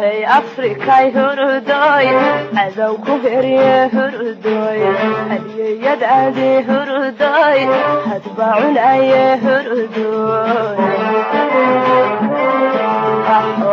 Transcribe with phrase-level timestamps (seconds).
[0.00, 2.08] هي أفريقيا هردوي
[2.56, 4.88] عدو كفرية هردوي
[5.30, 7.68] هدي يد عدي هردوي
[8.06, 10.50] هتباعون أي هردوي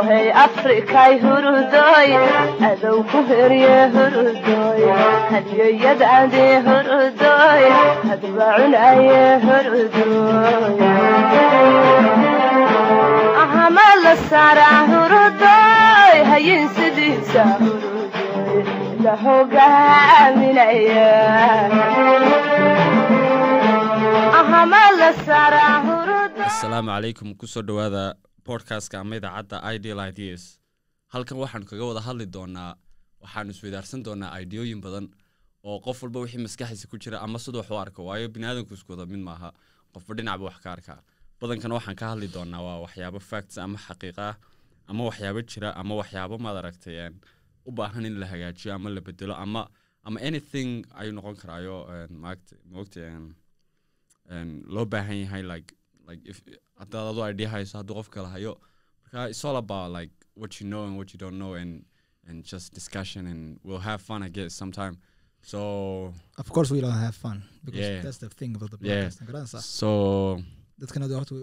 [0.09, 2.17] هي أفريقيا هردوي
[2.61, 4.91] عدو كفرية هردوي
[5.31, 7.71] هدي يد عدي هردوي
[8.11, 10.87] هتباعون أي هردوي
[13.37, 15.36] أهمل السارة هردوي
[16.17, 17.43] hurudoy hayin sidiisa
[19.03, 21.09] la hogaaminaya
[24.39, 28.03] ahama la saaraa hurudoy asalaamu calaykum ku soo dhowaada
[28.43, 30.43] podcastka ama idaacadda ideal ideas.
[31.13, 32.75] Halkan waxaanu kaga wada hadli doonaa
[33.23, 35.05] waxaanu isweydaarsan doonaa ideooyin badan
[35.63, 38.91] oo qof walba wixii maskaxiisa ku jira ama siduu wax u arko waayo biniaadanku isku
[38.91, 39.49] wada mid maaha.
[39.93, 40.99] Qofba dhinacba wax ka arkaa.
[41.41, 44.35] Badankana waxaan ka hadli doonaa waa waxyaabo facts ama xaqiiqa ah
[44.89, 46.97] ama waxyaabo jira ama waxyaabo maad aragtay
[47.67, 49.61] u baahan in la hagaajiyo ama la bedelo ama
[50.07, 51.75] ama anything ayuu noqon karaayo
[52.23, 53.01] maagta maogta
[54.75, 55.69] loo baahan yahay like
[56.09, 56.37] like if
[56.81, 58.53] haddaad adu idea hayso hadduu qof kale hayo
[59.03, 61.73] marka it's all about like what you know and what you don't know and
[62.27, 64.95] and just discussion and we'll have fun I guess sometime
[65.51, 65.59] so
[66.41, 68.01] Of course, we don't have fun because Yeah.
[68.05, 68.95] that's the thing about the Yeah.
[69.05, 69.19] podcast.
[69.29, 69.61] Garanaysaa?
[69.79, 69.89] so
[70.81, 71.35] Dadkana horta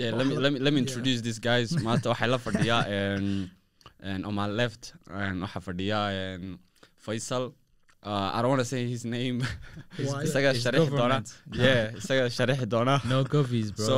[0.00, 0.86] yeah let me let me let me Yeah.
[0.86, 1.68] introduce these guys.
[1.86, 6.58] Maanta waxay la fadhiyaa on my left and waxaa fadhiyaa and
[7.06, 7.44] Faisal.
[8.10, 9.38] Uh, I don't want to say his name.
[10.26, 11.18] Isaga sharixi doona
[11.52, 13.86] yeah isaga sharixi doona No govies, bro.
[13.90, 13.96] so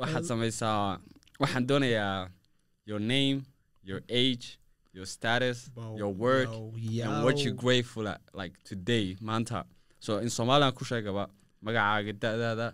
[0.00, 0.98] waxaad samaysaa
[1.42, 2.28] waxaan doonayaa
[2.90, 3.36] your name
[3.90, 4.46] your age
[4.96, 6.70] your status Wow, your work wow,
[7.06, 7.56] and what you yow.
[7.64, 9.60] grateful at like today maanta
[10.06, 11.24] so in somalian ku sheegaba
[11.66, 12.68] magacaaga da'daada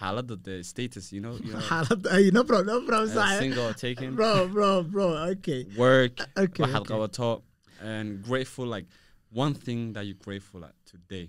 [0.00, 3.74] xaaladda the status you know, you know Xaaladda- ay, no problem, no problem, uh, single
[3.74, 5.66] taken Bro, bro, bro, okay.
[5.76, 6.94] work Okay, waxaad okay.
[6.94, 7.42] qabato
[7.82, 8.86] and grateful like
[9.30, 11.26] one thing that you're grateful at today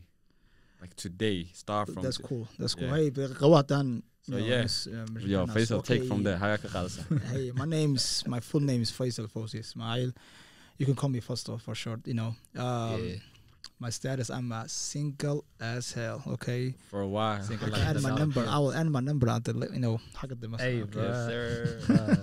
[0.81, 2.87] like today start from That's cool, that's cool.
[2.87, 2.95] Yeah.
[2.95, 3.09] Hey,
[3.41, 4.59] qabo haddaan, So, you know, yeah.
[4.59, 5.45] uh, mis- Yo.
[5.47, 6.37] Faisal, take from there.
[6.37, 7.05] Haga ka qaadaysaa.
[7.31, 10.11] Hey, my name's my full name is Faisal Fawzi Ismail.
[10.79, 12.01] You can call me Faisal for short.
[12.11, 13.15] You know, um, Yeah
[13.79, 14.29] my status.
[14.29, 16.21] I'm a single as hell.
[16.27, 16.75] Okay.
[16.89, 17.41] For a while.
[17.41, 18.45] Single I can add my number.
[18.47, 19.99] I will add my number out let You know,
[20.57, 20.91] Hey, okay.
[20.91, 21.03] bro.
[21.95, 22.15] uh,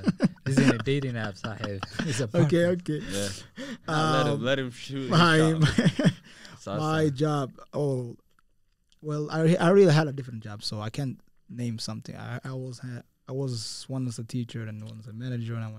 [0.45, 1.81] this is in the dating apps I have.
[2.07, 3.01] It's a okay, okay.
[3.11, 3.29] Yeah.
[3.89, 5.11] Um, let him um, let him shoot.
[5.11, 6.13] My my,
[6.67, 7.53] my job.
[7.73, 8.17] Oh,
[9.01, 12.17] well, I I really had a different job, so I can't name something.
[12.17, 12.81] I I was
[13.29, 15.71] I was one as a teacher and one as a manager and I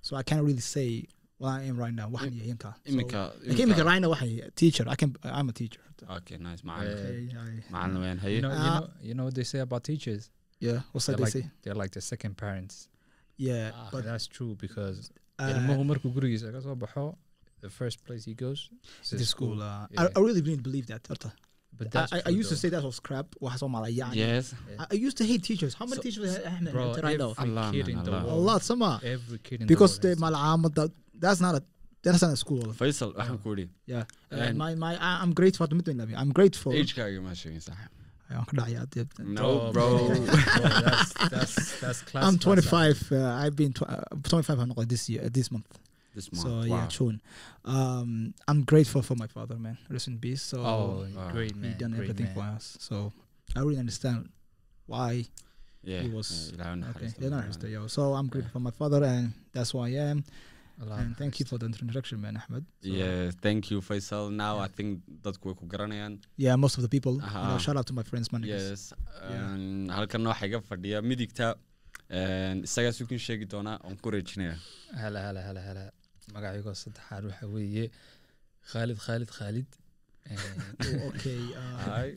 [0.00, 1.06] so I can't really say
[1.40, 2.08] I am right now.
[2.08, 2.74] Waxaan yahay inka.
[2.84, 3.32] So- Imika.
[3.46, 4.84] Like, imika right now waxaan teacher.
[4.88, 5.80] I can I'm a teacher.
[6.10, 6.62] Okay, nice.
[6.64, 6.72] Yeah.
[6.80, 8.14] Okay, I- Macallin weyn.
[8.14, 8.40] You Haye.
[8.40, 10.30] know, you Uh, know, you know what they say about teachers?
[10.60, 10.80] yeah.
[10.92, 11.50] What's that they like, say?
[11.62, 12.88] they're like the second parents.
[13.36, 17.16] Yeah, But but that's true because uh, ilmuhu markuu gurigiisa ka soo baxo,
[17.60, 18.68] the first place he goes
[19.02, 19.62] is the the school.
[19.62, 20.08] Uh, I, Yeah.
[20.16, 21.06] I really didn't believe that.
[21.06, 21.32] horta.
[21.76, 22.58] But I, that's I, I true, used to though.
[22.62, 23.26] say that was crap.
[23.40, 24.54] Yes.
[24.78, 25.74] I, I used to hate teachers.
[25.74, 27.34] How many So- teachers have Bro, had right now?
[27.38, 28.22] every kid in the Allah.
[28.22, 30.34] A world, lot, some every kid in because the the world.
[30.34, 31.62] mal'aamad that that's not a
[32.02, 32.62] that's not a school.
[32.74, 33.68] Faisal, waxaan ku idhi.
[33.86, 36.72] Yeah, uh, And- my my I, I'm grateful for the I'm grateful.
[36.72, 37.92] Age-kaaga ma sheegin saaxiib.
[38.30, 38.44] I'm
[39.34, 40.14] No, Bro, bro.
[40.84, 42.24] that's that's that's class.
[42.24, 43.08] I'm 25.
[43.12, 45.66] Uh, I've been tw- uh, 25 I'm not this year uh, this month.
[46.14, 46.46] This month.
[46.46, 46.86] So yeah, wow.
[46.88, 47.22] June.
[47.64, 49.78] Um, I'm grateful for my father, man.
[49.88, 50.42] Rest in peace.
[50.42, 51.30] So Oh, Wow.
[51.32, 52.34] great he done great everything man.
[52.34, 52.76] for us.
[52.80, 53.12] So
[53.56, 54.28] I really understand
[54.86, 55.24] why.
[55.82, 56.02] Yeah.
[56.02, 57.16] he was- yeah, Okay, naxariisto.
[57.16, 57.86] they're not understand, yo.
[57.86, 60.22] So I'm grateful for my father, and that's who I am.
[60.82, 62.64] Allah And thank you for the introduction, man, Ahmed.
[62.82, 64.24] So, Yeah, thank you Faisal.
[64.42, 64.90] Now I think
[65.24, 66.14] dadku way ku garanayaan.
[66.44, 67.14] Yeah, most of the people.
[67.14, 68.42] You know, shout out to my friends, man.
[68.52, 68.92] Yes.
[69.30, 69.36] Yeah.
[69.54, 71.48] Um, halkan waxaa iga fadhiya midigta
[72.18, 74.54] een, isagaas ukin sheegi doonaa oon ku rejinaya.
[75.02, 75.84] hala hala hala hala
[76.36, 77.84] magacaygoo saddexaad waxa weeye
[78.72, 79.68] khaalid khaalid khaalid
[80.36, 81.40] Oh, okay.
[81.60, 82.08] Uh, Hi.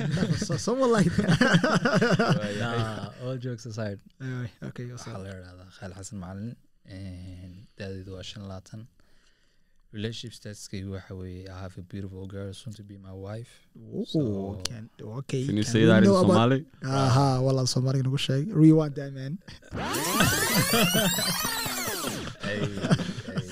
[0.00, 2.56] I never saw someone like that.
[2.62, 5.24] nah, all jokes aside Anyway, okay, what's waxaa up?
[5.26, 6.48] la idhahdaa khaalid xasan macalin
[7.78, 8.82] da-deedu waa shan labaatan
[9.96, 13.52] relationship statuskaygu waxa weeye i have a beautiful girl soon to be my wife?
[16.84, 18.44] Aha, wallah, Somali nagu sheeg.
[18.62, 19.38] Rewind that, man.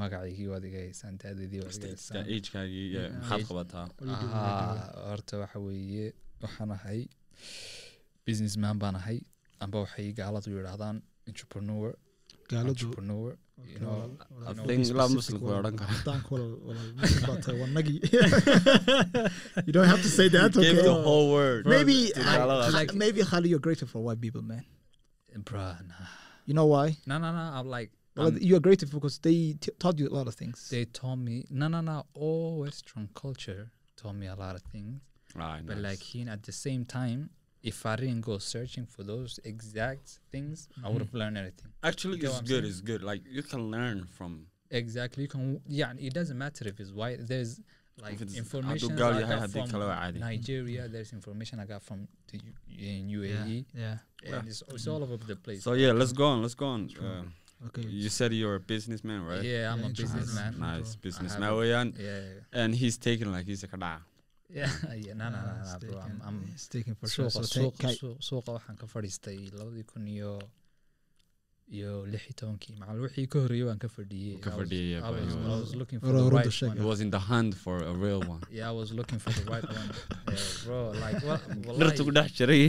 [0.00, 1.18] magacaygii waad iga haysaan
[3.48, 5.08] qabataa in Ahaa, Nigeria?
[5.08, 6.06] horta waxa weeye
[6.42, 7.00] waxaan ahay
[8.26, 9.18] businessman baan ahay
[9.64, 10.96] amba waxay gaaladu yidhaahdaan
[11.30, 11.88] entrepreneur
[12.50, 13.30] Gaaladu- entrepreneur
[13.70, 13.94] you know,
[14.46, 17.22] I know, think be laa specific muslimku way wal- odhan karaa Dank wal- wal- muslim
[17.30, 17.96] baa tahay, waa nagi.
[19.66, 20.86] You don't have to say that, Give okay?
[20.90, 22.70] the whole word Maybe, to I- gaalada.
[22.82, 24.64] I- maybe Khalid, you're grateful for white people, man.
[25.48, 26.06] bruh, nah.
[26.48, 26.86] You know why?
[27.10, 30.08] no no no I'm like Well, I'm- um, you're grateful because they t- taught you
[30.08, 30.68] a lot of things.
[30.70, 35.00] they told me no no no all western culture taught me a lot of things
[35.34, 35.84] Right, but nice.
[35.90, 37.20] like here at the same time
[37.62, 41.18] if I didn't go searching for those exact things I would have mm-hmm.
[41.22, 42.64] learned anything actually you it's good saying?
[42.72, 46.76] it's good like you can learn from exactly you can yeah it doesn't matter if
[46.82, 47.52] it's white there's
[48.06, 50.10] like information I got from kale waa.
[50.12, 52.54] Nigeria there's information I got from the U-
[52.88, 53.98] in UAE Yeah.
[54.24, 56.80] and it's, it's all over the place so yeah let's go on let's go on
[57.02, 57.24] uh,
[57.66, 57.82] Okay.
[57.82, 59.42] you said you're a businessman right?
[59.42, 60.52] Yeah I'm Yeah, a businessman.
[60.60, 60.94] nice.
[60.94, 64.02] I businessman weeyaan yeah and he's taking like he's a kadhaca
[64.58, 64.70] yeah
[65.04, 65.98] yeah no no no, no bro.
[66.06, 66.38] I'm, I'm
[66.70, 67.26] taken for sure.
[67.26, 67.88] suuqa suuqa
[68.28, 70.32] suuqa waxaan ka fadhiistay labadii kun iyo
[71.76, 72.74] iyo lix iyo tobankii.
[72.80, 75.38] Macal wixii ka horreeyay waan ka fadhiyey Ka I was- fadhiyey, I but was- he
[75.38, 76.72] I was- was looking for Ro- the ro- right the shake.
[76.72, 78.40] he one was in the hunt for a real one.
[78.58, 79.90] Yeah I was looking for the right one.
[80.32, 81.42] Yeah, bro like what
[81.80, 82.64] dhirtu ku dhex jiray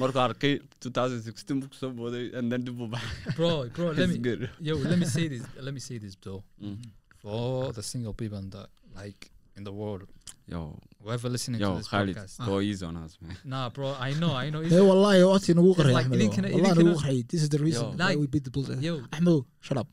[0.00, 3.98] markuu arkay 2016 buu ku soo booday and then dib u baxay bro bro let
[4.08, 4.42] It's me good.
[4.68, 6.78] yo let me say this let me say this though Mm.
[7.22, 8.62] for the single people the
[9.00, 10.06] like in the world
[10.52, 10.60] yo
[11.02, 14.12] whoever listening yo to this Khalid podcast go easy on us man nah bro I
[14.20, 16.18] know I know Hey, it's- wallahi, waqti nagu qarxay, like Ahmedo.
[16.20, 17.28] idinkana- Wallahi nagu.
[17.32, 18.04] This is the reason Yo.
[18.06, 18.68] why we beat the Bulls.
[18.88, 19.88] yo Ahmedo, shut up.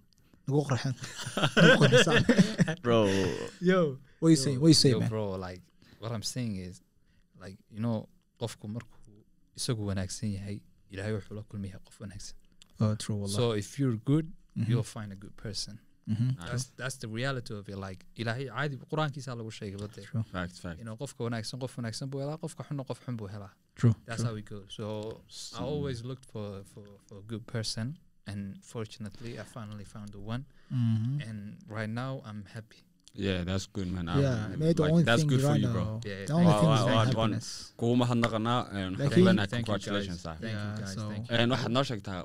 [0.47, 0.95] Nagu qarxeen.
[1.63, 2.81] Nagu qarxisaan.
[2.81, 2.99] bro
[3.61, 3.79] Yo.
[4.19, 4.59] What are you saying?
[4.59, 5.09] What are you saying, yo, man?
[5.09, 5.61] bro like
[5.99, 6.81] what i'm saying is
[7.43, 7.95] like you know
[8.41, 9.15] qofku markuu
[9.59, 10.57] isagu wanaagsan yahay
[10.93, 12.35] ilaahay wuxuu la kulmayaa qof wanaagsan
[12.85, 13.37] Oh, true, wallah.
[13.41, 14.27] so if you're good
[14.57, 14.67] Mhm.
[14.69, 15.79] you'll find a good person.
[16.49, 17.77] That's that's the reality of it.
[17.87, 20.23] Like ilaahay caadi qur-aankiisa lagu sheegay bade True.
[20.33, 23.29] facts facts you know qofka wanaagsan qof wanaagsan buu helaa qofka xunna qof xun buu
[23.35, 23.95] helaa True.
[24.07, 24.59] that's how we go.
[24.77, 24.85] So
[25.59, 27.87] i always looked for for for a good person
[28.31, 28.41] and
[28.73, 30.43] fortunately i finally found the one.
[30.71, 31.11] Mhm.
[31.29, 31.39] and
[31.77, 32.81] right now i'm happy
[33.13, 34.05] yeah that's good man.
[34.07, 34.13] Yeah,
[34.47, 35.83] I'm- mate, the like, only that's thing good for right you bro.
[35.83, 37.73] now- Yeah, the only Wow, thing wow, is wow, like one- happiness.
[37.77, 39.85] kugu mahadnaqanaa and Like waxaan he- leenahay thank you guys.
[39.85, 40.35] congratulations sir.
[40.41, 40.93] Thank you Yeah, guys.
[40.95, 41.35] So- thank you.
[41.37, 42.19] And waxaad noo sheegtaa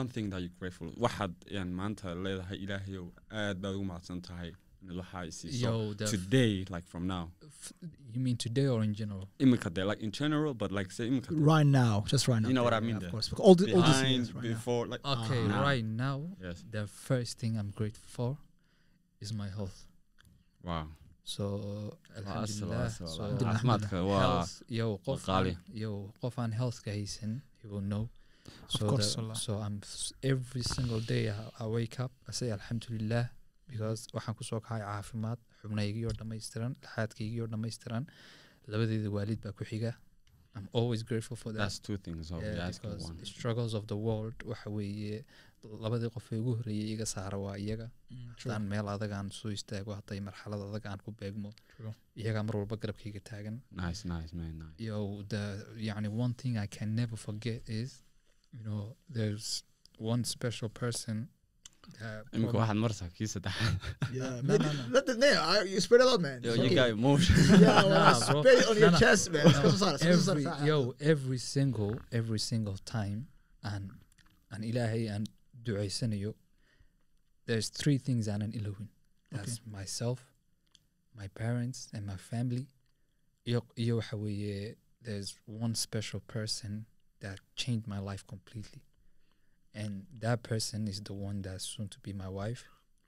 [0.00, 3.06] one thing that you're grateful waxaad yan maanta leedahay ilaahayow
[3.42, 4.50] aad baad ugu mahadsan tahay
[4.82, 7.24] inaad waxaa i siiso yo the today like from now.
[7.62, 7.72] F-
[8.14, 9.24] you mean today or in general?
[9.44, 12.48] Imika de like in general but like say imika de- Right now, just right now.
[12.50, 13.10] You know what I Yeah, mean Of there.
[13.14, 13.28] course.
[13.30, 14.50] Because all, the, all this behind years right now.
[14.54, 15.62] before like okay now.
[15.68, 16.16] right now
[16.46, 16.58] yes.
[16.76, 18.30] the first thing i'm grateful for
[19.24, 19.78] is my health
[25.80, 27.32] yo qof aan- healthka haysan
[27.62, 28.04] he will know.
[28.68, 29.76] Of so course, the- so i'm
[30.32, 33.24] every single day I, i wake up i say alhamdulillah
[33.70, 38.04] because waxaan ku soo kacay caafimaad xubnaygii oo dhammaystiran laxaadkaygii oo dhammaystiran
[38.72, 39.92] labadeeda waalid baa ku xiga
[40.56, 41.58] i'm always grateful for that.
[41.62, 43.16] That's two things of Yeah, because one.
[43.22, 45.24] the struggles of the world waxa weeye
[45.84, 47.86] labadii qof ee ugu horreeyay iga saara waa iyaga.
[48.38, 51.94] Haddaan meel adag aan soo istaago hadday marxalad adag aan ku beegmo True.
[52.22, 53.56] iyagaa mar walba garabkayga taagan.
[53.82, 54.78] Nice nice man nice.
[54.88, 54.98] Yo
[55.34, 55.44] the
[55.88, 57.90] yani one thing i can never forget is
[58.56, 58.82] you know
[59.18, 59.46] there's
[60.12, 61.16] one special person
[62.32, 63.74] imika waxaad marsaa kii saddexaad
[64.18, 64.60] Yeah, No, man.
[64.62, 64.84] no, no.
[64.96, 65.38] Let the name.
[65.52, 66.38] I, you spread it out, man.
[66.42, 66.74] yo It's you okay.
[66.80, 68.40] got emotion Yeah, well, Nah, bro.
[68.42, 68.98] spread it on No, your no.
[69.04, 69.44] chest, man.
[69.52, 70.68] No, It's sorry, it's every sorry.
[70.70, 70.78] yo
[71.12, 73.20] every single every single time
[73.72, 73.84] and
[74.52, 75.24] and ilaahay aan
[75.66, 76.32] ducaysanayo
[77.48, 78.88] there's three things aanan ilowin
[79.34, 80.18] that's myself
[81.20, 82.64] my parents and my family
[83.50, 84.76] iyo iyo waxa weeye
[85.06, 85.30] there's
[85.64, 86.72] one special person
[87.24, 88.82] that changed my life completely
[89.74, 92.64] and that person is the one that's soon to be my wife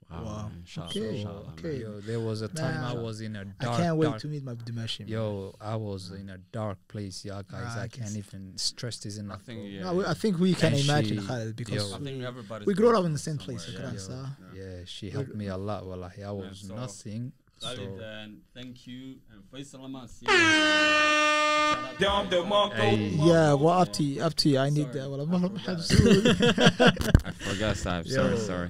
[0.09, 0.47] wow, Wow.
[0.47, 1.67] man, inshallah, Okay, inshallah, okay.
[1.67, 1.81] man.
[1.81, 4.21] yo there was a time i was in a I dark I can't wait dark
[4.21, 5.07] to meet my Dimashi.
[5.09, 7.73] Yo, I was in a dark place, yeah, guys.
[7.75, 8.19] Ah, I I can can't see.
[8.19, 9.41] even stress this I enough.
[9.43, 11.95] think yeah, No, we- I think we can And imagine she- Khaled because yo.
[11.97, 13.65] I think everybody we grew up in the same place.
[13.65, 14.15] somewhere, Akras, yeah.
[14.15, 15.85] uh, Yeah, she helped me a lot.
[15.85, 17.33] Wallahi, I was so- nothing.
[17.61, 20.07] Khalid, So, and thank you and Faisal Aman,
[21.66, 22.72] see Dom DeMarco.
[22.74, 22.96] hey,
[23.30, 24.58] yeah, well, up to you, up to you.
[24.58, 24.98] I need Sorry.
[24.98, 25.10] that.
[25.10, 25.66] Well, I I'm forgot.
[25.68, 28.68] not I forgot Saab, yo, sorry sorry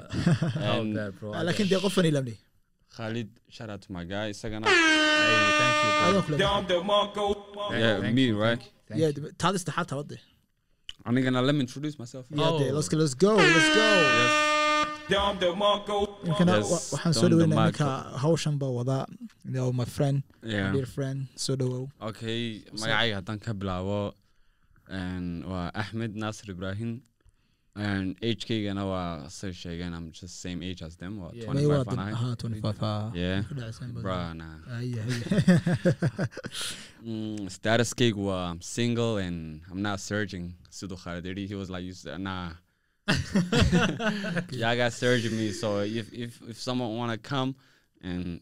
[0.64, 1.32] how And that, bro?
[1.32, 2.36] I لكن got- دي قفني لمني
[2.96, 6.08] Khalid shout out to my guy isagana Hey, thank you, bro.
[6.08, 7.36] هذا كله Dom DeMarco.
[7.70, 8.58] Thank- Yeah, thank me, you, right?
[8.58, 9.32] thank you, thank yeah you.
[9.42, 10.18] هذا استحالة وضح
[11.06, 12.58] I'm gonna let me introduce myself yeah Oh.
[12.58, 12.70] دي.
[12.72, 13.88] let's go let's go let's go
[14.20, 14.55] yes
[16.27, 17.83] Waxaan soo Don dhaweynaa DeMarco.
[17.83, 19.05] ninka hawshan baa wadaa
[19.45, 24.13] you know my friend yeah dear friend soo dhawow okay magacayga haddaan ka bilaabo
[25.51, 27.01] waa axmed naasir ibrahim
[27.87, 31.53] and age-kaygana waa say sheegeen i'm just same age as them waa Yeah.
[31.53, 33.15] May 25 waa aan dad ahay ahaa 25.
[33.23, 33.39] Yeah.
[33.49, 34.03] Ku dhacsan badan.
[34.03, 34.55] Bruh, nah.
[34.77, 35.09] Ay, ay.
[37.07, 40.45] Mm, status cake waa I'm single and I'm not searching
[40.77, 42.57] siduu Khalid yidhi he was like you said, nah
[44.51, 47.55] Y'all got surgery me, so if if if someone want to come
[48.01, 48.41] and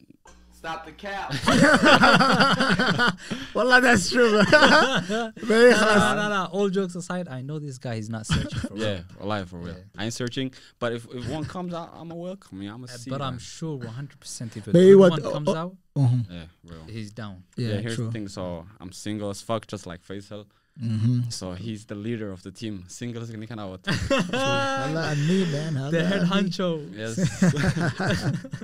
[0.66, 1.34] stop the cap.
[3.54, 4.42] well, that's true.
[5.38, 8.60] Very no, no, no, no, All jokes aside, I know this guy is not searching
[8.60, 9.46] for yeah, real.
[9.46, 9.76] For real.
[9.76, 9.84] Yeah.
[9.96, 12.62] I ain't searching, but if, if one comes out, I'm a welcome.
[12.62, 16.02] I'm a uh, But I'm sure 100% if Maybe one what, comes uh, out, uh
[16.02, 16.32] -huh.
[16.32, 16.86] yeah, real.
[16.88, 17.44] he's down.
[17.58, 18.08] Yeah, yeah here's true.
[18.08, 18.30] the thing.
[18.30, 20.46] So I'm single as fuck, just like Faisal.
[20.82, 21.32] Mhm.
[21.32, 25.92] so he's the leader of the team single is gonna out Wallah, and me, man.
[25.92, 26.70] The head honcho.
[27.02, 27.16] yes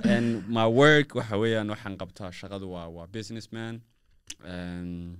[0.14, 3.80] and my work waxa weeyaan waxaan qabtaa shaqadu waa waa businessman
[4.44, 5.18] and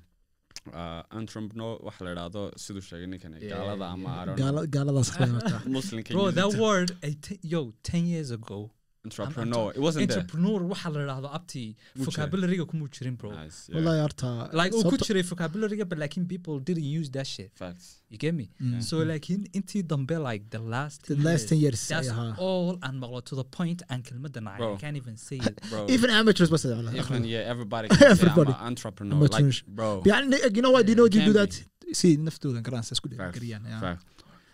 [0.81, 4.21] uh, entrepreneur waxa la idhaahdo siduu sheegay ninkan gaalada ama yeah.
[4.21, 5.11] I don't know Gaala- gaaladaas
[5.79, 6.89] muslimka Bro, that word,
[7.27, 8.61] t- yo, 10 years ago,
[9.08, 12.06] entrepreneur it wasn't there entrepreneur waxa la idhaahdo abti jiray.
[12.08, 13.76] vocabulary-ga kumuu jirin bro nice yeah.
[13.78, 17.52] Wallahi, horta, like uu ku sababta- jiray vocabulary-ga but like people didn't use that shit
[17.62, 18.82] facts you get me Mm.
[18.90, 22.36] so like in intii dambe like the last The last 10 years, that's ayaha.
[22.48, 24.70] all aan maqlo to the point aan kelmadan I Bro.
[24.84, 26.92] can't even say it bro Even amateurs بس والله.
[27.04, 28.52] even yeah everybody can say I'm Everybody.
[28.58, 29.58] an entrepreneur Amateurs.
[29.64, 31.54] like bro يعني you know what you know you do Can that
[32.02, 34.04] see نفتو قران اسكو Facts.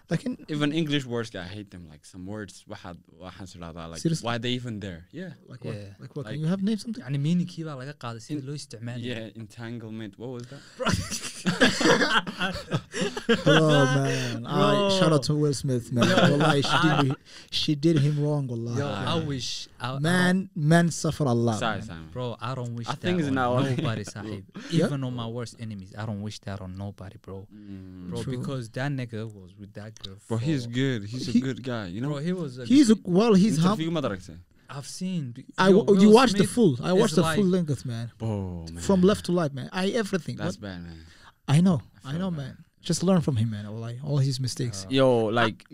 [0.10, 0.16] قريان yeah.
[0.16, 0.26] Facts.
[0.26, 4.26] لكن even English words I hate them like some words waxaad waxaan tidhahdaa like Seriously?
[4.28, 6.02] why they even there yeah like what Yeah.
[6.04, 8.56] like what Like- can you have name something يعني meaningkii baa laga qaaday sida loo
[8.62, 10.62] isticmaalayo yeah entanglement what was that
[13.46, 17.16] oh man I, shout out to Will Smith man والله she did
[17.52, 21.60] she did him wrong Yo, والله I wish I, I man man suffer a lot
[21.60, 21.88] sorry man.
[21.88, 24.44] Simon Bro, I don't wish I that think it's on now- nobody, sahib.
[24.70, 24.86] Yeah.
[24.86, 27.38] Even on my worst enemies, I don't wish that on nobody, bro.
[27.54, 28.10] Mm.
[28.10, 28.38] Bro, True.
[28.38, 29.92] because that nigga was with that
[30.29, 31.05] Bro, he's good.
[31.05, 31.87] He's he, a good guy.
[31.87, 32.59] You know, bro, he was.
[32.59, 33.35] A he's a, well.
[33.35, 33.91] He's interview
[34.71, 35.35] I've seen.
[35.57, 36.77] I yo, you watched the full.
[36.83, 37.37] I watched the life.
[37.37, 38.13] full length, man.
[38.21, 38.83] Oh man.
[38.83, 39.71] From left to right, man.
[39.73, 40.37] I everything.
[40.37, 40.63] That's what?
[40.63, 41.05] bad, man.
[41.47, 41.81] I know.
[42.05, 42.37] I, I know, bad.
[42.37, 42.65] man.
[42.83, 43.67] Just learn from him, man.
[43.67, 44.85] All, like, all his mistakes.
[44.85, 45.65] Uh, yo, like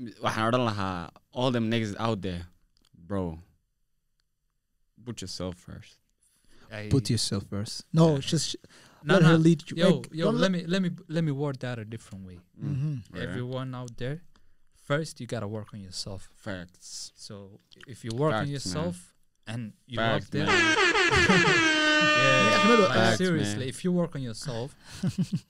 [1.33, 2.47] all them niggas out there,
[2.97, 3.39] bro.
[5.05, 5.97] Put yourself first.
[6.91, 7.85] Put yourself first.
[7.93, 8.19] No, yeah.
[8.19, 8.57] just
[9.07, 9.29] no, let no.
[9.29, 11.79] her lead you Yo, Like, yo, don't let me let me let me word that
[11.79, 12.39] a different way.
[12.63, 13.03] Mhm.
[13.15, 13.23] Yeah.
[13.23, 14.23] Everyone out there,
[14.91, 16.29] first you gotta work on yourself.
[16.35, 17.13] Facts.
[17.15, 18.53] So if you work on Facts, man.
[18.53, 19.15] yourself
[19.47, 20.77] and you Facts, up there, man.
[22.19, 23.69] yeah, like, Facts, seriously, man.
[23.69, 24.75] if you work on yourself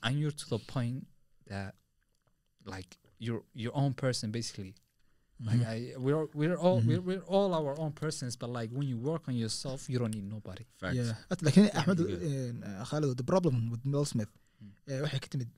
[0.02, 1.06] and you're to the point
[1.46, 1.74] that
[2.64, 4.74] like you're your own person basically.
[5.47, 5.73] Like Mhm.
[5.73, 6.87] I, we're we're all Mhm.
[6.89, 10.13] we're, we're all our own persons, but like when you work on yourself, you don't
[10.17, 10.65] need nobody.
[10.81, 10.95] Facts.
[10.97, 11.13] Yeah.
[11.43, 12.63] لكن احمد good.
[12.63, 14.71] uh, Khalid the problem with Will Smith Mm.
[14.91, 15.49] uh, waxay ka timid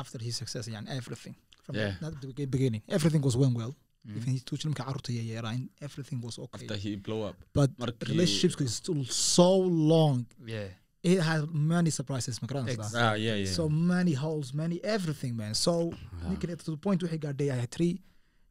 [0.00, 1.94] after his success يعني everything from Yeah.
[2.02, 3.72] not the begi- beginning everything was going well
[4.06, 4.16] Mhm.
[4.18, 7.36] even his two marka carruurta yaryaraan everything was okay After he blow up.
[7.58, 9.02] but markii- relationships is still
[9.36, 9.50] so
[9.94, 10.16] long
[10.54, 10.68] Yeah.
[11.12, 11.42] it had
[11.74, 13.54] many surprises ma garanaysaa Ex- Ah, yeah, yeah.
[13.60, 13.64] so
[13.94, 17.70] many holes many everything man so Ah, ninkan to the point waxay gaadhay I had
[17.78, 17.94] three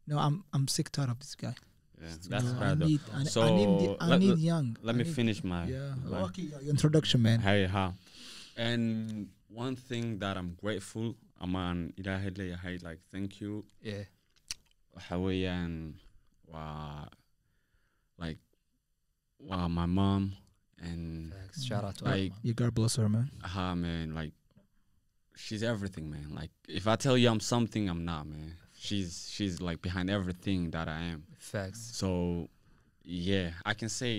[0.06, 1.54] no I'm I'm sick tired of this guy
[2.02, 2.86] yeah, that's No, I bad though.
[2.86, 5.64] need, I, So, I need, I let- need young Let I me need- finish my
[5.66, 7.94] yeah my- okay your introduction man Hey, how?
[8.56, 13.64] And one thing that I'm grateful, amaan ilaahay leeyahay, like thank you.
[13.80, 14.04] Yeah.
[14.96, 15.94] waxa weeyaan
[16.52, 17.06] waa
[18.18, 18.40] like
[19.40, 20.32] waa my mom
[20.78, 21.64] and Facts.
[21.64, 24.34] Shout out to Like- you God bless her man her man like
[25.36, 28.50] she's everything man like if i tell you i'm something i'm not man
[28.86, 31.20] she's she's like behind everything that i am
[31.52, 31.82] Facts.
[32.00, 32.08] so
[33.26, 34.14] yeah i can say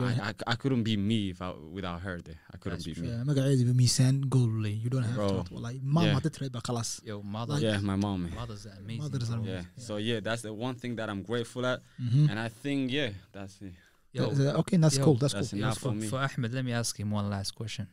[0.00, 0.06] Yeah.
[0.26, 3.02] I, I, I couldn't be me if I, without her there i couldn't That's be
[3.04, 5.30] me Yeah, magaceedu miisaan gool leh you don't have Bro.
[5.48, 6.12] to wallahi maam Yeah.
[6.18, 7.54] hadda tirayd baa khalaas Yo, mother.
[7.54, 8.34] Like- yeah my mom man.
[8.40, 9.02] Mothers are amazing.
[9.06, 9.50] Mothers are bro.
[9.54, 9.64] yeah.
[9.64, 9.86] Yeah.
[9.86, 12.22] so yeah that's the one thing that i'm grateful at Mhm.
[12.30, 13.74] and i think yeah that's it
[14.18, 16.06] Yo, Th- th- okay that's Yo, cool that's, that's cool yo, enough for, for me.
[16.12, 17.86] for Ahmed, let me ask him one last question.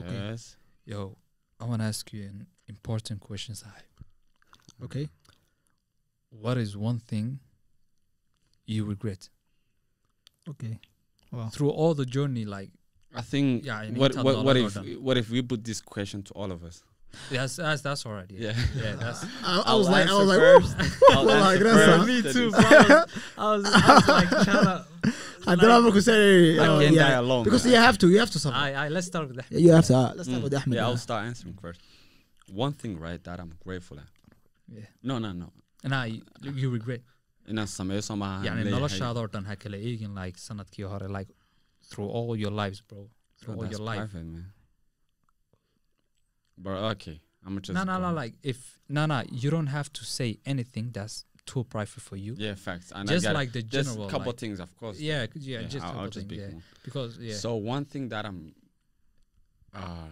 [0.00, 0.16] Okay.
[0.30, 0.42] yes
[0.92, 0.98] Yo,
[1.60, 2.38] I want to ask you an
[2.74, 3.90] important question, Sahib.
[4.86, 5.04] okay
[6.40, 7.40] What is one thing
[8.66, 9.28] you regret
[10.48, 10.78] okay
[11.30, 12.44] wow through all the journey?
[12.44, 12.70] Like,
[13.14, 14.88] i think Yeah, I what what, what if order.
[15.00, 16.82] what if we put this question to all of us
[17.30, 18.36] Yes, that's that's already.
[18.36, 19.22] yeah Yeah, that's.
[19.44, 20.76] I, I was like I was like first.
[21.10, 23.04] I'll like, that's first, a- Me too, you- bro.
[23.36, 24.86] I was, I was like trying to.
[25.46, 27.08] I don't know if I could say I oh, can't yeah.
[27.08, 27.44] die alone.
[27.44, 27.74] because man.
[27.74, 29.46] you have to you have to suffer I, I let's start with that.
[29.50, 30.44] Yeah, you have to uh, let's start Mm.
[30.44, 31.80] with Ahmed Yeah, I'll start answering first.
[32.50, 34.06] One thing, right, that I'm grateful at.
[34.68, 34.86] Yeah.
[35.02, 35.52] No, no, no.
[35.84, 37.02] Nei, you regret.
[37.46, 41.08] In a inaan sameeyo soo maaha yani noloshaadoo dhan ha kala eegin like sanadkii hore
[41.08, 41.34] like
[41.90, 43.10] through all your lives bro
[43.40, 44.44] through oh, all your life private, man.
[46.58, 48.12] Bro, okay, I'm just no, no, no.
[48.12, 52.34] Like if no, no, you don't have to say anything that's too private for you.
[52.38, 52.92] Yeah, facts.
[52.94, 55.00] And just like the general, just a couple like, things, of course.
[55.00, 56.60] Yeah, yeah, yeah just I'll, I'll just things, yeah.
[56.84, 57.34] because yeah.
[57.34, 58.54] So one thing that I'm,
[59.74, 60.06] uh,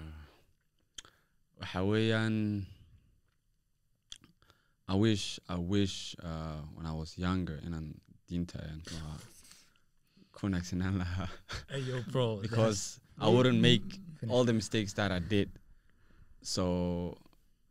[1.63, 2.67] Hawaiian.
[4.91, 7.95] I wish, I wish uh, when I was younger inaan
[8.27, 9.19] diinta aan ku lahaa
[10.35, 11.29] ku wanaagsanaan lahaa
[11.71, 13.87] Hey, yo, bro, because I wouldn't make
[14.27, 15.49] all the mistakes that I did.
[16.43, 16.65] So,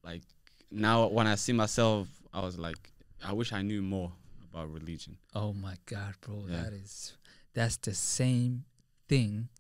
[0.08, 0.24] like
[0.72, 2.80] now when I see myself, I was like,
[3.20, 4.16] I wish I knew more
[4.48, 5.20] about religion.
[5.36, 6.64] Oh my god, bro, Yeah.
[6.64, 7.20] that is
[7.52, 8.64] that's the same
[9.12, 9.52] thing.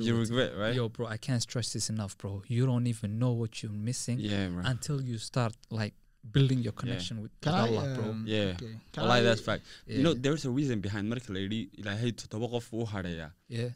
[0.00, 0.74] You regret, right?
[0.74, 2.42] Yo, bro, I can't stress this enough, bro.
[2.52, 5.94] You don't even know what you're missing yeah, until you start like
[6.32, 8.10] building your connection with, Can with I, Allah, bro.
[8.10, 8.54] um, Yeah.
[8.56, 8.72] okay.
[8.92, 9.62] Can Wallahi, I- that's fact.
[9.86, 13.70] You know, there's a reason behind marka la yidhi ilaahay toddoba qof uu hadhayaa Yeah,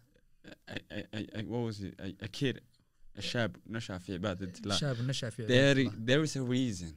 [0.68, 2.60] A- a- a- a- what was it a, a kid
[3.16, 5.46] a shab nasha fi ibadatillah Shab Nashafi.
[5.46, 5.76] there
[6.10, 6.96] there is a reason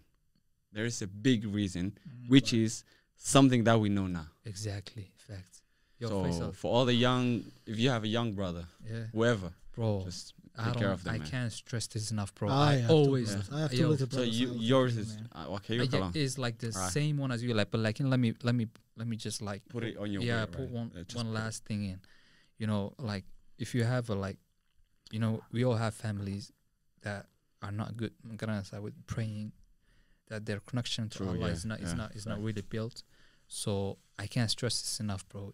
[0.73, 2.83] there is a big reason Mm, which is
[3.17, 5.61] something that we know now exactly fact.
[5.99, 9.51] Yo, so Faisal, for all the young if you have a young brother yeah, whoever
[9.75, 10.03] bro.
[10.05, 10.91] just I take care don't.
[10.93, 11.27] of them, I man.
[11.27, 12.49] can't stress this enough, bro.
[12.49, 13.29] I I, have to- always.
[13.35, 13.55] Yeah.
[13.57, 16.37] I have two yo, little so you yours is uh, okay Uh, you yeah, it's
[16.37, 16.91] like the Right.
[16.91, 19.61] same one as you like, but like let me let me let me just like
[19.69, 20.69] put it on your yeah way, put right?
[20.79, 21.39] one Uh, one put it.
[21.43, 21.99] last thing in
[22.57, 23.25] you know like
[23.57, 24.37] if you have a like
[25.11, 26.51] you know we all have families
[27.01, 27.25] that
[27.61, 29.51] are not good garansa with praying
[30.29, 32.61] that their connection to True, allah yeah, is not is yeah, not is not really
[32.61, 33.03] built
[33.47, 35.53] so i can't stress this enough bro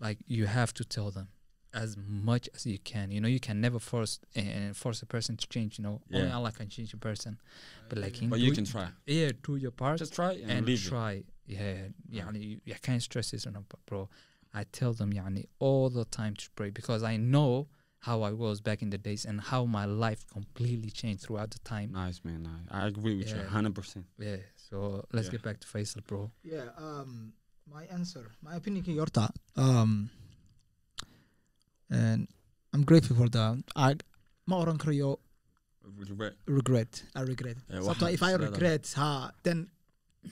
[0.00, 1.28] like you have to tell them
[1.74, 3.10] as much as you can.
[3.10, 5.78] You know, you can never force uh, force a person to change.
[5.78, 6.20] You know, yeah.
[6.20, 7.38] only Allah can change a person.
[7.88, 8.88] But like, but you can try.
[9.06, 9.98] Yeah, do your part.
[9.98, 11.12] Just try and, and try.
[11.12, 11.26] It.
[11.46, 11.74] Yeah,
[12.08, 12.30] yeah.
[12.32, 14.08] You, you can't stress this enough, bro.
[14.54, 17.68] I tell them, yani, all the time to pray because I know
[18.00, 21.58] how I was back in the days and how my life completely changed throughout the
[21.60, 21.92] time.
[21.92, 22.66] Nice man, nice.
[22.70, 23.36] I agree with yeah.
[23.36, 23.74] you 100.
[23.74, 24.36] percent Yeah.
[24.56, 25.32] So let's yeah.
[25.32, 26.30] get back to Faisal, bro.
[26.42, 26.64] Yeah.
[26.76, 27.32] Um,
[27.72, 29.30] my answer, my opinion, yorta.
[29.56, 30.10] Um.
[31.90, 33.62] I'm grateful for that.
[33.76, 33.94] I
[34.46, 35.18] ma oran karayo
[35.98, 37.02] regret regret.
[37.14, 37.56] I regret.
[37.70, 39.68] Yeah, ah, if I regret, ha, then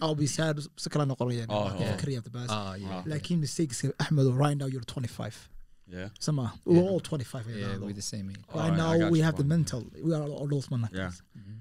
[0.01, 0.59] I'll be sad.
[0.77, 1.47] Si kala noqonaya.
[1.49, 1.83] Oh, oh.
[1.83, 2.51] fikiraya the best.
[2.51, 3.37] ah yeah Ah.
[3.37, 5.49] Mistakes, Ahmed, right now you're 25.
[5.89, 6.81] yeah Sama, Yeah.
[6.81, 7.87] we're all 25 right yeah now.
[7.87, 8.37] with the same age.
[8.55, 9.83] Right Alright, I now we have the mental.
[10.03, 10.89] We are all adults, man.
[10.93, 11.57] yeah Mhm.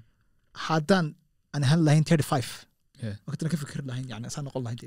[0.66, 1.14] Haddaan
[1.54, 2.66] aan ahaan lahayn 35.
[3.02, 3.14] Yeah.
[3.26, 4.78] waqtina ka fikir lahayn yani asaan noqon lahayn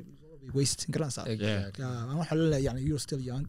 [0.54, 3.46] waste garanaysaa exactly Yeah, aan waxaa la leeyahay yani you're still young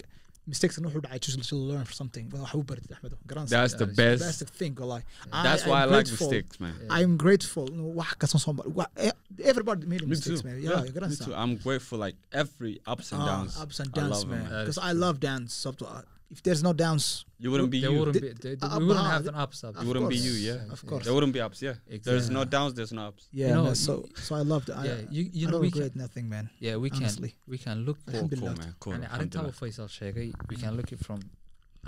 [0.52, 3.88] mistakes wuxuu dhacay just to learn for something wax u baratid axmedo garanaysaa that's the
[4.00, 5.04] best that's the thing wallahi
[5.46, 6.28] that's I- why I'm I like grateful.
[6.30, 6.96] mistakes man Yeah.
[6.98, 9.12] I'm grateful no, wax kasan soo mar eh,
[9.52, 10.48] everybody made mistakes too.
[10.48, 11.34] man Yeah, yeah, too.
[11.42, 13.52] I'm grateful like every ups and Ah, downs.
[13.64, 14.44] ups and downs man.
[14.60, 16.02] Because I love dance so, uh,
[16.34, 17.04] if there's no downs
[17.44, 17.98] You wouldn't be there you.
[18.00, 20.20] wouldn't The- be there, uh, we wouldn't uh, have an ups up You wouldn't be
[20.26, 20.72] you, yeah.
[20.76, 21.04] Of course.
[21.06, 21.74] There wouldn't be ups, yeah.
[21.86, 21.98] Exactly.
[22.08, 23.22] There's no downs, there's no ups.
[23.40, 23.94] yeah know, man, so
[24.26, 26.26] so I love that I, yeah you you I know don't we can regret nothing
[26.34, 27.30] man yeah we can honestly.
[27.52, 28.54] we can look Cool, Alhamdulillah.
[28.56, 28.74] cool, man.
[28.84, 28.92] Cool.
[28.96, 29.56] and arrintaa uu Alhamdulillah.
[29.62, 31.20] Faisal sheegay we can look it from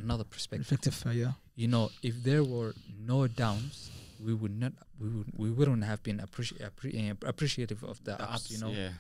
[0.05, 1.33] another perspective effective uh, yeah
[1.63, 2.73] you know, if there were
[3.13, 3.75] no downs,
[4.27, 8.13] we would not, we would, we wouldn't have been appreci- appre- uh, appreciative of the,
[8.21, 8.73] The ups, ups, you know.
[8.81, 8.93] yeah.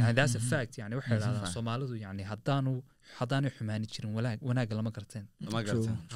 [0.00, 0.72] Yani that's a fact.
[0.80, 2.86] Yani waxay That's a dhahdaan fact.
[3.18, 4.12] Haddaanay xumaani jirin
[4.48, 5.26] wanaaga lama garteen.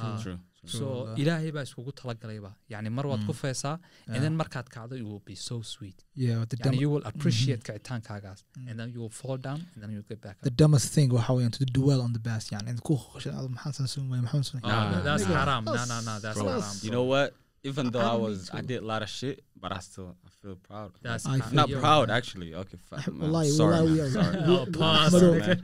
[0.01, 0.37] Ah.
[0.75, 0.85] So
[1.21, 2.51] ilaahay baa iskugu talagalayba.
[2.73, 3.39] Yani mar waad ku Mm.
[3.41, 3.75] feesaa,
[4.07, 5.99] and then markaad kacdo it will be so sweet.
[6.15, 8.67] yeah the Yani dumb, you will appreciate kacitaankaagaas, Mm.
[8.69, 11.33] and then you will fall down, and then you get back the dumbest thing waxa
[11.37, 14.19] weeyaan to dwell on the best yani in ku khoshan al maxaan san sun way
[14.27, 15.63] maxaan sun Oh, Nah, that's haram.
[15.65, 16.75] No, no, no, that's haram.
[16.85, 17.29] You know what?
[17.69, 20.09] Even though I was, I did a lot of shit, but I still,
[20.47, 20.91] feel proud.
[21.07, 22.17] That's I feel Not proud, man.
[22.19, 22.49] actually.
[22.63, 23.03] Okay, fine.
[23.07, 23.19] man.
[23.31, 24.11] wallahi Sorry, wallahi we man.
[24.17, 24.37] Sorry.
[24.57, 25.57] Oh, pause, Ahmedo, man.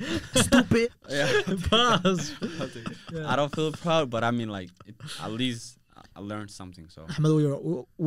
[0.48, 1.30] stupid Yeah.
[1.70, 2.26] Pause.
[3.32, 4.96] I don't feel proud, but I mean, like, it,
[5.28, 5.66] at least
[6.02, 6.86] I- I learned something.
[6.94, 7.58] So, Ahmed we are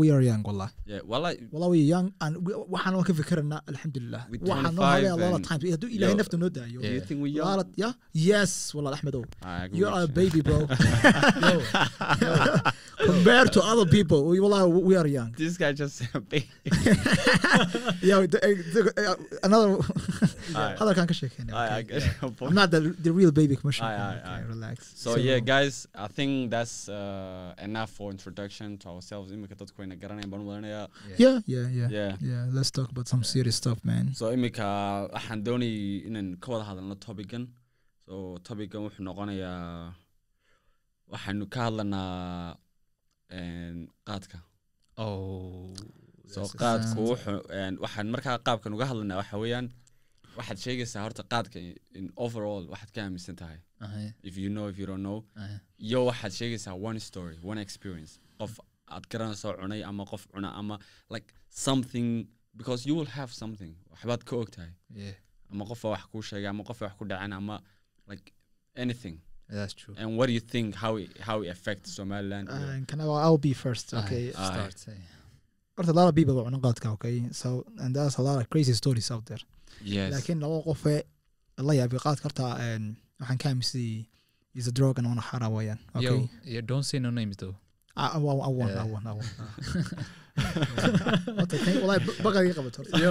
[0.00, 1.00] we are young wallah yeah.
[1.10, 1.22] Well,
[1.54, 5.10] wallah we are young and we- waxaan waan ka fikirnaa alxamdulillah With waxaan noo helay
[5.14, 7.06] a lot of times hadduu ilaahay nafta noo daayo do you Yeah.
[7.08, 7.72] think we A young?
[7.82, 7.92] yeah
[8.30, 10.58] yes wallah Ahmedo I you are a baby bro
[11.46, 11.56] Yo,
[13.10, 14.38] compared to other people we
[14.88, 16.48] we are young This guy just said baby.
[18.10, 18.42] yeah the-
[18.74, 19.16] the- uh,
[19.48, 19.68] another
[20.54, 20.76] Alright.
[20.80, 22.00] hadalkaan ka sheekeyna I, I okay?
[22.00, 22.48] get your point.
[22.50, 26.08] I'm not the the real baby commercial Aye, aye, okay, relax So, yeah, guys, I
[26.18, 29.26] think that's uh, enough for introduction to ourselves.
[29.36, 30.86] Imika dadku wayna garanayaan baan u
[31.24, 32.12] yeah yeah yeah Yeah.
[32.30, 34.66] yeah let's talk about some serious stuff man So imika
[35.16, 37.44] waxaan doonayay inaan ka wada hadalno topican.
[38.06, 38.14] So
[38.48, 39.94] topican wuxuu noqonayaa
[41.12, 42.56] waxaanu ka hadlanaa
[44.08, 44.38] qaadka.
[44.98, 45.74] Oh.
[46.34, 47.02] So qaadku
[47.84, 49.66] waxaan markaa qaabkan uga hadlanaa waxa weeyaan
[50.38, 51.58] waxaad sheegaysaa horta qaadka
[51.98, 53.58] in- overall waxaad ka aaminsan tahay.
[54.28, 55.18] If you know, if you don't know.
[55.86, 58.52] iyo waxaad sheegaysaa one story one experience qof
[58.94, 60.78] aad garanayso cunay ama qof cuna ama
[61.14, 61.28] like
[61.66, 62.08] something
[62.60, 64.72] because you will have something waxbaad ka og tahay
[65.52, 67.56] ama qofa wax kuu sheegay ama qofa wax ku dhaceen ama
[68.10, 68.26] like
[68.84, 69.16] anything
[69.59, 72.97] that's true and what do you think how it, how it affects somaliland Uh, can
[73.01, 73.85] I, I'll be first.
[73.93, 74.23] Aye, Okay.
[74.37, 74.49] Aye.
[74.51, 74.97] start say.
[75.77, 77.15] But a lot of people are on Qatka, okay.
[77.41, 77.47] So
[77.83, 79.43] and there's a lot of crazy stories out there.
[79.83, 81.03] yes لكن لو قف
[81.59, 84.05] الله يبي قاد كرتا and waxaan ka aaminsan
[84.59, 85.79] is a drug and on xara weeyaan.
[85.99, 86.29] yo Okay.
[86.53, 87.55] yeah don't say no names though
[87.95, 88.83] I, I, I, I won, Yeah.
[88.83, 89.27] I won, I won.
[91.37, 92.97] Horta, kan- wallahi baqaga ii qabato horta.
[93.03, 93.09] yo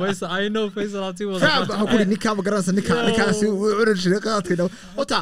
[0.00, 3.04] Faisal I know Faisal Ati was Fam, waxaan ku yidhi ninkaa ma garanaysa ninkaa Yo.
[3.08, 4.64] ninkaasi wuu cunan jiray qaadkayna
[4.96, 5.18] horta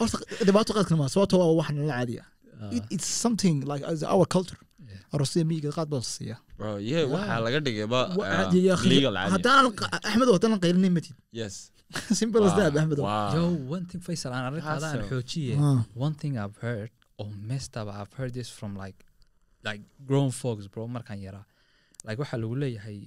[0.00, 0.16] horta
[0.48, 2.24] dhibaato qaadkana ma sababto waa wax nala caadiya
[2.76, 4.60] It- it's something like as our culture.
[5.14, 9.14] Aroosyada miyiga qaad baa siiya bro yeah waxaa laga dhigayba Wa- uh, ya akhi, legal
[9.18, 9.72] caadi haddaanan
[10.08, 11.54] axmedo haddaanan qaylinin matid yes.
[12.20, 13.30] Simple as that Wow, axmedo wow.
[13.36, 13.42] yo
[13.76, 15.54] one thing Faisal aan arrintaada aan xoojiye
[16.06, 18.98] one thing I've heard or messed up I've heard this from like
[19.68, 21.44] like grown folks bro markaan yaraa
[22.08, 22.98] like waxaa lagu leeyahay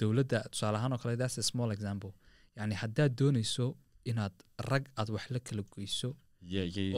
[0.00, 2.12] dowladda tusaale ahaan oo kale that's a small example.
[2.58, 3.66] yani haddaad doonayso
[4.10, 4.34] inaad
[4.70, 6.10] rag aad wax la kala goyso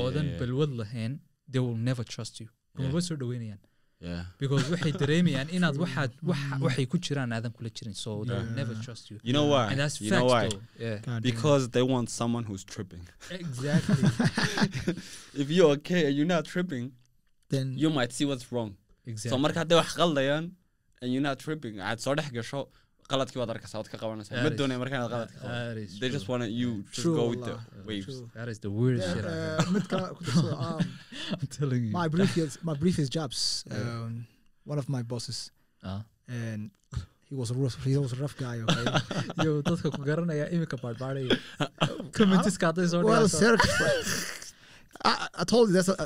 [0.02, 2.48] oodan yeah, balwad lahayn they will never trust you.
[2.76, 3.59] Kumaba soo dhaweynayaan
[4.00, 4.24] yeah.
[4.38, 8.54] Because waxay dareemayaan inaad waxaad wax- waxay ku jiraan aadan kula jirin so they will
[8.61, 9.18] never trust you.
[9.22, 9.70] You know why?
[9.70, 10.48] And that's you facts know why?
[10.48, 10.61] though.
[10.78, 11.20] Yeah.
[11.20, 13.04] Because they want someone who's tripping.
[13.30, 14.04] Exactly.
[15.42, 16.92] If you're okay and you're not tripping
[17.48, 18.76] then you might see what's wrong.
[19.06, 19.38] So exactly.
[19.44, 20.44] marka hadday wax qaldayaan
[21.00, 22.68] and you're not tripping aad soo dhex gasho
[23.12, 26.44] qaladkii waad arkaysaa waad ka qabanaysaa ma doonaya marka inaad qaladka is they just want
[26.62, 27.56] you to go with the
[27.90, 28.16] waves.
[28.38, 29.24] That is the weirdest shit.
[29.24, 30.82] Uh, mid kale ku darso, um,
[31.40, 31.92] I'm telling you.
[32.00, 33.38] my previous my previous jobs
[33.76, 34.26] um,
[34.72, 35.40] one of my bosses.
[35.90, 36.02] Ah.
[36.28, 36.70] and
[37.28, 38.84] he was a rough he was a rough guy okay?
[39.46, 41.38] Yo dadka ku garanaya imika baadbaadhaya
[42.18, 43.54] commentiska hadday soo well sir
[45.04, 45.96] I, I told you that's a,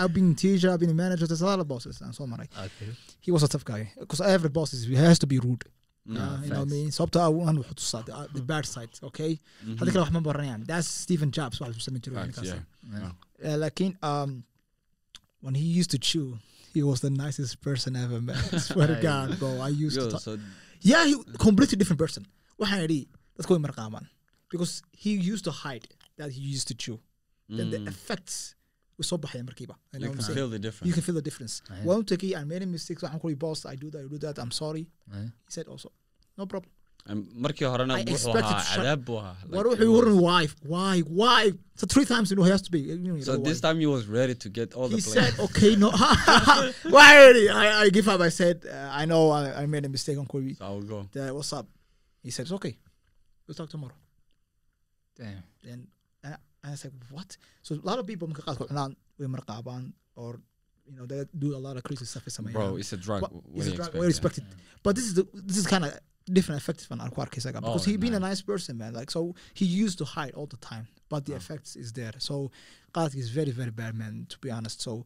[0.00, 2.32] I've been teacher I've been a manager there's a lot of bosses and so on
[2.40, 2.88] okay.
[3.20, 5.64] He was a tough guy because every boss is he has to be rude
[6.04, 6.72] No, yeah, you know what I facts.
[6.72, 9.32] mean sababta aan wuxuu tusaa the, the bad side okay
[9.80, 12.50] hadii kale wax ma baranayaan that's Stephen Jobs wax uu samayn jiray ninkaas.
[13.50, 14.30] Uh, um,
[15.44, 16.26] when he used to chew,
[16.74, 18.42] he was the nicest person I ever met.
[18.52, 19.50] I swear to God, bro.
[19.60, 20.22] I used Yo, to talk.
[20.28, 20.38] so
[20.80, 21.14] Yeah, he
[21.46, 22.26] completely different person.
[22.60, 23.00] Waxaan idhi
[23.38, 24.06] dadka way marqaamaan
[24.52, 25.86] because he used to hide
[26.18, 26.98] that he used to chew.
[27.58, 28.36] Then the mm, effects
[28.98, 29.74] way soo baxaya markiiba.
[29.92, 31.62] You know you can feel the difference You difference can feel the difference.
[31.70, 31.84] Aye.
[31.84, 32.98] One take I made a mistake.
[33.00, 34.38] waxaan ku ihi, boss, I do that, I do that.
[34.38, 34.84] I'm sorry.
[35.12, 35.22] Yeah.
[35.46, 35.92] He said also,
[36.38, 36.70] no problem.
[37.04, 40.42] And markii horena I wuxuu expected ahaa shut- cadaab buu ahaa What wuxuu it why?
[40.74, 41.00] Why?
[41.20, 41.52] Why?
[41.74, 42.80] So three times you know he has to be.
[42.80, 45.40] You know, so this time he was ready to get all he the blame said,
[45.46, 45.90] "Okay, no,
[46.96, 47.08] why?
[47.18, 47.48] already?
[47.48, 50.26] I, I give up." I said, uh, "I know I, I made a mistake on
[50.26, 50.54] Kobe.
[50.54, 50.98] so I will go
[51.38, 51.66] what's up?"
[52.22, 52.78] He said, "It's okay.
[53.48, 53.98] We'll talk tomorrow."
[55.18, 55.42] Damn.
[55.64, 55.88] Then
[56.62, 60.40] and I was like, "What?" So a lot of people marka qaarkood cunaan way or
[60.86, 62.26] you know they do a lot of crazy stuff.
[62.26, 62.52] is sameeyaan.
[62.52, 64.06] bro it's a drug But it's a you drug, expect, well yeah?
[64.08, 64.44] respected.
[64.82, 65.98] But this is the this is kind of
[66.38, 68.30] different effective on Arquar Kisaga oh, because Oh, he being a nice.
[68.30, 68.92] nice person, man.
[68.94, 71.36] Like so, he used to hide all the time, but the Oh.
[71.36, 72.12] effects is there.
[72.18, 72.50] So,
[72.94, 74.26] Qatik is very very bad, man.
[74.28, 75.04] To be honest, so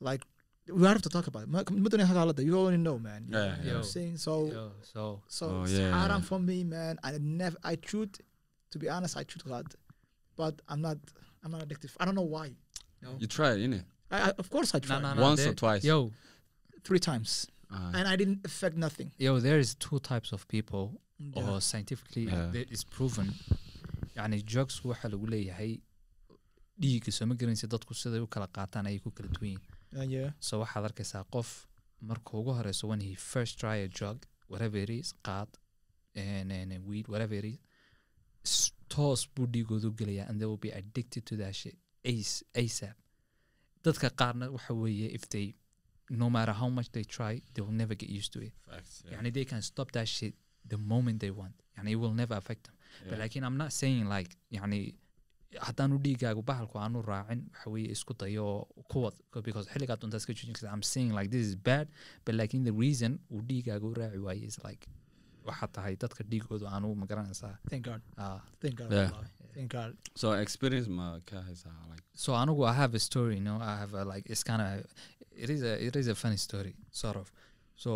[0.00, 0.22] like
[0.70, 1.48] we have to talk about it.
[1.48, 3.24] Ma- ma doonay haga hadlada, You already know, man.
[3.28, 3.76] You Yeah, know what yeah.
[3.76, 4.34] I'm saying so.
[4.56, 6.28] Yo, so So Oh, it's yeah, haram yeah.
[6.30, 6.98] for me, man.
[7.02, 8.18] I never, I shoot.
[8.72, 9.68] To be honest, I shoot hard,
[10.40, 10.98] but I'm not,
[11.42, 11.92] I'm not addictive.
[12.00, 12.46] I don't know why.
[13.04, 13.84] No, you tried innit
[14.16, 15.22] I, I, of course I no, tried no, no.
[15.28, 15.82] Once or twice?
[15.90, 15.96] Yo,
[16.88, 17.30] three times,
[17.76, 19.08] Ah, and I didn't affect nothing.
[19.26, 20.84] yo, there is two types of people
[21.36, 21.42] Yeah.
[21.50, 22.74] or scientifically Yeah.
[22.76, 23.28] is proven
[24.18, 25.70] yani drugs waxa lagu leeyahay
[26.82, 30.06] dhiigga soo ma garanaysa dadku siday u kala qaataan ayay ku kala duwan yihiin Uh,
[30.14, 30.30] yeah.
[30.48, 31.48] so waxaad arkaysaa qof
[32.10, 34.18] marka ugu horeyso when he first try a drug
[34.52, 35.50] whatever it is qaad
[36.26, 38.54] and, and, and weed whatever it is
[38.94, 41.76] toos buu dhiigoodu gelaya and they will be addicted to that shit
[42.12, 42.30] As,
[42.62, 42.96] asap
[43.84, 45.46] dadka qaarna waxa weeye if they
[46.22, 49.14] no matter how much they try they will never get used to it facts, yeah.
[49.16, 50.34] yani they can stop that shit
[50.72, 53.10] the moment they want yani it will never affect them Yeah.
[53.10, 54.78] but laakiin i'm not saying like yani
[55.66, 59.14] haddaanu dhiigaagu bahalku aanu raacin waxa weeye isku dayo oo kuwad
[59.48, 61.86] because xilligaa doonta iska joojin karta i'm saying like this is bad
[62.24, 64.84] but laakiin the reason uu dhiigaaga u raaci waaye is like
[65.50, 67.54] waxaa tahay dadka dhiigoodu aanu ma garanaysaa
[67.88, 68.00] God.
[68.26, 68.92] ah Thank God.
[68.98, 69.10] Yeah.
[69.14, 69.32] wallahi.
[69.56, 69.92] Thank God.
[70.22, 73.74] so experience ma ka haysaa like so anigu i have a story you know i
[73.82, 74.72] have a, like it's kind of
[75.44, 77.26] it is a it is a funny story sort of
[77.84, 77.92] so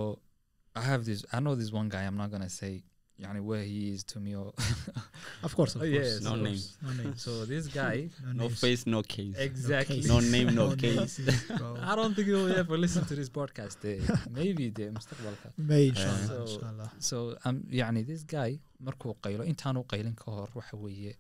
[0.81, 2.73] i have this i know this one guy i'm not gonna say
[3.22, 4.54] yani where he is to me or
[5.48, 5.74] Of course.
[5.76, 6.08] Of Oh, course.
[6.08, 6.50] yes, no of course.
[6.50, 6.78] names.
[6.86, 7.22] No names.
[7.26, 8.60] so this guy No, no names.
[8.65, 10.08] face no case exactly case.
[10.13, 11.70] no name no case names, bro.
[11.82, 13.78] I don't think he will ever listen to this podcast.
[13.91, 13.98] eh.
[14.39, 15.48] Maybe the مستقبلka.
[15.72, 16.28] May inshallah.
[16.28, 16.89] So- inshallah.
[17.10, 18.52] So um يعني this guy
[18.89, 21.13] markuu qaylo intaanu qaylin ka hor waxa weeye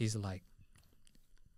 [0.00, 0.44] he's like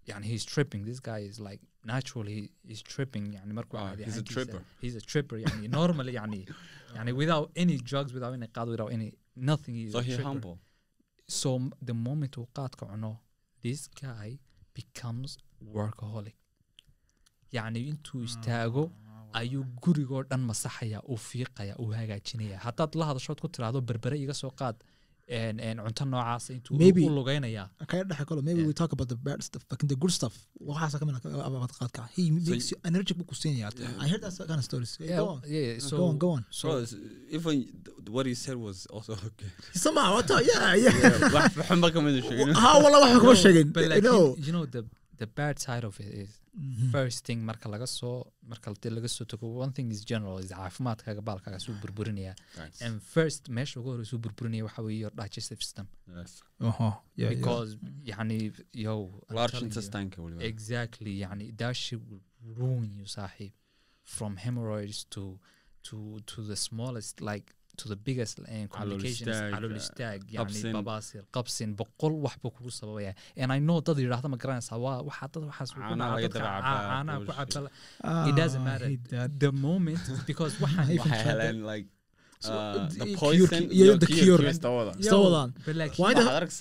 [0.09, 4.17] يعني he's tripping this guy is like naturally he's tripping يعني markuu Ah, caadi he's
[4.19, 4.63] a ahaantiisa- tripper.
[4.83, 6.47] he's a tripper يعني normally يعني
[6.95, 10.58] يعني without any drugs without any qaad without any nothing so he humble.
[11.28, 13.12] So m- the moment uu qaadka cuno
[13.62, 14.30] this guy
[14.74, 15.38] becomes
[15.76, 16.36] workaholic.
[17.56, 18.84] Yacni intuu istaago
[19.40, 24.34] ayuu gurigoo dhan masaxaya uu fiiqaya uu hagaajinaya haddaad la hadashood ku tiraahdo berbere iga
[24.42, 24.76] soo qaad
[25.30, 28.42] cunto noocaasa intuu Maybe- u lugeynaya Okay, dhaxal kalo.
[28.42, 28.68] Maybe Yeah.
[28.68, 30.34] we talk about the bad stuff, fucking the good stuff.
[30.62, 32.08] Waxaas ka mid ah qaadka.
[32.16, 33.72] He makes you energetic buu ku siinaya.
[34.00, 34.98] I heard that kind of stories.
[35.00, 35.42] yeah, Go on.
[35.48, 36.46] yeah, so, go on, go on.
[36.50, 36.96] so so
[37.32, 37.66] even
[38.10, 41.34] what he said was also okay Somehow, I thought, yeah, yeah.
[41.34, 43.74] wax xunba kama sheegin Ha wala wax kuma sheegin.
[43.74, 43.84] but
[44.46, 44.86] you know the
[45.22, 46.32] the bad side of it is
[46.92, 48.12] first thing marka laga soo
[48.52, 52.34] marka dee laga soo tago one thing is general is caafimaadkaaga baalkaaga suu burburinaya.
[52.58, 52.82] Thanks.
[52.86, 55.88] and first meesha ugu horreysuu burburinaya waxa weeye your digestive system.
[56.18, 56.32] Yes.
[56.70, 56.92] Uh-huh.
[57.22, 57.78] Yeah, because
[58.12, 58.40] yani
[58.86, 58.96] yo
[60.52, 62.24] exactly yani that shit will
[62.60, 63.52] ruin you saaxiib
[64.18, 65.24] from hemorrhoids to
[65.88, 65.98] to
[66.32, 67.48] to the smallest like
[67.82, 70.74] to the biggest uh, complications istaag, calool uh, istaag yani qabsin.
[70.78, 74.98] babaasir qabsin boqol wax buu kugu sababaya and i know dad yidhaahda ma garanaysaa waa
[75.10, 76.16] waxaa dad waxaas Caanaha
[77.28, 77.70] ku cabaa
[78.04, 78.30] yeah.
[78.30, 79.30] it doesn't Ah, I matter that.
[79.46, 80.90] the moment because waxaan
[82.44, 82.50] Uh,
[83.08, 83.16] uh,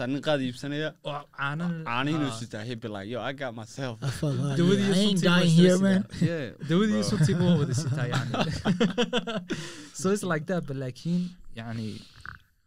[0.07, 1.25] nin qaad iibsanaya ah,
[3.61, 3.97] myself.
[6.71, 8.33] Dawadii suntii buu wada sitaa yani.
[10.01, 11.21] So it's like that but laakiin
[11.61, 11.87] yani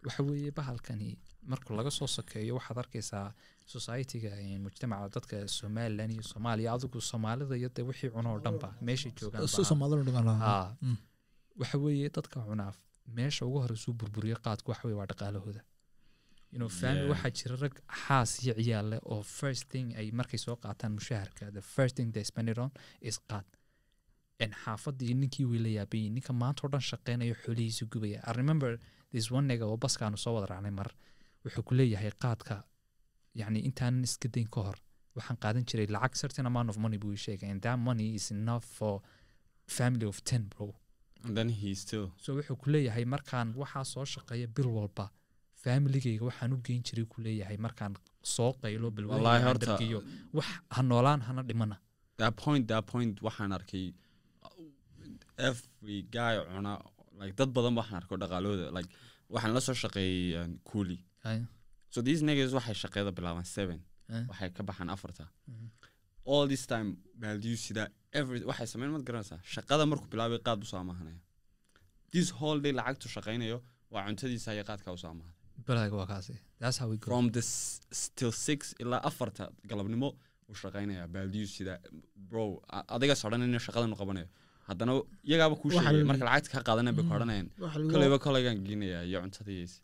[0.05, 1.17] waxa weeye bahalkani
[1.51, 3.27] markuu laga soo sokeeyo waxaad arkaysaa
[3.73, 4.31] societyga
[4.65, 9.43] mujtamaca dadka somalilan iyo soomaaliya adigu soomaalida iyo dee wixii cuno oo dhanba meeshay joogaan.
[10.45, 10.75] Ah.
[10.81, 10.97] Mm.
[11.59, 12.73] waxa weeye dadka cunaa
[13.15, 15.61] meesha ugu horeysuu burburiyo qaadku waxa weye waa dhaqaalahooda.
[16.51, 17.11] You know family Yeah.
[17.13, 21.51] waxaa jira rag xaas iyo ciyaal leh oo first thing ay markay soo qaataan mushaharka
[21.57, 23.45] the first thing they spend it on is qaad.
[24.43, 28.19] En xaafadii ninkii way la yaabayey ninka maanta oo dhan shaqeynayo xoolihiisu gubaya.
[28.29, 28.71] I remember
[29.11, 30.89] this one nigga oo baskaanu soo wada raacnay mar
[31.43, 32.55] wuxuu ku leeyahay qaadka
[33.39, 34.77] yacni intaanan iska dayn ka hor
[35.17, 38.65] waxaan qaadan jiray lacag certain amount of money buu sheegay and that money is enough
[38.77, 38.93] for
[39.77, 40.67] family of ten bro
[42.23, 45.05] so wuxuu ku leeyahay markaan waxaa soo shaqeeya bil walba.
[45.63, 47.93] Familigayga waxaan u geyn jiray ku leeyahay markaan
[48.35, 49.99] soo qaylo bilwaadargiyo
[50.37, 51.75] wax ha noolaan hana dhimana.
[52.21, 53.85] That point that point waxaan arkay
[54.45, 56.73] uh, every guy cuna
[57.19, 58.89] like dad badan waxaan arko dhaqaalooda like
[59.33, 60.97] waxaan la soo shaqeeyey um, cooli
[61.29, 61.39] Ay,
[61.93, 63.79] so these niggas waxay shaqeeda bilaabaan seven.
[64.29, 65.25] Waxay ka baxaan afarta.
[65.51, 65.67] Mhm.
[66.33, 66.89] All this time
[67.65, 67.83] sida
[68.19, 69.39] every waxay sameyn mad garanaysaa?
[69.55, 71.19] Shaqada markuu bilaabay qaad u soo amahanaya.
[72.15, 73.57] This whole day lacagtu shaqaynayo
[73.93, 75.35] waa cuntadiisa iyo qaadka u soo amahanaya.
[75.67, 76.33] Balaaga waa kaasi.
[76.61, 80.09] That's how we go from the s- s- till six ilaa afarta galabnimo
[80.49, 81.73] uu shaqaynayaa value sida
[82.29, 82.43] bro
[82.95, 84.27] adiga sodhan in shaqadan u qabanayo.
[84.69, 84.93] Haddana
[85.29, 87.47] iyagaaba kuu la- marka lacagta ka qaadanan bay ku odhanayaan.
[87.63, 89.75] Waxa lagu- koleyba koleygaan geenayaa iyo cuntadiisa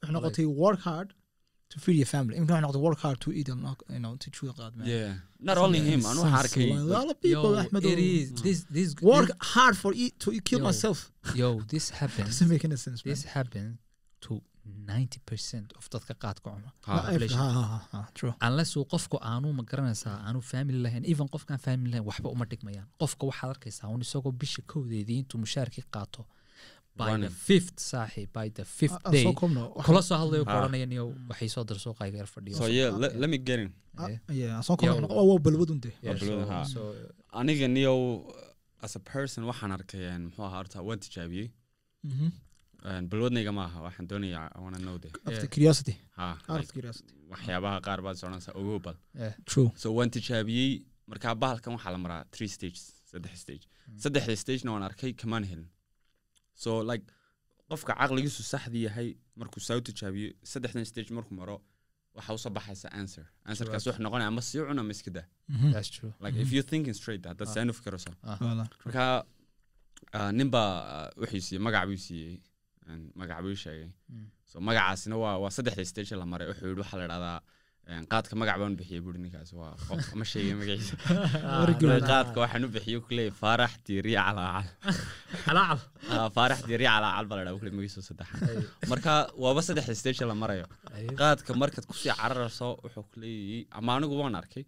[1.74, 2.36] to feed your family.
[2.40, 4.88] Even noqotay work hard to eat and not, you know, to chew qaad, man.
[4.96, 5.14] yeah
[5.50, 8.90] not only him waxaan arkay A lot of people, yo Ahmed, it is this this
[9.12, 10.66] work hard for eat to kill Yo.
[10.70, 11.00] myself.
[11.42, 13.10] yo this happens Doesn't make any sense, man.
[13.14, 13.72] this happens
[14.26, 14.34] to
[14.88, 16.52] 90% of dadka qaadka
[18.18, 18.34] True.
[18.48, 22.46] unless uu qofku aanu ma garanaysaa aanu family lahayn even qofkaan family lahayn waxba uma
[22.52, 26.22] dhigmayaan qofka waxaad arkaysaa un isagoo bisha kowdeedii intuu mushaarkii qaato
[29.88, 32.27] kula soo hadlayo ku odhanayaan iyo waxay soo dar suuqayga yar
[37.77, 37.99] niyow
[38.86, 41.49] as a person waxaan arkay muxuu ahaa horta waan tijaabiyey
[42.12, 42.27] Mhm.
[42.89, 45.47] Een, balwadnayga maaha waxaan doonayaa I wanna know de Out of Yeah.
[45.56, 45.95] curiosity.
[46.17, 47.13] ha Out of like, curiosity.
[47.32, 48.97] waxyaabaha qaar baad soconaysaa ogow bal
[49.82, 50.71] so waan tijaabiyey
[51.12, 53.63] markaa bahalkan waxaa la maraa three stages saddex stage.
[54.03, 55.67] Saddexda stagena waan arkay kamaan helin
[56.63, 57.06] so like
[57.70, 61.56] qofka caqligiisu saxdii yahay markuu saa u tijaabiyo saddexdan stage markuu maro
[62.18, 65.72] waxa u soo baxaysa answer answerkaas wuxuu noqonaya ama sii cun ama iska daa Mhm.
[65.74, 67.54] that's true like if you're thinking straight haddaad Ah.
[67.54, 68.12] saan u fikirayso
[68.46, 68.66] Voilà.
[68.86, 69.04] marka
[70.18, 72.36] ah, nin baa ah, wuxuu siiyey magac buu siiyey
[73.20, 74.28] magac buu sheegay Mm.
[74.50, 77.48] so magacaasina waa waa saddexda stage la maray wuxuu yidhi waxaa la dhahdaa een,
[78.13, 80.96] qaadka magac baan u bixiyey buuri ninkaas waa qof ma sheegay magaciisa
[82.12, 85.80] qaadka waxaan u bixiyey kuleeyay faarax diiri calaacal
[86.38, 88.39] faarax diiri calaacal baa la dhaha kule magiisu saddexan
[88.91, 89.12] marka
[89.43, 90.65] waaba saddexda stage la marayo
[90.96, 94.63] Ay, qaadka markaad ku sii cararayso wuxuu kuleeyay ama anigu waan arkay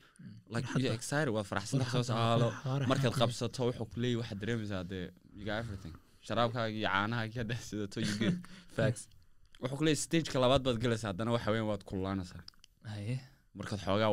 [0.56, 2.48] like excited waad faraxsantahay soo saalo
[2.92, 5.06] markaad qabsato wuxuu ku leeyahy waxaad dareemaysaa dee
[5.38, 5.94] you got everything.
[6.28, 8.36] Sharaabkaaga iyo caanahaaga haddaad sidato you get
[8.78, 9.04] facts.
[9.62, 12.55] Wuxuu ku leeyahy stageka labaad baad gelaysaa haddana waxa weyan waad kululaanaysaa ay,
[13.58, 14.12] markaad xoogaa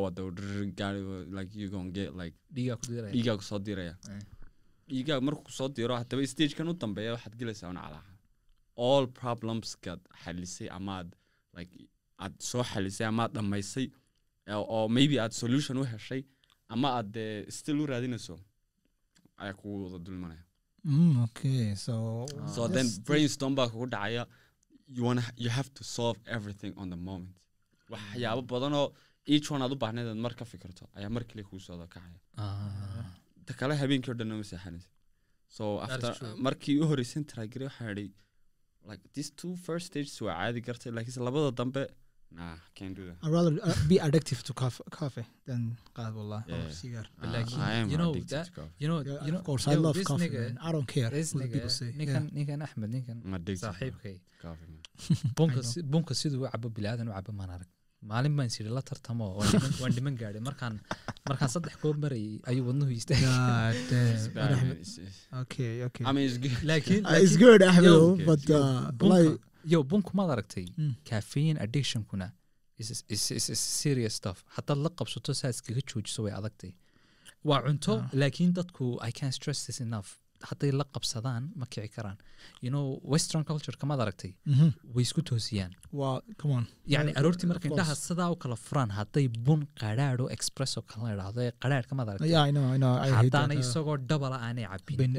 [2.20, 2.36] like
[3.14, 3.94] dhiigaa ku soo diraya.
[4.14, 4.22] Eh.
[4.88, 8.12] dhiigaa markuu ku soo diro haddaba stagekan u dambeeya waxaad gelaysaa un calaaca.
[8.86, 11.08] All problemskaad xalisay amaad
[11.56, 11.72] like
[12.24, 13.86] aad soo xalisay amaad dhammaysay
[14.58, 16.22] oo oo maybe aad solution u heshay
[16.72, 18.36] ama aad dee still u raadinayso
[19.42, 20.44] ayaa kugu wada dulmanaya.
[20.84, 21.74] Mm, okay,
[22.54, 24.24] so then brainstorm baa kugu dhacaya.
[24.94, 27.36] You wanna you have to solve everything on the moment
[27.92, 28.86] waxyaabo badan oo
[29.34, 32.18] each one aad u baahnayd aad mar ka fikirto ayaa mar kale kugu soo kacaya
[32.42, 33.06] Ah.
[33.46, 34.88] ta kale habeenkii o dhan ma seexanaysa
[35.56, 35.64] so
[36.46, 38.06] markii u horeysan taraagire waxaan idhi
[38.90, 41.82] like these two first stages waa caadi gartay laakiinse labada dambe
[42.38, 45.62] nah can't do that I'd rather uh, be addictive to coffee, coffee than
[45.96, 46.70] qahwa wallah or Yeah.
[46.78, 47.04] cigar.
[47.20, 48.74] But Ah, like, I am you know addicted that- to coffee.
[48.82, 50.24] you know Yeah, you know of course, yo, I love this coffee.
[50.24, 50.56] nigga- man.
[50.66, 51.90] I don't care this what nigga, people say.
[52.00, 52.36] ninkan Yeah.
[52.38, 54.82] ninkan axmed ninkan I'm addicted to saaxiibkay coffee, man.
[55.40, 55.72] bunka I know.
[55.72, 57.70] si- bunka siduu u cabo bilaadan u cabo maan arag
[58.10, 60.74] maalin baan siri la tartamo waan dhiman- gaadhay markaan
[61.30, 64.32] markaan saddex koob marayay ayuu wadnuhu istaagay God It's damn.
[64.36, 64.82] bad, Ahmed- man.
[64.84, 66.04] It's- it's- Okay, okay.
[66.08, 66.56] I mean, it's good.
[66.70, 69.40] laakiin Uh, it's laakiin- good, Ahmed, yo, though, okay, but yo, uh, bunka like,
[69.74, 70.92] yo bunku maad aragtay Mm.
[71.10, 72.28] caffeine addictionkuna
[72.82, 76.72] is, is, is, is serious stuff haddaad la qabsato saa iskaga joojiso way adagtay
[77.50, 78.08] waa cunto Ah.
[78.22, 80.08] laakiin dadku i can stress this enough
[80.48, 82.16] hadday la qabsadaan ma kici karaan.
[82.64, 84.30] You know western culture kamaad aragtay?
[84.52, 84.68] Mhm.
[84.94, 85.72] way isku toosiyaan.
[85.92, 91.52] Uh, aroortii marka indhaha sidaa u kala furaan hadday bun qadhaadho expresso kala idhaahdo ee
[91.64, 92.30] qadhaadh kamaad aragtay?
[92.34, 92.92] Yeah, I know, I know.
[92.94, 93.18] I hate that.
[93.22, 95.12] haddaanay Uh, isagoo dhabala aanay cabin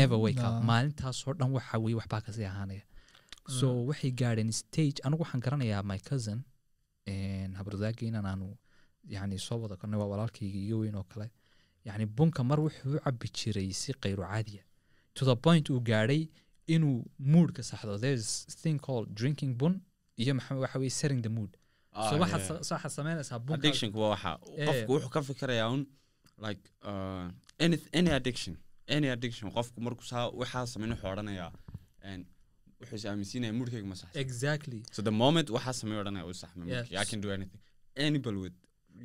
[0.00, 0.54] never wake up.
[0.70, 2.84] maalintaasoo dhan waxa weye waxbaa ka sii ahaanaya.
[3.58, 4.98] So waxay gaadheen stage.
[5.06, 6.38] Anigu waxaan garanayaa my cousin
[7.60, 8.46] habradaageynan aanu
[9.14, 11.26] yani soo wada karnay waa walaalkayga iga weyn oo kale
[11.84, 14.62] yani bunka mar wuxuu u cabi jiray si kayru caadiya
[15.14, 16.28] to the point uu gaadhay
[16.66, 17.98] inuu moodka saxdo.
[17.98, 19.80] There's thing called drinking bun
[20.16, 21.56] iyo maxaa waxa weye setting the mood.
[21.92, 23.54] Ah, so waxaad samaynaysaa bunka.
[23.54, 24.38] Addictionku waa waxa.
[24.56, 24.68] Yeah.
[24.68, 25.86] qofku wuxuu ka fikirayaa un
[26.46, 31.52] like uh, any, any addiction any addiction qofku markuu saa waxaa samayn wuxuu odhanayaa
[32.80, 34.82] wuxuu is aaminsiinaya moodkayga ma saxsan exactly.
[34.92, 37.60] So the moment waxaa samay odhanaya u saxma moodkayga i can do anything.
[37.96, 38.56] Anybody with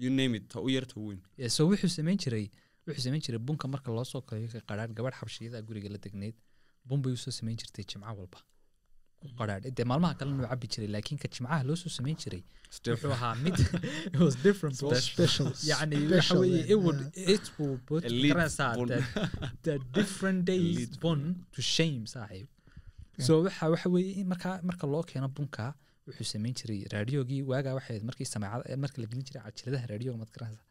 [0.03, 2.45] you name it ta u yar ta weyn so wuxuu samayn jiray
[2.87, 6.35] wuxuu samayn jiray bunka marka loosoo soo kariyo qaraadh gabadh xabshiyada guriga la degneyd
[6.87, 8.39] bun bay u soo samayn jirtay jimco walba.
[9.39, 12.43] Qaraadh dee maalmaha kalena uu cabi jiray laakiin ka jimcaha loosoo samayn jiray
[12.85, 13.57] wuxuu ahaa mid
[14.23, 14.35] was
[23.45, 25.65] waxa waxa weeye marka marka loo keeno bunka
[26.07, 30.66] wuxuu samayn jiray raadiyogii waagaa waxay markii sameecada markii la gelin jiray cajaladaha raadiyoga madgaranaysa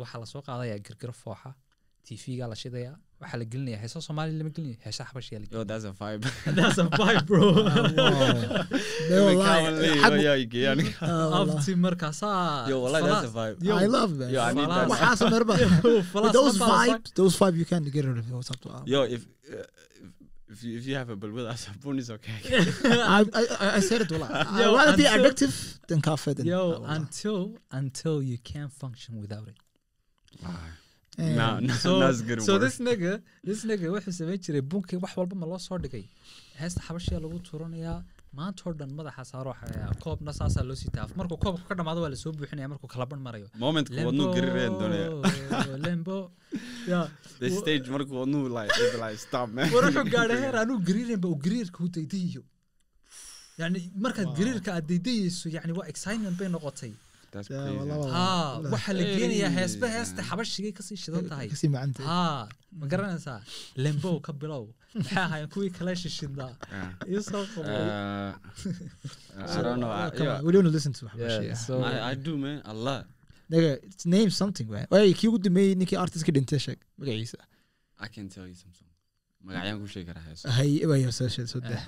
[0.00, 1.50] waxaa la soo qaadayaa girgiro fooxa
[2.08, 5.02] tv-gaa la shidayaa waxaa la gelinaya heesa soomaaliya lama gelinayo heesa
[11.86, 12.66] markaasaa
[20.56, 22.32] if you, if you have a bulbul as a bun is okay.
[22.84, 24.10] I, I, I- I said it.
[24.12, 24.30] Wallah.
[24.50, 25.54] I'd Yo, rather be addictive
[25.88, 26.32] than coffee.
[26.34, 27.40] Than, Yo, ah, until
[27.80, 29.58] until you can't function without it.
[31.18, 32.62] Eh, no, no, So, that's good so word.
[32.64, 36.04] this nigga, this nigga wuxuu samayn jiray bunkii wax walba ma loo soo dhigay.
[36.60, 38.02] Heesta xabashiya lagu turanayaa
[38.38, 42.00] maanta oo dhan madaxa saaro xayaa koobna saasaa loo sii taaf markuu koobka ka dhamaado
[42.04, 43.48] waa la soo buuxinaya markuu kala ban marayo.
[43.64, 45.08] Moment ku wadnu garireen doonaya.
[45.86, 46.16] lembo
[46.92, 47.06] yeah
[47.40, 49.70] The stage marku wadnu like it'd be like stop man.
[49.74, 52.42] war wuxuu gaadhay heer anuu gariiranba uu gariirka u daydayayo
[53.60, 56.92] yani markaad gariirka aad daydayayso yani waa excitement bay noqotay
[58.72, 61.48] Waxaa la geenayaa heesba heesta xabashigay ka sii shidan tahay.
[62.10, 62.48] Haa
[62.80, 63.40] ma garanaysaa
[63.84, 64.64] lembow ka bilow.
[64.94, 66.52] Maxay ahaayeen kuwii kale shishidnaa
[67.10, 67.44] iyo soo
[74.14, 74.68] name something,
[75.18, 77.38] kii ugu dambeeyey ninkii artistka dhintay sheeg magaciisa.
[79.46, 80.44] Magacyaan ku sheegi karaa heeso.
[80.56, 80.70] Hay,
[81.18, 81.84] soo sheeg soo dah.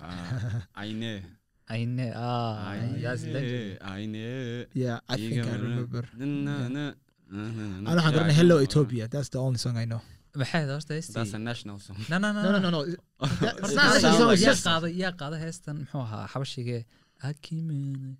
[1.74, 4.24] Ayne ah that's legend Ayne.
[4.24, 4.66] Ayne.
[4.82, 6.02] Yeah, I think I remember.
[6.20, 6.84] Na, na, na,
[7.30, 7.90] na, na, na.
[7.90, 8.66] Ana waxaan Yeah, garanay I Hello know.
[8.68, 9.04] Ethiopia.
[9.14, 10.00] That's the only song I know.
[10.40, 11.96] maxay horta That's heestii a national song.
[12.10, 12.80] no no No, no, no, no.
[12.84, 14.32] It's not a song.
[14.32, 14.64] It's
[15.02, 16.80] yaa qaaday heestan muxuu ahaa xabashigee
[17.28, 18.16] akimene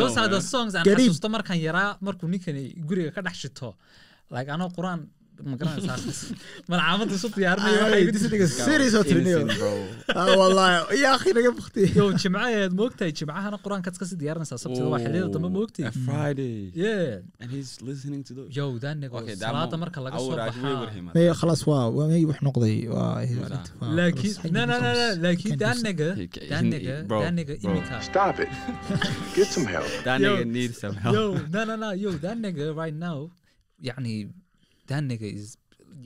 [0.00, 3.68] those are the songs aan xasuusto markaan yaraa markuu ninkani guriga ka dhex shito
[4.34, 5.00] like anoo qur'aan
[5.50, 5.96] ma garanaysaa
[6.72, 9.38] malcaamada isu diyaarinayo Ay, waxay this igu- nigga serious oo tirinayo.
[9.40, 9.72] Innocent, bro.
[10.20, 14.88] Ah, wallahi ya akhi naga baqti yow jimcaheed moogtahay jimcahana qur'aankaad ka sii diyaarinaysaa sabtida
[14.94, 16.56] waa xilliyada dambe Oh, moogtay a Friday.
[16.84, 18.50] yeah And he's listening to those.
[18.58, 21.06] yow daanigo Okay, that salaada mo- marka laga soo would agree with baxaa him.
[21.16, 22.76] may khalaas waa waa may wax noqday
[23.96, 26.08] laakiin daaniga
[26.50, 28.48] daaniga daaniga imika Stop it.
[29.36, 29.86] Get some help.
[30.04, 30.36] That Yo.
[30.36, 31.14] nigga needs some help.
[31.14, 31.24] yo
[31.54, 33.30] no no no yo daaniga right now
[33.88, 34.14] yani
[34.90, 35.58] daaniga is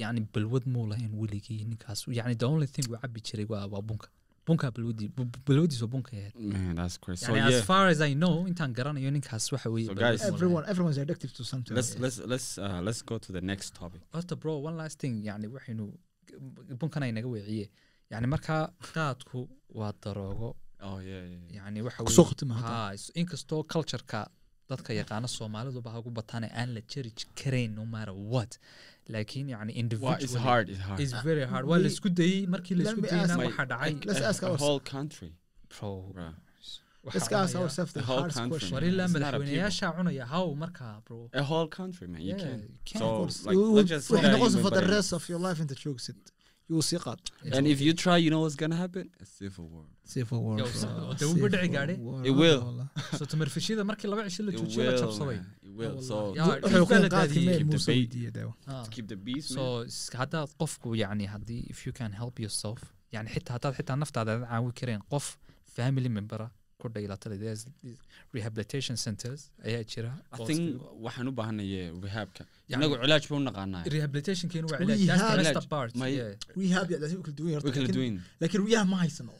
[0.03, 3.82] yani balwad muu lahayn weligii ninkaas yani the only thing uu cabi jiray waa waa
[3.89, 4.09] bunka
[4.47, 5.09] bunka balwadii
[5.47, 6.35] balwadiis waa ahayd
[7.55, 10.35] as far as I know intaan garanayo ninkaas waxa weeye So balwad guys- muu lahayn.
[10.37, 14.01] everyone everyone's addicted to something let's let's let's uh, let's go to the next topic.
[14.12, 15.85] horta bro one last thing yani waxaynu
[16.80, 17.66] bunkan ay naga weeciye
[18.11, 18.62] yani markaa
[18.95, 19.49] qaadku
[19.80, 20.51] waa daroogo
[20.89, 21.30] Oh yeah, yeah.
[21.30, 21.55] yeah.
[21.57, 22.03] yani waxa
[23.14, 24.20] inkastoo cultureka
[24.71, 27.11] dadka yaqaana soomaaliduba ha ugu bataane aan la jeri
[27.41, 28.53] karayn no matter what
[29.15, 30.67] laakiin yani Well, it's individually hard.
[30.75, 31.01] It's hard.
[31.07, 33.47] is very hard waa We- la isku dayey markii Let la isku me dayeyna ask-
[33.49, 34.62] waxaa dhacay Let's a, ask a ourselves.
[34.65, 35.31] whole country,
[35.75, 36.29] bro bro.
[37.05, 37.53] waxaa let's ask
[39.99, 42.21] cunaya- how markaa bro A whole country, man.
[42.23, 42.59] You Yeah, can.
[42.62, 42.99] you can.
[43.03, 43.39] So, Of course.
[43.47, 45.41] like, You let's will- just waxay say that noqonaysaa you for the rest of your
[45.47, 46.17] life inta joogsid
[46.69, 47.21] you will see qaad
[47.57, 49.05] And if you try, you know what's gonna happen?
[49.25, 49.85] A civil war.
[50.15, 50.57] civil war
[51.21, 52.61] dee wuu dhici war, It will.
[53.19, 55.47] so tamarfishida markii laba cisho la It joojiyo la will, jabsaday man.
[55.69, 55.97] It will.
[56.09, 56.55] So Wuxuu.
[58.67, 58.85] Ah.
[60.21, 62.81] haddaad qofku yani haddii if you can help yourself
[63.12, 65.27] yani xitaa haddaad xitaa naftaada aad caawi kareen qof
[65.77, 66.51] family membera
[66.85, 67.62] ku these
[68.37, 69.41] rehabilitation centers.
[69.68, 70.11] Ayaa jira.
[70.32, 72.43] Iska- waxaan u baahanaye rehabka.
[72.74, 73.82] Inagu cilaaj buu naqaanaa.
[73.95, 75.68] rehabilitationkeenu waa We cilaaj that's the have- best Cilaaj.
[75.74, 76.32] part My- yeah.
[78.70, 79.32] rehab ma haysano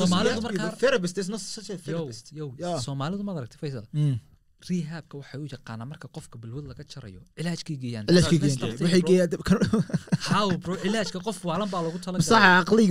[0.00, 0.70] soomaalidu markaa
[2.86, 4.16] soomaalidu ma aragtay faysal Mm.
[4.68, 8.04] rehabka waxay u yaqaanaa marka qofka balwad laga jarayo cilaajkay geeyaan.
[11.26, 12.86] Qof waalan baa lagu talagalay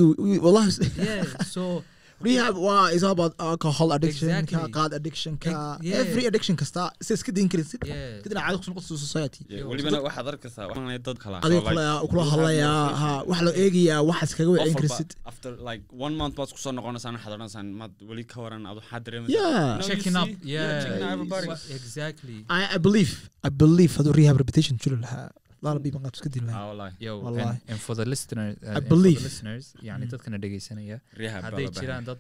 [2.26, 4.72] rehab waa is all about alcohol addiction ka Exactly.
[4.78, 5.52] qaad addiction ka
[5.88, 6.02] yeah.
[6.04, 9.42] every addiction kasta si iska dayn karin si kadina caado ku soo noqoto society.
[9.72, 14.32] Welibana waxaad arkaysaa waxaan dad kala adiga kula kula your ha wax loo eegayaa waxaas
[14.38, 17.68] kaga Qof wacin walba karsid after like one month baad ku soo noqonaysaan waxaad odhanaysaan
[17.82, 19.88] maad weli ka waran adu waxaad dareemaysaa yeah.
[19.90, 22.38] Checking up yeah, exactly.
[22.58, 23.12] I, I believe
[23.48, 25.28] I believe haduu rehab reputation jiri lahaa
[25.66, 26.96] laala biiban qaad iska dili lahaa wallahi.
[27.08, 27.50] yo Wallahi.
[27.50, 29.20] and, and for the listener and for believe.
[29.22, 30.12] the listeners yani Mm.
[30.14, 30.98] dadkana dhegeysanaya
[31.46, 32.20] hadday jiraan dad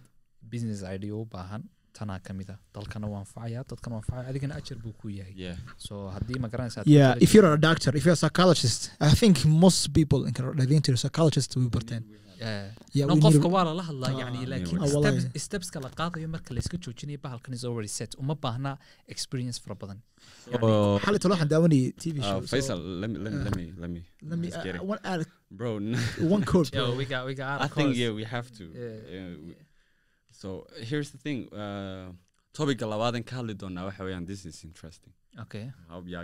[0.53, 1.63] business idea u baahan
[1.97, 5.33] tanaa ka mid a dalkana waa anfacaya dadkana waa anfacaya adigana ajar buu ku yahay
[5.45, 5.57] Yeah.
[5.87, 9.35] so haddii ma garanaysaa yeah if you're a doctor if you're a psychologist I think
[9.65, 12.03] most people in Canada psychologist way barteen
[13.09, 17.19] no qofka waa lala hadlaa Ah, yani laakiin Ah, stepska la qaadayo marka layska joojinayo
[17.25, 18.71] bahalkan is already set uma baahna
[19.15, 19.99] experience fara badan
[21.05, 23.65] xalay talo waxaan daawanayay TV uh, show Faisal, let me let me uh, let me
[23.83, 24.83] let me let me uh, get it.
[24.93, 25.21] one add
[25.59, 25.71] bro.
[26.35, 26.95] one quote yo bro.
[26.99, 28.63] we got we got I think yeah, we have to.
[28.63, 28.85] Yeah.
[29.15, 29.57] Uh, we-
[30.41, 30.47] so
[30.89, 31.39] here's the thing.
[31.63, 32.07] Uh,
[32.57, 35.13] topic labaadan ka hadli doonaa waxa weeyaan this is interesting.
[35.43, 35.65] okay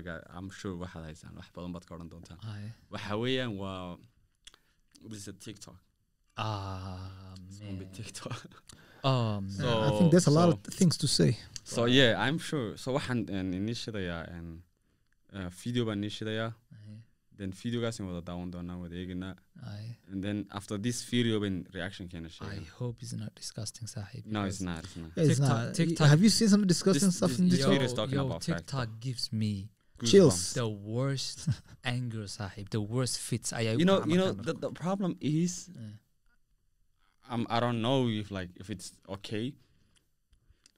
[0.07, 2.39] guys, I'm sure waxaad haysaan wax badan baad ka odhan doontaan.
[2.93, 3.97] Waxa weeyaan waa
[5.09, 5.77] this is a TikTok.
[6.37, 8.39] ah man TikTok.
[9.09, 11.31] oh man So- I think there's a lot so- of things to say
[11.73, 12.69] so yeah, I'm sure.
[12.83, 13.19] So waxaan
[13.59, 14.47] inii shidayaa and
[15.37, 16.13] uh, video baan inii
[17.33, 17.37] shidayaa.
[17.37, 17.37] Aye.
[17.37, 19.35] Then videogaasaan wada daawan doonaa wada eeganaa.
[19.73, 19.97] Aye.
[20.11, 24.43] And then after this video when reaction keena I hope it's not disgusting sahib No,
[24.45, 24.83] it's not.
[24.83, 25.11] It's not.
[25.17, 25.75] Yeah, it's TikTok- not.
[25.75, 27.73] TikTok- Have you seen some disgusting This- stuff this- in this TikTok?
[27.73, 29.69] video is talking yo, about facts, TikTok gives me
[30.03, 30.33] Chills.
[30.35, 30.53] Goosebumps.
[30.53, 31.49] the worst
[31.85, 35.79] anger sahib the worst fits I You know, you know, the, the problem is Yeah.
[37.29, 39.53] um, I don't know if like if it's okay.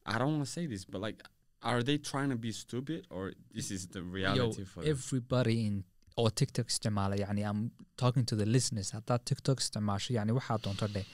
[0.06, 1.24] I don't want to say this, but like,
[1.64, 4.90] are they trying to be stupid or this is the reality Yo, for them?
[4.92, 5.84] everybody in
[6.18, 7.62] oo tiktok isticmaala yani i'm
[8.02, 8.92] talking to the listeners.
[8.98, 11.06] Haddaad tiktok isticmaasho yani waxaa doonto dheh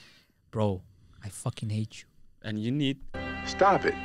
[0.52, 0.82] bro
[1.28, 2.08] i fucking hate you.
[2.48, 2.98] And you need
[3.56, 3.96] Stop it.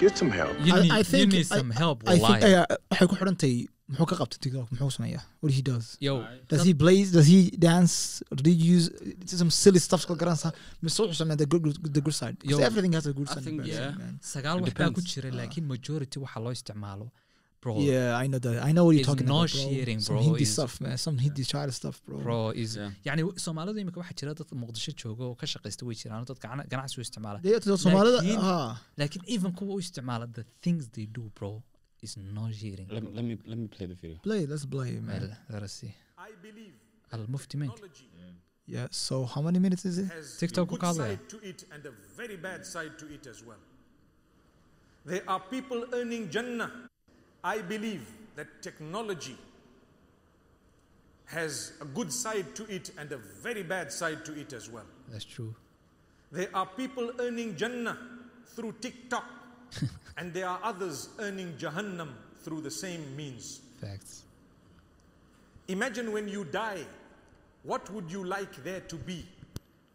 [0.00, 0.54] Get some help.
[0.66, 2.66] you I- need, I you think- need I- some help I think wallahi.
[2.90, 3.56] waxay ku xidhantahay
[3.92, 4.66] muxuu ka qabtay TikTok?
[4.72, 5.86] Muxuu sameeyaa what he does?
[6.06, 6.14] Yo
[6.52, 7.08] does he blaze?
[7.16, 7.94] Does he dance?
[8.30, 8.86] Or did he use
[9.40, 10.52] some silly stuff kala garanaysaa
[10.82, 11.64] mise wuxuu sameeyaa the good
[11.98, 12.36] the good side.
[12.52, 13.44] Yo, everything has a good I side
[14.34, 15.14] sagaal It wax baa ku depends.
[15.14, 17.06] jira laakiin majority waxaa loo isticmaalo
[17.61, 20.15] bro yeah I know that I know what you're It's talking about bro nauseating, some
[20.15, 20.23] bro.
[20.27, 22.91] Hindi It's- stuff man some Hindi child stuff bro bro is Yeah.
[23.07, 26.39] yani soomaalidu imika waxaa jira dad muqdisho jooga oo ka shaqaysta way jiraan oo dad
[26.45, 30.81] gana- ganacsi u isticmaala Dee Soomaalida Laakiin- ah laakiin even kuwa u isticmaala the things
[30.97, 31.51] they do bro
[32.05, 34.17] is nauseating let me let me let me play the video.
[34.27, 35.93] play let's play man Well, let us see
[36.27, 36.75] I believe
[37.13, 38.05] المفتي man technology
[38.75, 40.97] yeah so how many minutes is it has TikTok a good ukale.
[41.01, 43.61] side to it and a very bad side to it as well.
[45.09, 46.69] There are people earning Jannah.
[47.42, 49.36] I believe that technology
[51.26, 54.86] has a good side to it and a very bad side to it as well.
[55.08, 55.54] That's true.
[56.32, 57.98] There are people earning Jannah
[58.46, 59.24] through TikTok,
[60.16, 62.10] and there are others earning Jahannam
[62.42, 63.60] through the same means.
[63.80, 64.22] Facts.
[65.68, 66.84] Imagine when you die,
[67.62, 69.24] what would you like there to be?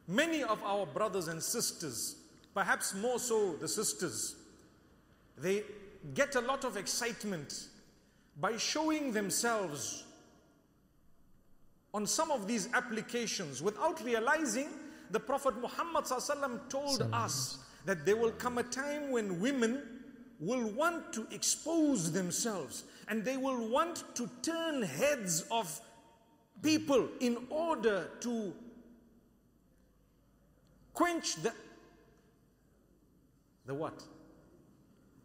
[0.07, 2.15] Many of our brothers and sisters,
[2.53, 4.35] perhaps more so the sisters,
[5.37, 5.63] they
[6.13, 7.67] get a lot of excitement
[8.39, 10.03] by showing themselves
[11.93, 14.67] on some of these applications without realizing
[15.11, 16.05] the Prophet Muhammad
[16.69, 19.81] told us that there will come a time when women
[20.39, 25.79] will want to expose themselves and they will want to turn heads of
[26.61, 28.53] people in order to
[30.93, 31.53] quench the
[33.65, 34.03] the what?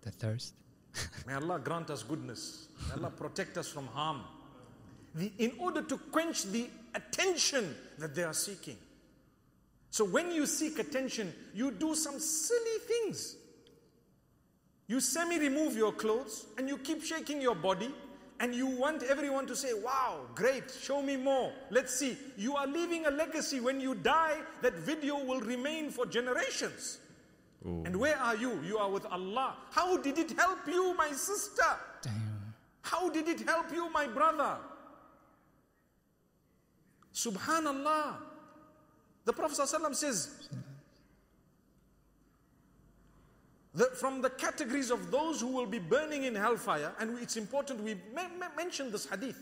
[0.02, 0.54] The thirst.
[1.26, 2.68] May Allah grant us goodness.
[2.88, 4.22] May Allah protect us from harm.
[5.14, 8.76] The, in order to quench the attention that they are seeking.
[9.90, 13.36] So when you seek attention, you do some silly things.
[14.86, 17.90] You semi remove your clothes and you keep shaking your body
[18.40, 21.52] and you want everyone to say, Wow, great, show me more.
[21.70, 22.16] Let's see.
[22.36, 23.60] You are leaving a legacy.
[23.60, 26.98] When you die, that video will remain for generations.
[27.64, 28.58] And where are you?
[28.62, 29.56] You are with Allah.
[29.70, 31.62] How did it help you, my sister?
[32.02, 32.54] Damn.
[32.80, 34.56] How did it help you, my brother?
[37.14, 38.16] Subhanallah.
[39.26, 40.48] The Prophet ﷺ says,
[43.74, 47.80] that from the categories of those who will be burning in hellfire, and it's important
[47.80, 48.00] we me-
[48.40, 49.40] me- mention this hadith.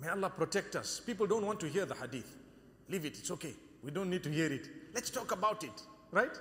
[0.00, 1.00] May Allah protect us.
[1.00, 2.36] People don't want to hear the hadith.
[2.88, 3.54] Leave it, it's okay.
[3.82, 4.68] We don't need to hear it.
[4.94, 6.36] Let's talk about it, right?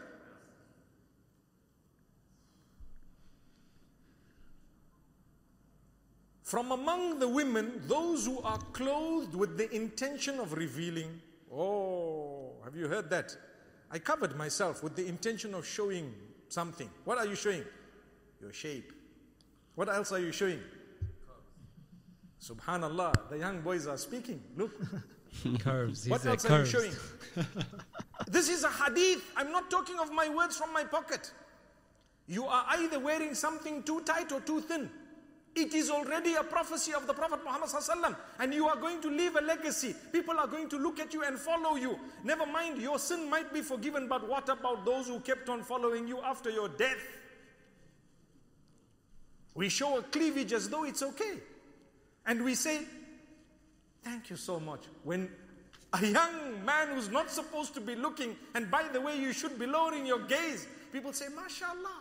[6.48, 11.20] From among the women, those who are clothed with the intention of revealing.
[11.54, 13.36] Oh, have you heard that?
[13.92, 16.14] I covered myself with the intention of showing
[16.48, 16.90] something.
[17.04, 17.64] What are you showing?
[18.42, 18.94] Your shape.
[19.76, 20.62] What else are you showing?
[22.42, 24.42] Subhanallah, the young boys are speaking.
[24.56, 24.72] Look,
[25.60, 26.04] Curves.
[26.04, 26.94] He's what else are you showing?
[28.28, 29.24] this is a hadith.
[29.36, 31.32] I'm not talking of my words from my pocket.
[32.28, 34.90] You are either wearing something too tight or too thin.
[35.56, 37.70] It is already a prophecy of the Prophet Muhammad
[38.40, 39.96] and you are going to leave a legacy.
[40.12, 41.98] People are going to look at you and follow you.
[42.24, 46.08] Never mind, your sin might be forgiven, but what about those who kept on following
[46.08, 47.02] you after your death?
[49.56, 51.40] We show a cleavage as though it's okay.
[52.28, 52.82] And we say,
[54.08, 54.82] Thank you so much.
[55.03, 55.30] When
[55.93, 59.60] a young man who's not supposed to be looking, and by the way, you should
[59.60, 61.97] be lowering your gaze, people say, MashaAllah.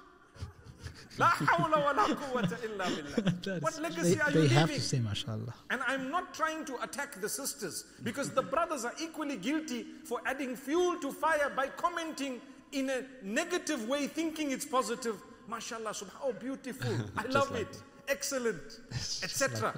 [1.19, 3.61] La hawla wa la quwwata illa billah.
[3.63, 4.83] What They, legacy are they you have leaving?
[4.83, 5.55] to say mashallah.
[5.71, 10.21] And I'm not trying to attack the sisters because the brothers are equally guilty for
[10.27, 12.41] adding fuel to fire by commenting
[12.73, 15.17] in a negative way, thinking it's positive.
[15.49, 16.93] Mashallah, subhan- oh, beautiful.
[17.17, 17.83] I love like it.
[18.09, 19.75] Excellent, etc.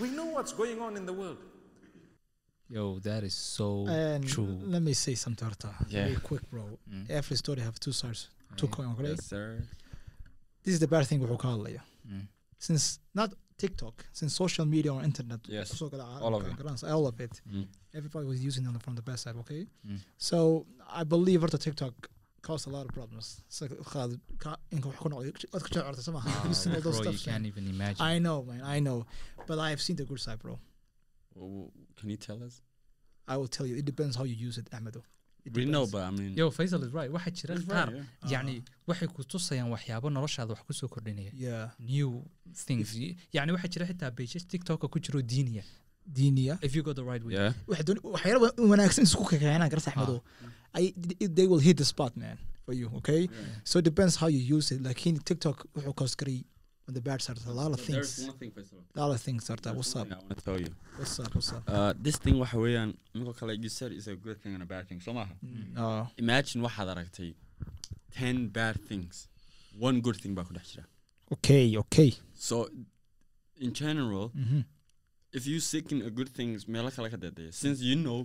[0.00, 1.38] we know what's going on in the world.
[2.70, 4.58] Yo, that is so And true.
[4.74, 5.74] let me say something, Arta.
[5.88, 6.04] Yeah.
[6.04, 6.78] Very quick, bro.
[7.08, 8.28] Every story have two sides.
[8.56, 8.72] Two Yeah.
[8.76, 9.10] coin, okay?
[9.10, 9.46] Yes, sir.
[10.62, 11.48] This is the bad thing wuxuu ka.
[11.56, 12.28] Mm.
[12.58, 15.72] Since not TikTok, since social media or internet, Yes.
[15.72, 15.90] kusoo
[16.22, 16.84] All of it.
[16.84, 17.40] all of it.
[17.50, 17.66] Mm.
[17.92, 19.66] Everybody was using them from the best side, okay?
[19.86, 19.98] Mm.
[20.16, 21.94] So I believe that TikTok
[22.42, 23.42] caused a lot of problems.
[23.48, 26.30] So, qaad- ka- inka wax ku noqday, waad ka jecelta, soo maha?
[26.48, 28.00] You've seen all those Bro, you can't even imagine.
[28.12, 28.62] I know, man.
[28.62, 29.06] I know,
[29.46, 30.58] but I've seen the good side, bro.
[31.34, 32.62] Can you tell us?
[33.28, 33.76] I will tell you.
[33.76, 35.02] It depends how you use it, Ahmedo.
[35.54, 37.10] We know, but I mean, Yo, Faisal is right.
[37.10, 37.88] Waxaa jira qaar
[38.28, 41.30] yacni waxay ku tusayaan waxyaabo noloshaada wax ku soo kordhinaya.
[41.34, 41.70] Yeah.
[41.78, 42.24] New
[42.54, 42.94] things.
[43.34, 45.62] Yacni waxaa jira xitaa pages TikTok ku jiro diiniya.
[46.12, 46.58] Diiniya.
[46.62, 47.34] If you go the right way.
[47.34, 47.52] yeah.
[47.68, 50.20] waxay doon- waxyaalo wa- wanaagsan isku keenaan garta axmedo
[50.74, 50.92] I,
[51.24, 53.28] it- they will hit the spot man for you okay
[53.64, 56.44] so it depends how you use it like in tiktok wuxuu cause garay
[56.90, 58.28] on the bad side a lot of there's things.
[58.28, 58.80] one thing, Faisal.
[58.96, 59.46] a lot of things.
[59.46, 60.08] There's what's up?
[60.10, 60.72] I want to tell you.
[60.96, 61.32] what's up?
[61.36, 61.62] What's up?
[61.68, 64.66] Uh, this thing waxa weeyaan iminka kale you said is a good thing and a
[64.74, 65.00] bad thing.
[65.00, 65.34] Soo maaha.
[65.82, 67.30] Uh, imagine waxaad aragtay.
[68.20, 69.28] Ten bad things.
[69.88, 70.84] One good thing baa ku dhex jira.
[71.36, 72.10] Okay okay.
[72.48, 72.68] So
[73.66, 74.64] in general Mhm.
[75.38, 78.20] if you seeking a good things meelo kale ka deedaya since you know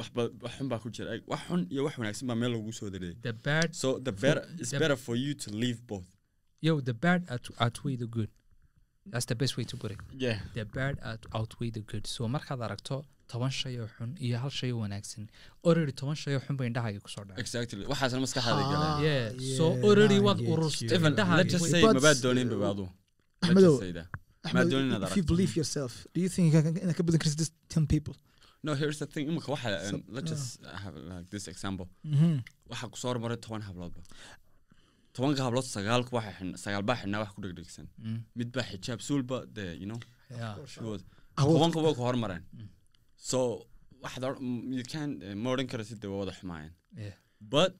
[0.00, 1.10] wax ba- wax xun baa ku jira.
[1.14, 4.14] Like, wax xun iyo wax wanaagsan baa meel lagu soo dareeyay The bad so the
[4.24, 6.08] better it's the- better for you to leave both
[6.66, 8.30] yo, the bad out- outweigh the good.
[9.12, 9.98] That's the best way to put it.
[10.24, 12.04] yeah The bad out- outweigh the good.
[12.14, 12.96] So markaad aragto
[13.30, 15.24] toban shay oo xun iyo hal shay oo wanaagsan
[15.66, 17.40] already toban shay oo xun bay indhahaaga ku soo dhacay.
[17.44, 19.56] exactly waxaasna maskaxdaada Ah, galaya Yeah.
[19.58, 21.38] So yeah, already waad even indhahaaga.
[21.40, 22.84] let's just say mabaad doonin babaadu
[23.42, 24.08] let's say that
[24.46, 24.72] Ahmed,
[25.08, 27.86] if you believe yourself, do you think you can, inaad ka badan kartid just 10
[27.94, 28.14] people?
[28.66, 30.48] no here's the thing imika waxa So- um, let's just
[30.82, 32.32] have like this example Mhm.
[32.72, 34.00] waxaa ku soo hormaray toban habloodba
[35.14, 35.66] tobanka hablood
[36.38, 38.18] xidhn- sagaal baa xidhnaa wax ku dhegdhegsan Mm.
[38.38, 40.00] mid baa xijaab suulba de you know.
[40.40, 40.54] Yeah.
[40.72, 41.04] she was-
[41.38, 42.42] I would- tobanka way ku hormareen.
[43.30, 43.38] So
[44.04, 45.08] waxaad mm, you can
[45.42, 46.72] ma odhan karaysid de waa wada xumaayeen.
[47.54, 47.72] But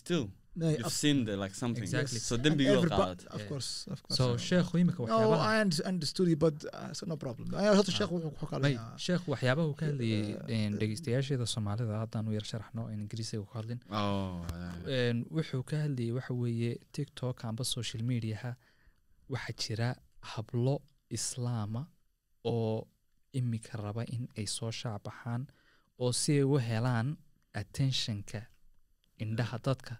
[0.00, 0.24] still
[0.56, 2.18] No, you've seen the like something Exactly.
[2.18, 3.48] so and dembiga waa everybo- qaadat Of Yeah.
[3.50, 4.16] course, of course.
[4.18, 7.46] so sheekhu imika no, waxyaabaha I under- understood you, but uh, so no problem.
[7.54, 8.98] I horta sheekh wuxuu ku may kaalaya.
[9.06, 10.24] sheekhu waxyaabaha uu ka hadlayay
[10.56, 14.98] een, dhegeystayaasheeda soomaalida haddaan u yar sharaxno in ingiriisiga ku hadlin oh yeah.
[14.98, 18.52] Een, wuxuu ka hadlayay waxa weeye tiktok amba social mediaha
[19.34, 19.88] waxaa jira
[20.32, 20.74] hablo
[21.18, 21.82] islaama
[22.54, 22.88] oo
[23.38, 25.42] imika raba in ay soo shaabaxaan
[26.02, 27.08] oo si ay u helaan
[27.60, 28.40] attentionka
[29.24, 29.94] indhaha dadka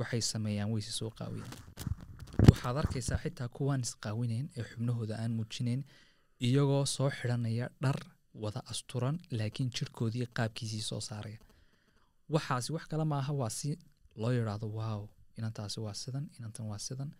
[0.00, 1.52] waxay sameeyaan waysi soo qaawiyaan
[2.50, 5.82] waxaad arkaysaa xitaa kuwaan isqaawinayn ee xubnahooda aan muujinayn
[6.46, 7.98] iyagoo soo xidhanaya dhar
[8.42, 11.38] wada asturan laakiin jirhkoodii qaabkiisii soo saaraya.
[12.34, 13.70] Waxaasi wax kale maaha waa si
[14.20, 15.02] loo yidhaahdo waaw
[15.38, 17.10] inantaasi waa sidan inantan waa sidan.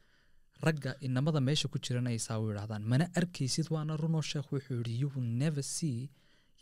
[0.64, 5.08] Ragga inamada meesha ku jiranaysaa u yidhahdaan mana arkaysid waana runoo sheekh wuxuu yidhi you
[5.14, 5.98] will never see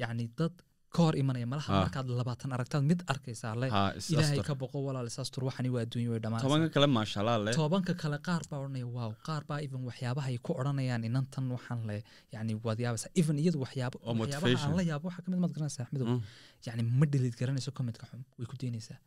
[0.00, 0.52] yacni dad
[0.95, 1.47] ka hor imanaya.
[1.53, 1.80] Malaha Ah.
[1.84, 3.66] markaad labaatan aragtaad mid arkaysaa le
[3.99, 5.09] is ilaahay ka boqo walaal
[5.49, 7.55] waxani waa adduunya way tobanka dhammaanaysaa kale maashallah leh.
[7.61, 11.80] Tobanka kale qaar baa odhanaya waaw qaar baa even waxyaabaha ay ku odhanayaan inantan waxaan
[11.90, 11.97] le
[12.34, 15.53] yani waad yaabaysaa even iyadu waxyaaba Oo waxyaabaha aan la yaabo waxaa ka mid maad
[15.57, 16.20] garanaysaa axmedow Mm.
[16.66, 18.99] yani ma dhelid garanayso commentka xun way ku daynaysaa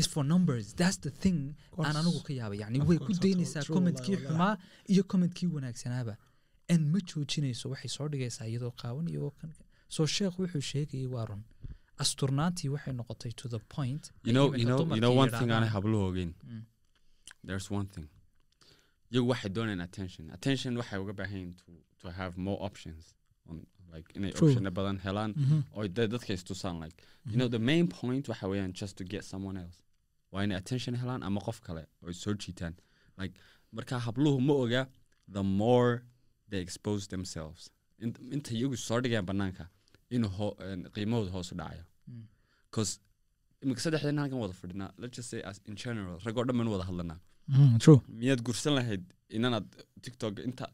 [0.00, 1.38] is for numbers that's the thing
[1.86, 4.54] aan anigu ka yaabay yani way ku daynaysaa commentkii xumaa
[4.92, 6.14] iyo commentkii wanaagsanaaba
[6.74, 9.50] en ma joojinayso waxay soo dhigaysaa iyadoo qaawan iyagoo kan
[9.94, 11.42] soo sheekh wuxuu sheegayay waa run.
[12.04, 15.12] Asturnaantii waxay noqotay to the point you ay know iminka you know you dumarkii know
[15.22, 16.62] one thing yidhaahdaan, aanay habluhu ogeyn Mm.
[17.46, 18.06] there's one thing.
[19.12, 20.24] Iyagu waxay doonayaan attention.
[20.38, 23.02] Attention waxay uga baahan yihiin to to have more options
[23.48, 23.56] on
[23.94, 25.30] like inay optiona badan helaan.
[25.36, 25.58] Mhm.
[25.76, 26.96] oo de- dadka istusaan like
[27.30, 29.78] you know the main point waxa weeyaan just to get someone else.
[30.32, 32.74] Waa inay attention helaan ama qof kale oo soo jiitaan.
[33.20, 33.34] Like
[33.76, 34.82] marka habluhu ma oga
[35.36, 35.90] the more
[36.50, 37.70] they expose themselves.
[38.04, 39.64] Int- inta iyagu soo dhigayaan banaanka
[40.16, 40.48] inuu
[40.94, 42.22] qiimahooda hoos u dhacayo Mm.
[42.70, 42.92] bcause
[43.62, 47.18] imika saddexdeen halkan wada fadhinaa let's say as in general ragoo dhan baynu wada hadlanaa
[47.84, 48.00] True.
[48.20, 49.02] miyaad gursan lahayd
[49.36, 49.66] inanaad
[50.04, 50.66] tiktok inta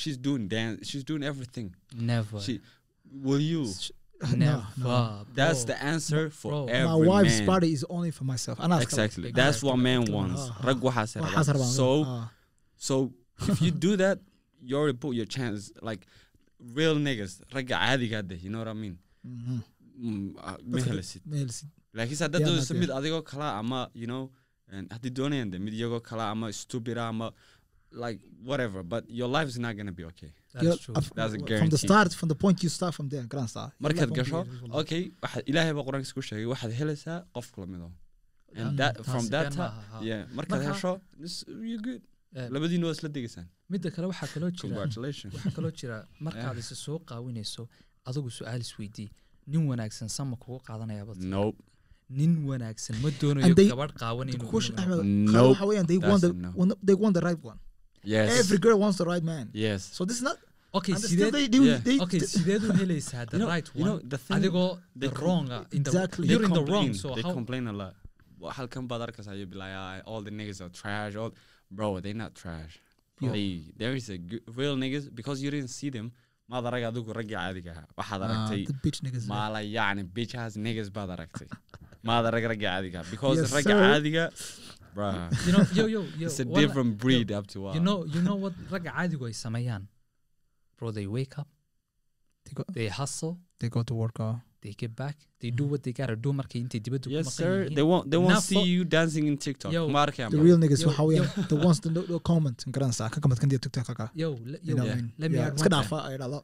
[0.00, 1.68] she's doing dance she's doing everything
[2.10, 2.54] never she
[3.26, 3.62] will you
[4.44, 5.24] never no.
[5.38, 5.74] that's bro.
[5.74, 6.60] the answer for bro.
[6.78, 7.46] every My wife's man.
[7.52, 8.56] body is only for myself.
[8.64, 10.14] Anaa iska- exactly that's what man Exactly.
[10.16, 11.52] wants rag waxaas waxaas rabaa.
[11.54, 11.76] rabaa.
[11.80, 11.88] so
[12.88, 12.94] so
[13.52, 14.18] if you do that
[14.70, 16.02] you're put your chance like
[16.78, 18.96] real niggas ragga caadiga de you know what I mean?
[19.24, 19.58] Mhm.
[20.00, 21.22] Mm, ah, ma helisid.
[21.98, 24.24] laakiinse haddaad doonayso mid adigoo kala ama you know
[24.74, 27.26] and haddii doonayaan de mid iyagoo kala ama stupida ama
[28.04, 30.30] like whatever but your life is not gonna be okay.
[30.52, 30.94] That's You're- true.
[30.98, 31.76] of- That's a From the guarantee.
[31.88, 33.70] start, from the point you start from there, grand start.
[33.72, 34.40] Your markaad gasho
[34.80, 37.88] okay waxaad ilaahay baa qur'aankiisa ku sheegay waxaad helaysaa qof mido.
[38.60, 39.72] And that from that time
[40.10, 40.92] yeah markaad Marka- hesho
[41.22, 42.02] this- you're good
[42.32, 46.98] labadiina waa isla degaysaan midda kale waxaa kaloo jira waxaa kaloo jira markaad isa soo
[46.98, 47.68] qaawinayso
[48.08, 49.08] adigu su'aal isweydii
[49.46, 51.58] nin wanaagsan sama kugu qaadanaya bad nope
[52.18, 55.32] nin wanaagsan ma doonayo And they- gabadh qaawan The inuu question, inuu- Ahmed, Nope.
[55.32, 56.52] qaar waxa weeyaan, they want That's the- a no.
[56.60, 57.58] want- they want the right one.
[58.12, 59.46] yes Every girl wants the right man.
[59.64, 60.38] yes So this is not.
[60.78, 61.62] okay and still sideed u
[62.80, 64.68] helaysaa the right one the thing- adigoo
[65.00, 66.24] they the com- wrong in the Exactly.
[66.30, 67.94] you're in the wrong so they how complain a lot
[68.40, 71.32] Well, halkan baad arkaysaa be like ah, all the niggas are trash all
[71.70, 72.74] bro they're not trash.
[73.20, 73.32] Yo.
[73.32, 76.12] They, there is a good, real niggas because you didn't see them
[76.52, 79.26] maad arag adigu raggii caadiga ahaa waxaad aragtay the bitch niggas.
[79.34, 81.48] maala yacni bitchas niggas baad aragtay
[82.10, 84.24] maad arag raggii caadiga ahaa because ragga caadiga
[85.46, 88.36] you know yo yo yo it's a different breed up to you know you know
[88.44, 89.84] what ragga caadigu ay sameeyaan
[90.78, 91.48] bro they wake up
[92.48, 93.38] They go, they hustle.
[93.60, 94.18] They go to work.
[94.20, 95.70] Uh, they get back they do mm-hmm.
[95.72, 98.84] what they gotta do markay intay dibadda yes sir they won't they won't see you
[98.84, 102.18] dancing in TikTok Yo, ma the real niggas Yo, waxa weeyaan, the ones that no
[102.18, 103.12] comment and grand start.
[103.12, 104.10] Ka comment kan dia TikTok kaka.
[104.14, 104.92] yo le- You yo know what Yeah.
[104.92, 105.12] I mean?
[105.18, 106.42] let me Yeah, add iska one dhaafa ay dhahdo.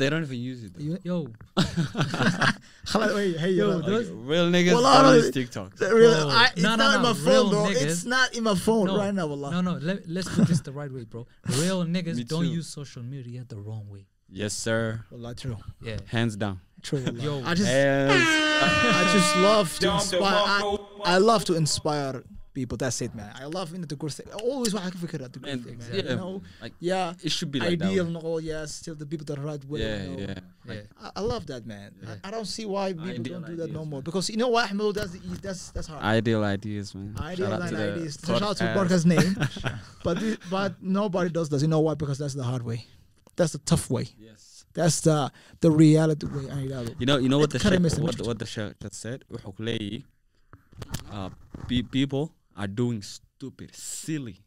[0.00, 0.98] they don't even use it though.
[1.10, 1.16] Yo
[2.90, 6.50] Khalad, wait, hey, Yo, yo, those- real niggas Well, don't I use TikTok real- I-
[6.54, 7.64] it's no, no, not in no, my phone, bro.
[7.66, 9.50] niggas- It's not in my phone No, right now, wallah.
[9.50, 11.26] no no let, let's put this the right way bro
[11.60, 15.56] real niggas don't use social media the wrong way yes sir Wallah, true.
[15.82, 17.04] yeah hands down True.
[17.12, 20.22] Yo, I just, hands I just love to inspire.
[20.24, 22.22] I, I love to inspire
[22.54, 22.78] people.
[22.78, 23.30] That's it, man.
[23.38, 24.26] I love in the good thing.
[24.42, 25.88] Always want to figure out the good Man, thing, man.
[25.92, 28.06] yeah, You know, like yeah, it should be like ideal.
[28.06, 28.10] that.
[28.12, 29.80] No, oh, yeah, still the people that are right way.
[29.80, 30.18] Yeah, you know.
[30.22, 30.34] yeah.
[30.68, 30.80] Yeah.
[31.02, 31.92] I, I love that, man.
[32.02, 32.14] Yeah.
[32.24, 33.98] I, I don't see why people Ideal don't do that no more.
[33.98, 34.04] man.
[34.04, 36.02] Because you know what, Ahmed, that's the, e- that's that's hard.
[36.02, 37.14] Ideal ideas, man.
[37.20, 38.18] Ideal Shout out to and the ideas.
[38.26, 39.04] Shout out to podcast.
[39.04, 40.18] podcast name, but
[40.50, 41.60] but nobody does this.
[41.60, 41.92] You know why?
[41.92, 42.86] Because that's the hard way.
[43.35, 44.07] That's the tough way.
[44.17, 44.65] Yes.
[44.73, 45.31] That's the
[45.61, 46.49] the reality way.
[46.51, 46.85] I know.
[46.99, 48.79] You know, you know what the Karim sheikh, is the what, most- what the sheikh
[48.81, 49.23] just said.
[49.31, 50.03] wuxuu ku leeyahay,
[51.11, 51.29] uh,
[51.67, 54.37] pe- people are doing stupid, silly.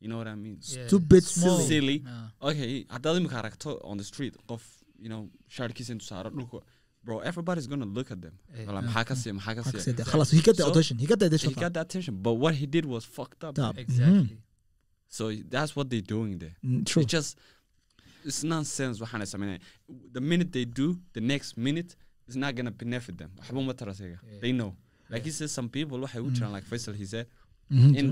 [0.00, 0.58] You know what I mean?
[0.62, 0.86] Yeah.
[0.86, 1.58] Stupid, Small.
[1.58, 1.68] silly.
[1.68, 2.04] Silly.
[2.06, 2.48] Yeah.
[2.50, 4.62] Okay, haddaad imika aragto on the street qof,
[4.98, 6.60] you know, shaarkiisa intuu saaro dhulka,
[7.04, 8.34] bro, everybody's gonna look at them.
[8.56, 8.66] Yeah.
[8.66, 9.82] Wala, maxaa ka siiya, maxaa ka Like I siiya.
[9.84, 10.98] said, خلاص, he got the So- audition.
[10.98, 11.50] He got the audition.
[11.54, 13.58] He got that attention, but what he did was fucked up.
[13.58, 13.76] Up.
[13.78, 14.38] Exactly.
[15.08, 16.56] So that's what they're doing there.
[16.64, 17.02] Mm, True.
[17.02, 17.36] It's just
[18.29, 19.61] it's nonsense waxaan ay sameynayaan.
[20.15, 21.91] The minute they do, the next minute
[22.27, 23.31] it's not gonna benefit them.
[23.39, 24.19] waxba uma tara isaga.
[24.41, 24.71] They know.
[25.13, 27.27] Like he says some people waxay u jiraan like Faisal he said
[27.71, 28.07] Mhm, in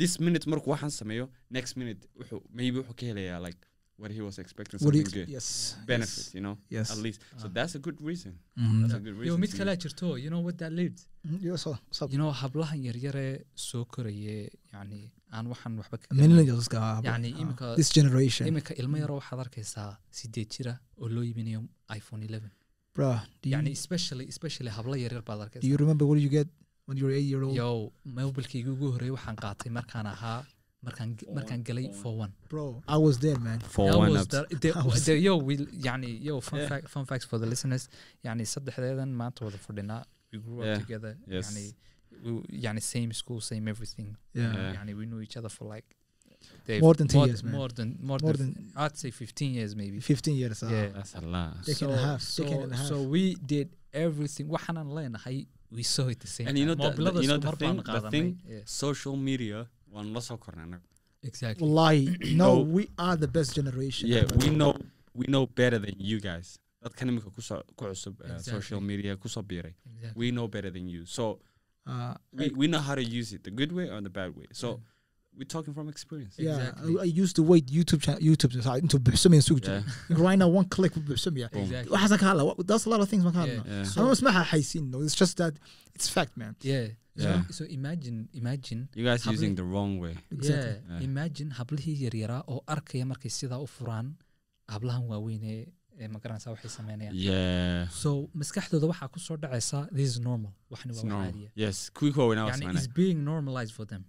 [0.00, 3.60] this minute markuu waxaan sameeyo next minute wuxuu maybe wuxuu ka helayaa like
[4.02, 5.34] what he was expecting What do something you good.
[5.36, 5.46] Yes.
[5.90, 6.54] Benefit, you know?
[6.76, 6.88] Yes.
[6.94, 7.20] At least.
[7.42, 7.52] So Ah.
[7.56, 8.32] that's a good reason.
[8.64, 8.80] Mhm.
[8.82, 9.28] That's a good reason.
[9.32, 11.00] Yo, mid kalaa jirto you know what that leads
[11.46, 13.26] yes, so- so- you know hablahan yaryare
[13.68, 14.36] soo koraye
[14.74, 15.00] yani
[15.36, 18.44] aan waxaan waxba ka millennials ka- yani imika this generation.
[18.52, 21.60] imika ilmo yaro waxaad arkaysaa sideed jira oo loo iibinayo
[21.98, 22.50] iphone 11
[22.96, 26.30] Bruh, do you, yani especially especially habla yaryar baad do arkaysaa you remember what you
[26.38, 26.48] get
[26.86, 27.56] when you were eight year old?
[27.62, 27.68] yo
[28.18, 30.38] mobilkayga ugu horreeyay waxaan qaatay markaan ahaa
[30.84, 33.60] markaan markaan galay for one Bro, I was there, man.
[33.60, 34.48] For That one was up.
[34.48, 36.68] the- the- I yo we yani yo fun Yeah.
[36.68, 37.88] fact fun facts for the listeners
[38.24, 40.78] yani saddexdeedan maanta wada fadhinaa we grew up Yeah.
[40.78, 41.46] together Yes.
[41.50, 41.64] yani
[42.24, 44.54] we, yani same school same everything Yeah.
[44.54, 44.74] Yeah.
[44.78, 45.86] yani we knew each other for like
[46.66, 47.52] they've- More than 10 more, years, man.
[47.54, 50.62] more than more, More than, than- I'd say 15 years maybe 15 years.
[50.62, 50.88] Uh, Yeah.
[50.96, 51.64] That's a lot.
[51.66, 52.88] Decade and a half, so, decade and a half.
[52.88, 56.94] so we did everything waxaanan leenahay we saw it the same And you know time.
[56.96, 59.58] the- the- you know the thing- the thing- Yeah, Social media
[59.92, 60.84] waan la soo kornay anagu.
[61.22, 62.62] exactly Wallahi, no, Oh.
[62.62, 64.08] we are the best generation.
[64.08, 64.74] Yeah, we know
[65.14, 66.58] we know better than you guys.
[66.84, 69.74] Dadkan imika kusoo ku cusub social media kusoo biiray.
[69.94, 71.04] exactly We know better than you.
[71.06, 71.38] So
[71.86, 74.46] Uh, we, we know how to use it, the good way or the bad way.
[74.52, 74.76] So Yeah
[75.36, 76.34] we're talking from experience.
[76.38, 76.98] Yeah, exactly.
[76.98, 79.84] I, I, used to wait YouTube channel, YouTube into Bibsumia Suja.
[80.10, 81.48] Right now, one click with Bibsumia.
[81.54, 82.64] Exactly.
[82.64, 83.24] That's a lot of things.
[83.24, 83.46] Yeah.
[83.66, 83.82] Yeah.
[83.84, 84.44] So, I don't know how
[84.76, 85.02] no.
[85.02, 85.54] It's just that
[85.94, 86.56] it's fact, man.
[86.62, 86.88] Yeah.
[87.14, 87.42] Yeah.
[87.46, 88.88] So, so imagine, imagine.
[88.94, 90.16] You guys using the wrong way.
[90.30, 90.76] Exactly.
[90.88, 90.98] Yeah.
[90.98, 91.04] yeah.
[91.04, 94.14] Imagine or yaryara oo arkaya markay sidaa u furaan.
[97.12, 97.88] Yeah.
[97.88, 100.52] So maskaxdooda waxaa ku soo dhacaysa this is normal.
[100.70, 101.32] Waxni waa.
[101.54, 101.90] Yes.
[101.90, 102.60] Kuwii when I was.
[102.60, 104.04] Yani it's being normalized for them.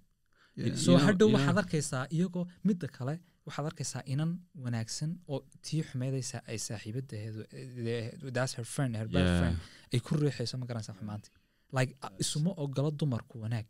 [0.58, 0.76] Yeah.
[0.84, 3.14] so You know- hadhow waxaad arkaysaa iyagoo midda kale
[3.48, 4.32] waxaad arkaysaa inan
[4.64, 9.40] wanaagsan oo tii xumeedaysa ay saaxiibadaheedu that's her friend her best Yeah.
[9.42, 9.58] friend
[9.94, 11.32] ay ku riixayso ma garanaysaa xumaantii
[11.80, 13.66] like a- isuma ogolo dumarku wanaag.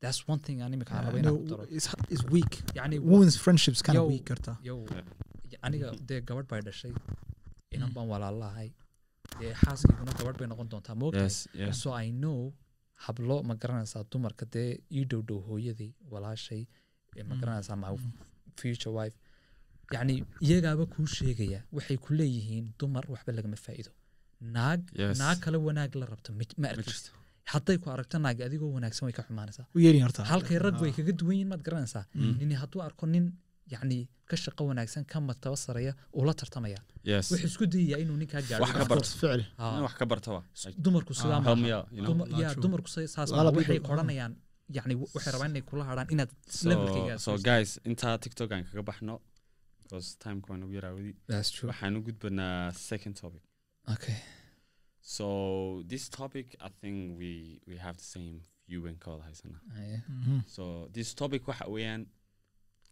[0.00, 1.64] That's one thing aan imika aan raba inaan ku no daro.
[1.76, 2.52] it's it's weak.
[2.78, 4.08] Yani women's friendships kind of Yo.
[4.12, 4.78] weak karta yow
[5.52, 5.66] Yeah.
[5.66, 6.92] aniga dee gabadh bay dhashay
[7.76, 8.68] inan baan walaalahay.
[9.40, 11.72] Dee xaaskiiguna gabadh bay noqon doontaa moogtahay.
[11.82, 12.38] So i know
[13.04, 16.62] hablo ma garanaysaa dumarka dee ii dhow dhow hooyadii walaashay
[17.18, 17.92] ee ma garanaysaa my
[18.60, 19.16] future wife.
[19.94, 20.14] Yacni
[20.46, 23.90] iyagaaba kuu sheegaya waxay ku leeyihiin dumar waxba lagama faa'iido.
[24.56, 24.80] Naag
[25.22, 27.10] naag kale wanaag la rabto ma jirto.
[27.52, 29.66] hadday ku aragto naag adigoo wanaagsan way ka xumaanaysaa.
[30.32, 32.04] Halkay rag way kaga duwan yihiin maad garanaysaa.
[32.14, 32.34] Mm.
[32.40, 33.24] nini hadduu arko nin
[33.72, 33.98] yacni
[34.30, 36.80] ka shaqo wanaagsan ka martaba saraya ula tartamaya
[37.32, 38.64] wuxuu isku dayayaa inuu ninkaa gaadho
[39.58, 40.44] Ah, ka barta waa.
[40.64, 41.40] Like, dumarku sidaa
[42.42, 42.62] yaa true.
[42.64, 44.32] dumarku sa- saas waxay qoranayaan
[44.76, 48.82] yani waxay rabaan inay kula hadhaan inaad So, levelkayga so guys, intaa TikTok aan kaga
[48.90, 49.14] baxno
[49.82, 51.12] because time waan ugu yaraawadi.
[51.32, 52.56] that's true Waxaan u gudbanaa
[52.90, 53.42] second topic.
[53.94, 54.16] okay
[55.16, 55.26] So
[55.86, 59.58] this topic, I think we we have the same view and call haysana.
[59.78, 60.02] Aye.
[60.10, 60.38] Mhm.
[60.54, 60.62] So
[60.96, 62.02] this topic waxa weeyaan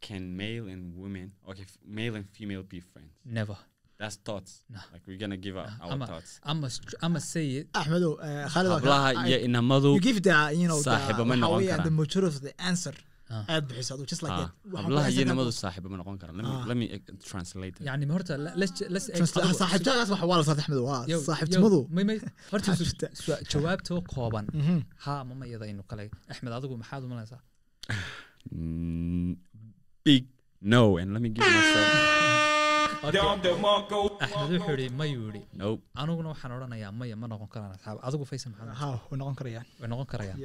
[0.01, 3.13] can male and women, okay, f- male and female be friends?
[3.25, 3.57] never
[4.01, 4.53] That's thoughts.
[4.75, 4.81] No.
[4.93, 6.33] Like we're gonna give out No, our I'm a- thoughts.
[6.53, 10.35] ama str- ama say it axmedow eh, Khalid Hablaha I- iyo inamadu you give the
[10.61, 12.01] you know the ma noqon weeyaan the karaan.
[12.03, 12.95] majority of the answer
[13.31, 13.45] Ah.
[13.53, 16.37] aad bixiso adu just like Ah, that hablaha iyo inamadu saaxiibo ma noqon karaan.
[16.41, 16.65] Let me Ah.
[16.71, 16.99] let me uh,
[17.31, 19.07] translate yani horta le- let's let's
[19.63, 21.81] saaxiibtagaas waxa waa la saaxiib axmedow waa saaxiibtimadu
[22.53, 22.71] horta
[23.53, 24.47] jawaabtoo kooban
[25.05, 27.41] ha mama iyada inu kale axmed adigu maxaad umalaysaa
[28.53, 29.37] Mm,
[30.05, 30.27] big
[30.61, 31.89] no, and let me give myself
[33.05, 33.45] axmed
[34.53, 35.81] wuxuu yihi mayuu yihi nope.
[36.03, 37.97] aniguna waxaan odhanayaa maya ma noqon karaan asxaab.
[38.09, 39.67] Adigu faysal maxaad ha way noqon karayaan.
[39.81, 40.39] Way noqon karayaan.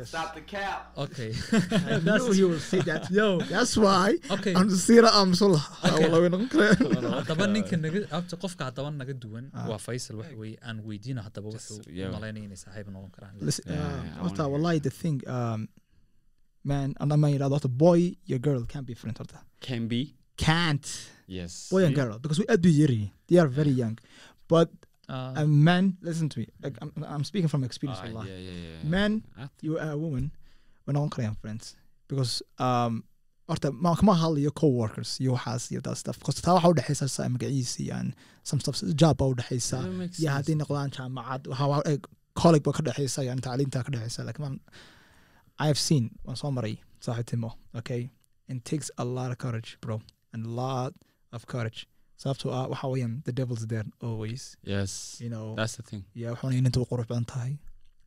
[1.04, 1.30] Okay.
[2.08, 3.04] Knew you would say that.
[3.20, 3.28] Yo.
[3.54, 4.54] That's why okay.
[4.60, 5.64] I'm sira am sulah
[6.04, 7.04] wala way noqon karayaan.
[7.24, 9.68] Haddaba ninka naga abta qofka haddaba naga duwan Ah.
[9.72, 11.80] waa faysal waxa weeye aan weydiino haddaba wuxuu
[12.16, 13.34] malaynaya inay saaxiib noqon karaan.
[13.40, 13.48] Uh,
[14.24, 15.62] horta wanna- wallahi the thing um
[16.64, 20.16] man and ama yidhahdo horta boy your girl can't be friends horta can be.
[20.38, 20.88] Can't.
[21.28, 21.68] Yes.
[21.70, 23.98] Boy and girl because we aad bay yar yihiin they are very young.
[24.48, 24.70] But
[25.10, 28.26] Uh, a man listen to me like, I'm, I'm speaking from experience Ah, wallah.
[28.30, 28.82] yeah, yeah, yeah.
[28.96, 29.12] man
[29.66, 30.26] you are a woman
[30.86, 31.66] way noqon karayaan friends.
[32.10, 32.34] Because
[32.66, 32.94] um
[33.50, 36.20] horta ma kama hadlayo co-workers iyo waxaas iyo that stuff.
[36.20, 38.14] Because taa waxa udhexeysa sa magaciisi and
[38.50, 39.34] some stuff job baa
[40.02, 41.98] makes iyo hadday noqdaan jaamacad waxa eh,
[42.42, 44.60] colleague ba ka dhexeysa yani tacliinta ka dhexeysa like man
[45.64, 47.50] I have seen waan soo maray saaxiibtimo
[47.80, 48.02] okay?
[48.54, 49.96] It takes a lot of courage bro
[50.34, 50.92] and a lot
[51.36, 51.80] of courage.
[52.22, 54.44] Sababtoo ah waxa weeyaan the devil's there always.
[54.74, 54.92] Yes.
[55.24, 56.04] You know that's the thing.
[56.22, 57.54] yeah waxuna inanta u qurux badan tahay.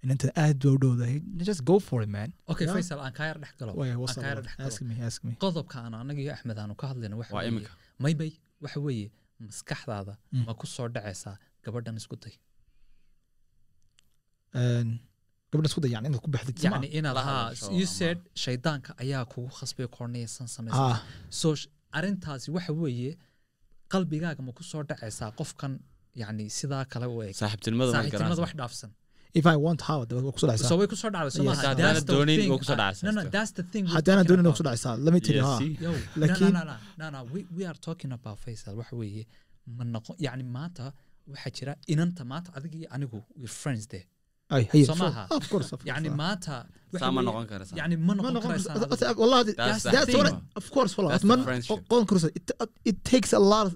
[0.04, 1.16] Inanta aad ba u dhowdahay
[1.50, 2.30] just go for it man.
[2.52, 2.74] Okay Yeah.
[2.76, 3.72] faysal aan kaa yar dhex galo.
[3.80, 4.44] Wait, aan what's kaa yar up?
[4.46, 4.68] dhex galo.
[4.70, 5.32] Ask me, ask me.
[5.44, 7.72] qodobka aan anaga iyo axmed aanu ka hadlayno waxa waa weeye imika
[8.04, 8.32] may may
[8.64, 9.08] waxa weeye
[9.46, 10.44] maskaxdaada Mm.
[10.48, 12.34] ma ku soo dhacaysaa gabadhan isku day
[15.52, 16.76] Isku day yani inaad ku baxdid sima?
[16.76, 20.98] yacni inaad La haa hadasho you said shaydaanka ayaa kugu khasbay korneysan samaysa ah
[21.40, 21.48] so
[21.98, 23.10] arrintaasi waxa weeye
[23.92, 25.72] qalbigaaga ma ku soo dhacaysaa qofkan
[26.22, 28.90] yacni sidaa kale u eg saaxiibtinimada wax dhaafsan
[29.40, 31.44] if I want how dabad waa ku soo so dhacaysaa way ku soo dhacday soo
[31.44, 31.50] Yes.
[31.56, 32.50] maaha Haddaanad That's the doonin, thing.
[32.52, 33.32] way ku soo dhacaysaa no no still.
[33.36, 34.56] that's the thing we're haddana talking doonin waa about.
[34.56, 35.72] ku soo dhacaysaa let me tell you Yes, how see?
[35.84, 39.24] Yo, no, Laakiin- no, no, no, no, we, we are talking about Faisal waxa weeye
[39.78, 40.84] ma noqon yacni maanta
[41.32, 44.06] waxaa jira inanta maanta adiga iyo anigu we're friends there
[48.18, 48.74] noqon noqon karaysaa karaysaa.
[48.76, 48.96] adigu.
[49.02, 50.38] That's- wallahi, That's that's the what thing.
[50.40, 51.12] I- of course wallahi.
[51.14, 51.80] That's the Man, friendship.
[51.92, 52.30] qoon karaysaa.
[52.38, 52.44] It
[52.90, 53.72] it takes a lot of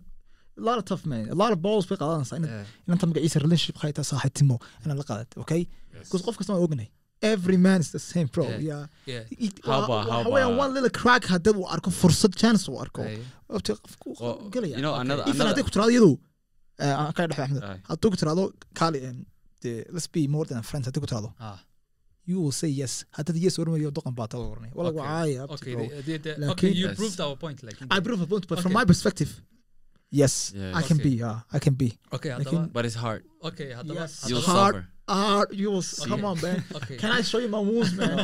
[0.61, 1.25] a lot of tough man.
[1.35, 5.07] A lot of balls bay qaadanaysaa inaad Eh, inanta magaciisa relationship khayta saaxiibtimo inaad la
[5.11, 5.63] qaadato okay?
[6.03, 6.89] Because qof kasta waan ognahay
[7.33, 8.45] every man is the same bro.
[8.69, 9.23] Yeah.
[9.85, 13.03] about- one little crack haddii uu arko fursad chance uu arko.
[13.55, 14.09] Wabti qofku
[15.03, 16.11] another- even hadday ku tiraado iyadu
[16.85, 18.45] eh, aan ka dhex axmed hadduu ku tiraado
[18.81, 18.99] kaali
[19.67, 21.57] dee let's be more than friends haddii ku tiraado ah,
[22.31, 25.01] you will say yes haddaad yes oranayo doqon baa tada oranay wala Okay.
[25.03, 26.97] wacaaya okay, bro the- the- the- Laakiin- okay, you Yes.
[27.03, 28.79] proved our point like I prove a point but from Okay.
[28.81, 29.33] my perspective
[30.21, 30.73] yes Yes.
[30.81, 31.09] I can Okay.
[31.09, 33.69] be yeah I can be okay Laakiin- haddaba but it's hard okay
[34.01, 34.13] Yes.
[34.31, 34.75] you'll hard.
[34.77, 34.83] suffer
[35.15, 36.65] ah you will s- come on man.
[36.79, 36.97] Okay.
[37.03, 38.17] Can I show you my wounds man?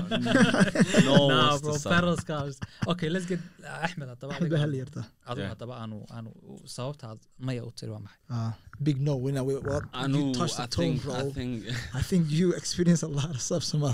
[1.08, 1.90] no one nah wants to bro suffer.
[1.94, 2.56] battle scars.
[2.92, 5.52] Okay let's get uh, Ahmed haddaba Axmed adiga baa hal yarta adigu Yeah.
[5.54, 6.30] haddaba aanu aanu
[6.76, 8.52] sababta aad maya u tiri waa maxay ah
[8.88, 11.14] big no when I, well, Anu, you touched the I tone think, bro.
[11.22, 11.52] I think
[12.00, 13.92] I think you experience a lot of stuff Sama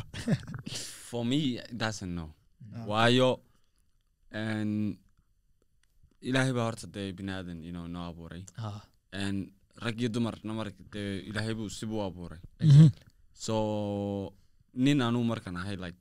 [1.10, 1.40] for me
[1.82, 2.26] that's a no.
[2.76, 2.84] Ah.
[2.92, 3.30] waayo
[4.44, 4.72] and
[6.28, 8.78] ilaahay baa horta dee bini aadan you know noo abuuray ah.
[9.24, 9.38] And
[9.84, 12.40] rag iyo dumarna mar dee ilaahay buu sibuu abuuray.
[12.70, 12.88] Mhm.
[13.46, 13.54] so
[14.84, 16.00] nin anuu markan ahay like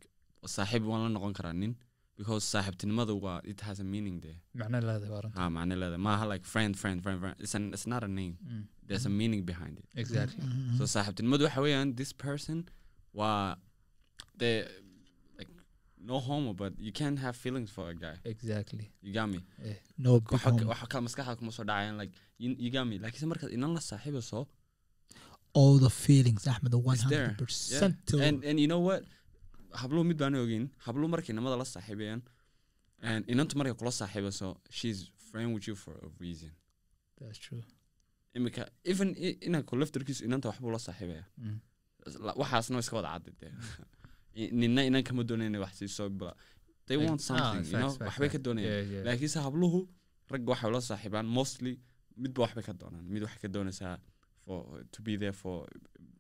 [0.56, 1.74] saaxiib waan la noqon karaa nin
[2.20, 4.40] because saaxiibtinimada waa it has a meaning there.
[4.62, 7.36] Macno leedahay waa runta ha macne leedahay maaha like friend friend friend friend.
[7.44, 8.36] It's, an, it's not a name.
[8.52, 8.64] Mm.
[8.90, 9.86] there's a meaning behind it.
[10.04, 10.42] Exactly.
[10.78, 12.58] So saaxiibtinimadu waxa weeyaan this person
[13.20, 13.56] waa
[14.42, 14.87] the like
[16.10, 18.16] no homo but you can have feelings for a guy.
[18.34, 18.86] Exactly.
[19.06, 19.40] You got me?
[20.06, 22.96] No big waxa kale maskaxda kuma soo dhacayaan like you, you got me.
[23.04, 24.40] Laakiinse markaad inan la saaxiibayso
[25.60, 27.30] all the feelings Ahmed the It's there.
[27.40, 29.02] 100% till- and and you know what?
[29.82, 30.66] Habluhu mid baan ogeyn.
[30.86, 32.22] Habluhu markay inamada la saaxiibayaan.
[33.10, 34.48] And inantu markay kula saaxiibayso
[34.78, 35.00] she's
[35.30, 36.52] friend with you for a reason.
[37.22, 37.64] That's true.
[38.38, 39.10] Imika even
[39.48, 41.58] inanku laftarkiisu inanta waxbuu la saaxiibaya Mm.
[42.42, 43.86] Waxaasna iska wada caddi dee I-
[44.62, 46.32] nina inan kama doonaya inay wax siiso bla
[46.88, 47.90] they want Ah, something you know?
[47.90, 49.80] facts, facts, waxbay ka doonayaan laakiinse habluhu
[50.34, 51.74] ragga waxay ula saaxiibaan mostly
[52.24, 53.04] midba waxbay ka doonaan.
[53.14, 53.96] Mid waxay ka doonaysaa
[54.46, 54.60] for
[54.96, 55.56] to be there for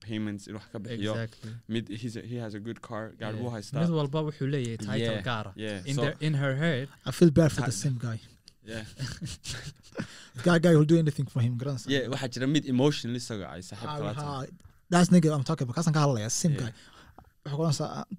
[0.07, 1.13] payments in wax ka bixiyo.
[1.15, 1.51] Exactly.
[1.73, 1.85] Mid
[2.31, 3.81] he has a good car gaari buu haystaa.
[3.83, 5.51] Mid walba wuxuu leeyahay title Yeah, gaara.
[6.27, 8.17] in her head I feel bad for the same guy.
[8.73, 8.83] Yeah.
[10.45, 13.61] Guy guy will do anything for him garanaysa yeah waxaa jira mid emotionally isaga ay
[13.69, 14.49] saaxiib kala tahay
[14.93, 15.77] that's nigga I'm talking about.
[15.79, 16.63] Kaasan ka hadlaya same Yeah.
[16.63, 16.71] guy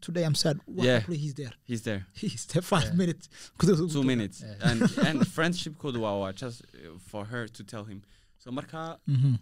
[0.01, 0.57] today I'm sad.
[0.67, 1.01] What Yeah.
[1.25, 1.53] he's there.
[1.65, 2.07] He's there.
[2.23, 2.93] He's there five Yeah.
[3.03, 3.29] minutes.
[3.95, 4.43] Two minutes.
[4.47, 4.69] Yeah.
[4.71, 8.03] and and friendship waa just uh, for her to tell him.
[8.39, 9.39] So marka Mhm.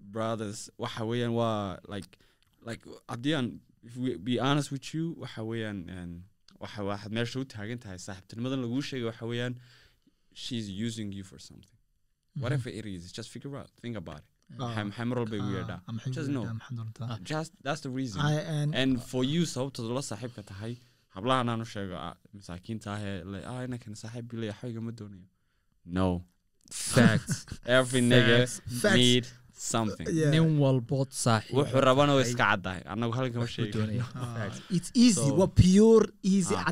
[0.00, 2.10] brothers waxa weeyaan waa like
[2.68, 6.24] like haddii aan if we be honest with you waxa weeyaan
[6.60, 9.54] waxa waxaad meesha u taagan tahay saaxiibtinimadan laguu sheegay waxa weeyaan
[10.44, 11.76] she's using you for something.
[12.42, 14.28] Whatever it is just figure out think about it
[14.58, 14.74] Ah.
[15.20, 15.80] walba igu Ah, yeedhaa
[17.32, 18.18] just that's the reason.
[18.30, 20.72] I and and for you sababtaad ula saaxiibka tahay
[21.16, 23.16] hablahan aan u sheego ah, masaakiinta ahee
[23.52, 25.26] ah inankan saaxiib bilay waxba igama doonayo
[25.98, 26.08] no.
[27.78, 29.26] Every need.
[30.34, 31.10] Nin walbood
[31.58, 32.82] wuxuu rabana way iska caddahay.
[33.18, 33.40] Halkan
[34.14, 34.58] Ah, Facts.
[34.76, 35.20] it's easy.
[35.28, 36.64] So- waa pure easy Ah.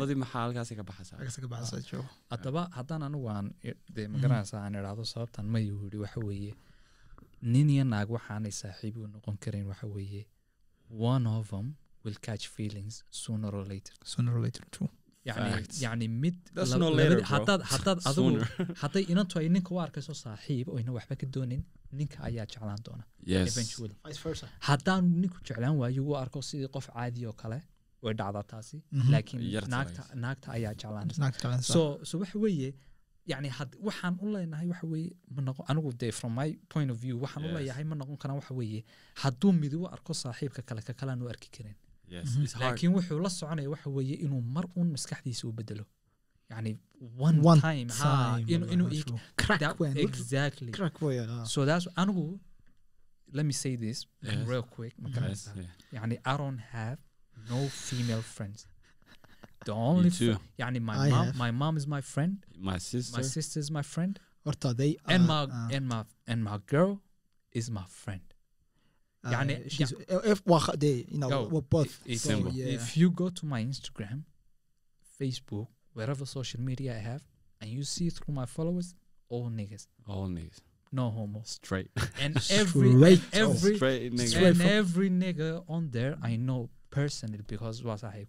[0.00, 1.16] ma maxaa halkaasi ka baxaysaa?
[2.32, 6.52] Haddaba haddaan anigu aan i- dee magaranaysa aan idhaahdo sababtan mayu yidhi waxa weeye.
[7.52, 10.22] Nin iyo naag waxaanay saaxiib u noqon karayn waxa weeye.
[11.12, 11.66] One of them
[12.04, 13.94] will catch feelings sooner or later.
[14.12, 14.90] Sooner or later true
[15.28, 15.50] yani
[15.84, 16.36] yani mid
[17.32, 18.30] haddaad haddaad adigu
[18.82, 21.62] hadday inantu ay ninka u arkayso saaxiib oyna waxba ka doonin
[21.98, 23.04] ninka ayaa jeclaan doona.
[24.68, 27.58] Haddaan ninku jeclaan waayo u arko sidii qof caadi oo kale
[28.04, 28.76] way dhacdaa taasi.
[28.92, 29.10] Mhm.
[29.12, 29.40] laakiin
[30.24, 31.06] naagta ayaa jeclaan
[31.72, 32.70] so so waxa weeye
[33.32, 33.48] yani
[33.86, 37.42] waxaan u leenahay waxa weeye ma noqon anigu de from my point of view waxaan
[37.48, 38.80] u leeyahay ma noqon karaan waxa weeye.
[39.22, 41.76] Hadduu mid u arko saaxiibka kale ka kalean u arki karin
[42.59, 45.85] laakiin wuxuu la soconaya waxa weeye inuu mar uun maskaxdiisa u bedelo
[46.49, 46.71] yani
[47.27, 49.19] one, one time, ha time inuu inuu والله ig- true.
[49.41, 52.39] crack that- when look exactly crack boy uh, so that's anigu
[53.33, 54.47] let me say this Yes.
[54.47, 55.69] real quick ma yes garanaysaa yeah.
[55.93, 56.97] يعني I don't have
[57.49, 58.59] no female friends.
[59.65, 60.33] The only too.
[60.35, 61.35] fr- يعني my I mom have.
[61.43, 62.33] my mom is my friend,
[62.71, 64.13] my sister my sister is my friend,
[64.45, 66.01] horta they and are, my uh, and my
[66.31, 66.91] and my girl
[67.59, 68.25] is my friend.
[69.23, 72.51] uh, يعني- she's if well, they you know Yo, we're both If, so, Simple.
[72.53, 74.23] yeah if you go to my Instagram,
[75.19, 77.23] Facebook, wherever social media I have,
[77.61, 78.95] and you see through my followers,
[79.29, 80.59] all niggas, all niggas
[80.91, 81.89] no homo, straight
[82.21, 83.33] and every and Straight.
[83.33, 88.03] every straight nigga Straight and from- every nigga on there I know personally because was
[88.03, 88.27] I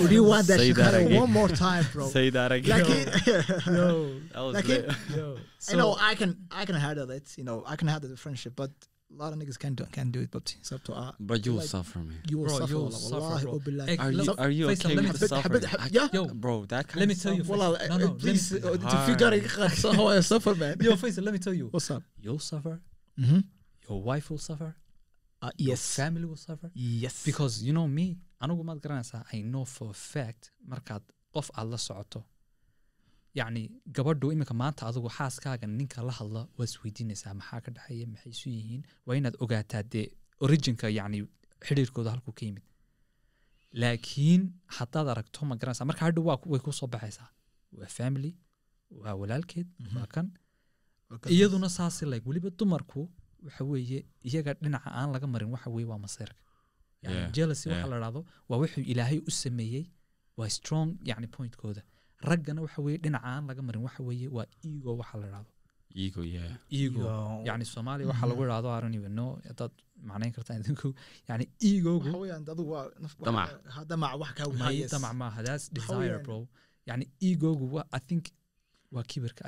[0.00, 1.20] would you want that Say Chicago that again.
[1.20, 2.06] one more time, bro?
[2.06, 2.70] Say that again.
[2.80, 5.36] Like it, no, like it, no.
[5.58, 7.36] So, know, I can I can handle it.
[7.36, 8.70] You know, I can handle the friendship, but
[9.12, 11.14] a lot of niggas can do can do it, but it's up to us.
[11.18, 12.18] But you'll like, suffer, man.
[12.28, 12.72] You will bro, suffer.
[12.72, 13.60] You'll suffer bro.
[13.66, 15.62] Like, are you are you okay with suffering?
[15.90, 17.44] Yeah, yo, bro, that kind let me tell you.
[17.44, 20.76] Well, no, no, please, uh, if you So how I suffer, man.
[20.80, 21.68] Yo, Faisal, let me tell you.
[21.70, 22.02] What's up?
[22.20, 22.80] You'll suffer.
[23.18, 23.40] Mm-hmm.
[23.88, 24.76] Your wife will suffer.
[25.42, 25.82] Uh, Your yes.
[25.98, 26.70] family will suffer.
[26.74, 27.16] yes.
[27.28, 28.06] Because you know me,
[28.42, 31.02] anigu maad garanaysaa I know for fact markaad
[31.34, 32.20] qof aad la socoto.
[33.38, 33.62] Yacni
[33.96, 38.48] gabadhu iminka maanta adigu xaaskaaga ninka la hadla waa isweydiinaysaa maxaa ka dhexeeya maxay isu
[38.56, 38.82] yihiin?
[39.06, 40.06] Waa inaad ogaataa dee
[40.46, 41.18] originka yacni
[41.66, 42.64] xidhiirkooda halkuu ka yimid.
[43.82, 44.42] Laakiin
[44.76, 47.28] haddaad aragto ma garanaysaa marka hadhow waa way ku soo baxaysaa.
[47.78, 48.32] Waa family
[49.02, 50.26] waa walaalkeed waa kan.
[51.34, 53.00] Iyaduna saasi like weliba dumarku
[53.46, 56.40] waxa weeye iyaga dhinaca aan laga marin waxa waa maseerka
[57.02, 59.84] yani jealousy waxa la dhahdo waa wuxuu ilaahay u sameeyey
[60.38, 61.82] waa strong yani pointkooda.
[62.30, 65.50] Raggana waxa weeye dhinaca aan laga marin waxa weeye waa ego waxa la dhahdo
[65.94, 66.52] ego yeah.
[66.70, 67.02] Ego.
[67.48, 69.30] Yani soomaaliya waxaa lagu dhahdo don't even know.
[69.48, 69.72] Hadaad
[70.08, 70.94] macnayn kartaan idinku.
[71.28, 72.86] Yani egogu waxa weeyaan adigu waa
[73.26, 73.48] Damac.
[73.90, 74.90] damac wax may wahayes.
[74.90, 76.48] damac maaha that's Waxa desire bro.
[76.88, 77.66] Yani egogu
[77.98, 78.24] i think
[78.94, 79.42] waa kibirka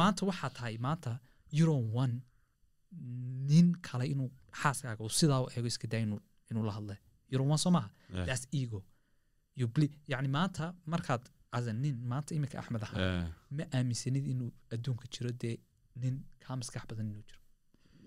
[0.00, 1.10] maanta waxaa tahay maanta
[1.58, 2.14] you don't want
[3.50, 4.30] nin kale inuu
[4.62, 5.98] xaaskaaga uu sidaa u eego iska daa
[6.50, 6.96] inuu la hadle.
[7.30, 7.90] You don't want soo maaha?
[8.26, 8.80] That's ego.
[10.12, 11.22] Yani maanta markaad
[11.56, 13.28] as a nin maanta iminka axmed ahaa yeah.
[13.56, 15.56] ma aaminsanid inuu adduunka jiro dee
[16.02, 17.40] nin kaa maskax badan inuu jiro.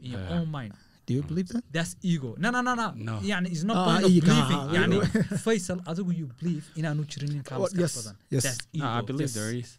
[0.04, 0.34] In your Yeah.
[0.41, 0.74] own mind
[1.08, 3.16] do you believe that that's ego no no no no No.
[3.32, 5.08] yani is not Ah, point of believing ah, yani ego.
[5.45, 8.43] faisal adigu you believe inaanu jirin nin kaa maskax yes, badan yes.
[8.47, 9.36] that's ego no I believe Yes.
[9.39, 9.70] there is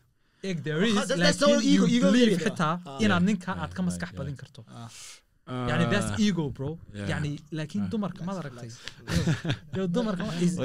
[0.51, 2.99] Egg there Ah, is, that- that's laakiin all ego- you believe xitaa Ah.
[3.05, 4.37] inaad ninka aad ka maskax yeah.
[4.43, 4.89] karto Ah.
[5.70, 7.07] yani that's ego bro Ah.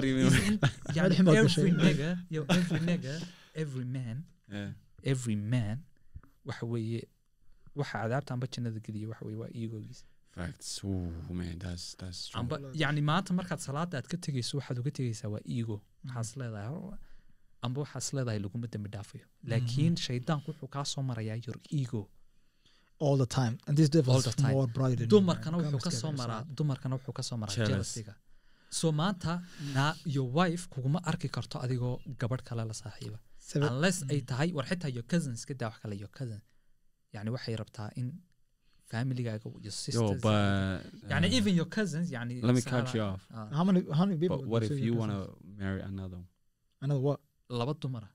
[0.01, 0.27] do you mean?
[0.27, 0.59] is in-
[0.97, 3.13] yani Madaxii maad every nigga yo every nigga
[3.63, 4.17] every man
[5.13, 5.77] every man
[6.49, 7.01] waxa weeye
[7.79, 10.05] waxa cadaabta amba jannada geliya waxa weeye waa egogiisa
[10.35, 10.69] facts.
[10.83, 14.91] Oh man that's that's true amba yani maanta markaad salaada aad ka tegeyso waxaad uga
[14.99, 15.77] tegeysaa waa ego.
[16.05, 16.93] Waxaas leedahay "Oh,
[17.65, 22.01] amba waxaas leedahay laguma dembi dhaafayo laakiin shaydaanku wuxuu kaa soo marayaa your ego.
[23.05, 23.55] All the time.
[23.67, 24.53] And this devil All is the time.
[24.57, 27.23] more brighter than you, dumarkana wuxuu Come ka scared soo of maraa dumarkana wuxuu ka
[27.29, 28.13] soo maraa jealousiga
[28.79, 29.33] so maanta
[29.75, 33.17] na your wife kuguma arki karto adigoo gabadh kale la saaxiiba.
[33.71, 36.41] Unless ay tahay war xitaa your cousins iska daa wax kale your cousin.
[37.15, 38.07] Yani waxay rabtaa in
[38.93, 42.95] familygaaga your yo sisters but yani uh, even your cousins yani let me Sahara- cut
[42.97, 43.21] you off.
[43.37, 45.21] ah, how many how many people but what if you want to
[45.63, 46.27] marry another one?
[46.85, 47.19] Another what?
[47.59, 48.09] Laba dumara.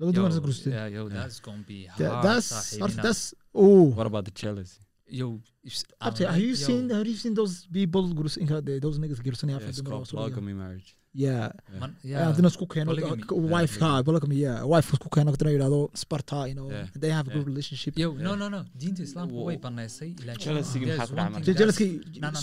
[0.00, 1.14] Laba dumar Yo, is yeah, yo, Yeah.
[1.18, 3.22] that's gonna be That- hard, that's that's inaad- that's
[3.64, 4.80] oh what about the jealousy?
[5.20, 5.26] Yo,
[5.68, 8.56] if- Abte, have unlike- you yo, seen have you seen those people gurs inka
[8.86, 11.52] those niggas gursanaya yeah, afar it's dumar called polygamy marriage yeah.
[11.72, 11.88] Yeah.
[12.10, 12.26] yeah.
[12.28, 13.22] hadina isku keeno polygamy.
[13.28, 14.58] uh, wife ka polygamy yeah.
[14.72, 16.68] Wife isku keeno hadina yidhahdo sparta you know.
[16.70, 16.86] Yeah.
[17.02, 17.52] they have a good Yeah.
[17.52, 17.92] relationship.
[18.02, 18.60] Yo no no no.
[18.80, 20.10] Diinta islaamka way banaysay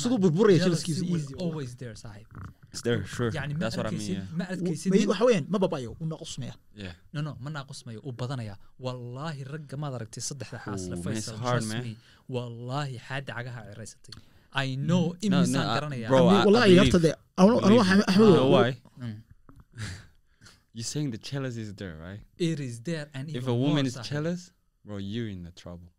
[0.01, 2.27] siduu burburaya Jealousy jealousy is will easy always there saaxiib
[2.71, 3.31] it's there sure.
[3.37, 4.37] Yani ma that's what I mean arkaysid yeah.
[4.39, 6.53] ma arkaysid May- nin- waxa weeyaan ma babayo uu naqusmaya
[6.83, 6.93] yeah.
[7.15, 8.55] No no ma naaqusmayo uu badanaya
[8.85, 11.37] wallaahi ragga maad aragtay saddexda xaasle faysal
[11.71, 11.95] me.
[12.35, 14.13] Wallaahi xaadda cagaha ciraysatay
[14.53, 17.61] i know no, imisaan I- garanaya bro, I- I wallahi believe- horta de anu anu
[17.61, 18.03] believe waxa you.
[18.03, 18.69] axmed you know why
[20.73, 23.95] you're saying the jealousy is there right it is there and if a woman is
[23.95, 24.09] saaxiib.
[24.11, 24.51] jealous
[24.85, 25.89] bro you're in the trouble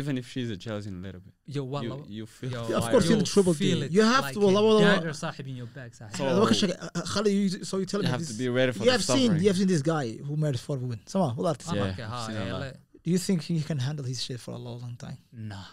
[0.00, 2.50] even if she's a jealous in a little bit yo waa you, laba you feel
[2.52, 4.78] yo, of course, you'll feel trouble feel it You have like to- well, a well,
[4.80, 6.16] well, dagger saaxib in your bag saaxib.
[6.18, 8.28] So- Uh, what can I- uh, Khalid, you, so you tell you me have this,
[8.32, 10.60] to be ready for you the have seen you have seen this guy who married
[10.66, 11.00] four women.
[11.12, 11.58] Someone, who that?
[11.74, 12.62] Yeah, I've seen a lot.
[12.64, 12.72] hele.
[13.04, 15.18] Do you think he can handle his shit for a long, long time?
[15.50, 15.66] nah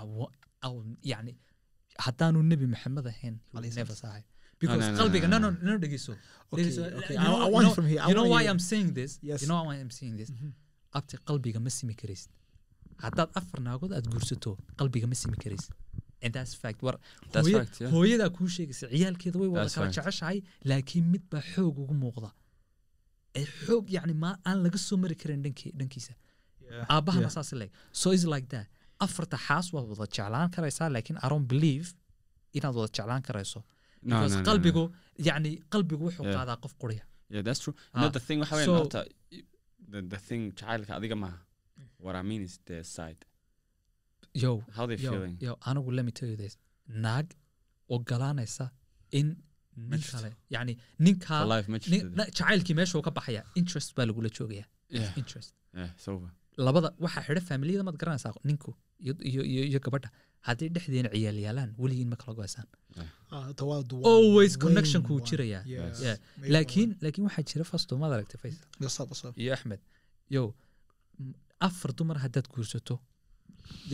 [0.00, 0.32] I wa-
[0.62, 1.32] I'll- yani
[2.04, 3.36] haddaanu nebi maxamed ahayn
[4.58, 5.78] because qalbiga no, no no.
[5.78, 6.12] dhegeyso
[10.18, 10.30] this?
[10.98, 12.30] Abti qalbiga ma simi karaysid.
[13.04, 15.72] Haddaad afar naagood aad guursato qalbiga ma simi karaysid.
[17.94, 20.38] Hooyadaa kuu sheegaysa ciyaalkeeda way wada kala jeceshahay
[20.70, 22.30] laakiin mid baa xoog ugu muuqda.
[23.40, 26.14] Ee xoog yani ma aan laga soo mari karin dhankii dhankiisa.
[26.94, 27.70] Aabahana saas leeg.
[27.92, 28.66] So is like that
[29.04, 31.88] afarta xaas waad wada jeclaan karaysaa laakiin don't believe
[32.58, 33.60] inaad wada jeclaan karayso.
[34.48, 34.82] Qalbigu
[35.28, 37.04] yani qalbigu wuxuu qaadaa qof quriya
[37.94, 38.10] Ah,
[40.12, 41.38] the thing jacaylka adiga maaha
[42.04, 43.22] what I mean is their side.
[44.42, 45.34] Yo how they yo, feeling?
[45.46, 46.54] yo anigu let me tell you this.
[47.04, 47.26] Naag
[47.94, 48.66] ogolaanaysa
[49.18, 49.28] in
[49.92, 50.72] nin kale yani
[51.06, 51.42] ninkaa
[52.38, 54.64] jacaylkii meesha uu ka baxaya interest baa lagula joogaya
[54.98, 55.18] yeah.
[55.22, 55.50] Interest.
[55.80, 56.30] Yeah it's over
[56.66, 58.70] labada waxaa xidha familiyada maad garanaysaa ninku
[59.04, 60.08] iyo iyo iyo iyo gabadha
[60.48, 62.68] hadday dhexdeena ciyaal yaalaan weligiin ma kala goysaan
[63.70, 65.26] wild one, always connection kuu one.
[65.30, 66.00] jiraya Yes.
[66.06, 66.16] Yeah.
[66.40, 68.66] Main laakiin laakiin waxaa jira fasto maad aragtay faysal
[69.42, 69.80] iyo axmed
[70.36, 70.42] yo
[71.68, 72.94] afar dumar haddaad guursato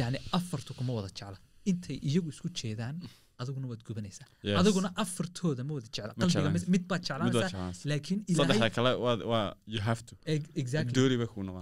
[0.01, 1.39] yani afartu kuma wada jecla
[1.71, 2.97] intay iyagu isku jeedaan
[3.41, 4.29] adiguna waad gubanaysaa
[4.61, 8.21] adiguna afartooda ma wada jecla qalbiga mid baad jeclaanaysaa laakiin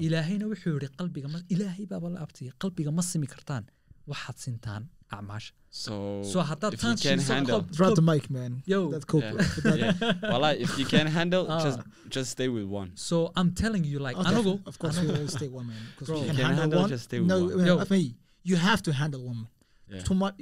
[0.06, 3.64] ilaahayna wuxuu yihi qalbiga ilaahay baaba la abtiyay qalbiga ma simi kartaan
[4.12, 4.82] waxaad sintaan
[5.16, 5.52] acmaasha
[5.82, 5.94] so
[6.32, 8.52] so haddaad if you taan can siiso handle qof- Drop the qof- mic, man.
[8.72, 8.78] Yo.
[8.92, 9.22] That's cool.
[9.22, 9.34] yeah,
[9.82, 10.30] yeah.
[10.32, 11.80] Well, if you can handle, just
[12.16, 12.90] just stay with one.
[13.08, 15.82] so i'm telling you like anagu def- of course, we always take one man.
[15.90, 16.16] Because Bro.
[16.18, 16.90] you You can can handle, handle, one.
[16.94, 17.66] just stay with no, one.
[17.70, 17.74] Yo.
[17.84, 18.08] I mean,
[18.50, 19.38] you have to handle one.
[19.42, 19.50] man.
[19.90, 20.02] Yeah.
[20.08, 20.34] Too much.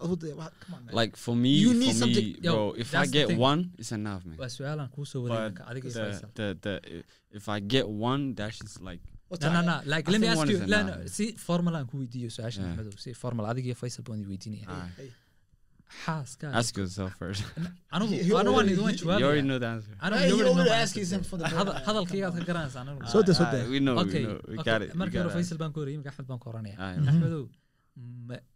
[0.00, 0.94] oh, Come on, man.
[1.00, 2.64] Like for me, You need for something- me, Yo, bro.
[2.84, 4.36] If I get one, it's enough, man.
[4.36, 6.74] But the, the the
[7.40, 9.00] if I get one, that's just like
[9.30, 9.64] no no that?
[9.66, 10.66] no like I let me ask you is
[11.90, 12.68] ku weydiiyo su'aasha Yeah.
[12.76, 14.88] maxmedow si formal adiga iyo faysal baan idin weydiinaya ah,
[16.04, 17.42] xaaska ask yourself first.
[17.42, 19.94] He- he anigu waan already- idin waan he- you already know the answer.
[20.06, 20.68] anigu Hey, you you already know answer.
[20.68, 20.74] the-
[22.38, 24.70] ka garanaysaa anigu So this, what Ah, the- we know, okay we know, we okay.
[24.72, 24.90] got it.
[24.94, 25.38] we markii got hore it.
[25.40, 25.72] faysal baan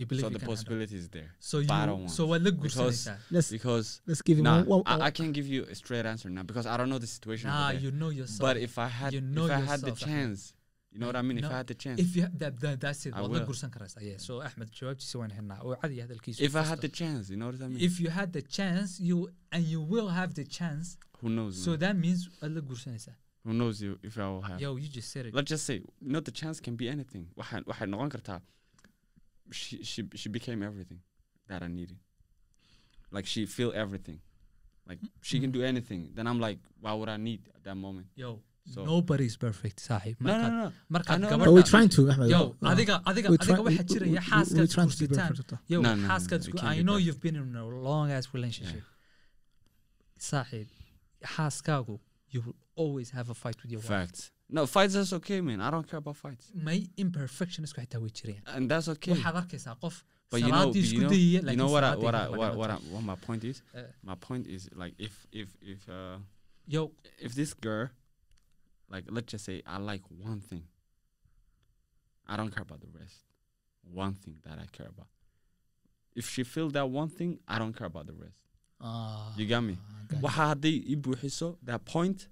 [0.00, 0.54] you believe so you the can handle.
[0.56, 1.28] possibility is there.
[1.50, 4.36] so but I you don't want so waad la because- guursanaysaa Let's Because let's give
[4.40, 4.68] him nah, one.
[4.74, 7.10] one- I, I can't give you a straight answer now because I don't know the
[7.16, 7.46] situation.
[7.50, 9.92] over nah you know yourself But if I had, You know if I had the
[9.94, 10.14] yourself, Ahmed.
[10.14, 10.40] chance,
[10.92, 11.38] you know what I mean.
[11.42, 13.38] If I had the chance, if you ha- that, that, that's it I waad la
[13.38, 13.46] will.
[13.50, 16.92] guursan karaysaa yeah so axmed jawaabtiisa waan helnaa oo cadi hadalkiisu if I had the
[17.00, 17.82] chance, you know what I mean.
[17.88, 19.18] if you had the chance you
[19.56, 20.86] and you will have the chance
[21.22, 21.54] Who knows?
[21.64, 21.80] so man?
[21.84, 24.58] that means waad la guursanaysaa Who knows you if I will have?
[24.64, 25.76] yo you just said it Let's just say,
[26.06, 27.24] you know, the chance can be anything.
[27.40, 28.38] waxaan- waxay noqon kartaa,
[29.52, 31.00] She she she became everything
[31.48, 31.98] that I needed.
[33.10, 34.20] Like she feel everything.
[34.86, 36.10] Like she can do anything.
[36.14, 38.06] Then I'm like, why would I need at that moment?
[38.16, 38.30] yo
[38.74, 40.72] So- nobody is perfect saaxiib No, no, markaad no.
[40.98, 41.72] markaad I know, But no, we're no.
[41.74, 42.30] trying to, Ahmed.
[42.34, 44.90] yo Oh, adiga adiga we're adiga try- waxaa we- jiraya we- we- xaaskaad we're trying
[44.94, 45.70] to be guursataan perfect.
[45.72, 47.06] yo No, no, no, xaaskaad we gu- can't I be know perfect.
[47.06, 48.84] you've been in a long ass relationship
[50.30, 50.68] saaxiib
[51.34, 51.96] xaaskaagu
[52.34, 54.22] you will always have a fight with your wife Facts.
[54.56, 55.60] No, fights is okay, man.
[55.60, 56.46] I don't care about fights.
[56.68, 59.12] may imperfectionisku xitaa way jirayaan And that's okay.
[59.14, 59.96] waxaad arkaysaa qof
[60.30, 61.10] But you know, but you know,
[61.52, 63.58] you know what I, what I, what, what, I, what my point is?
[63.74, 66.16] Uh, my point is like if if if uh
[66.74, 66.80] yo
[67.26, 67.86] if this girl,
[68.94, 70.64] like let's just say I like one thing.
[72.26, 73.16] I don't care about the rest.
[74.04, 75.08] One thing that I care about.
[76.14, 78.38] If she feel that one thing, I don't care about the rest.
[78.80, 79.78] ah, You got me?
[80.24, 80.46] Waxa
[80.92, 82.28] i buuxiso that point,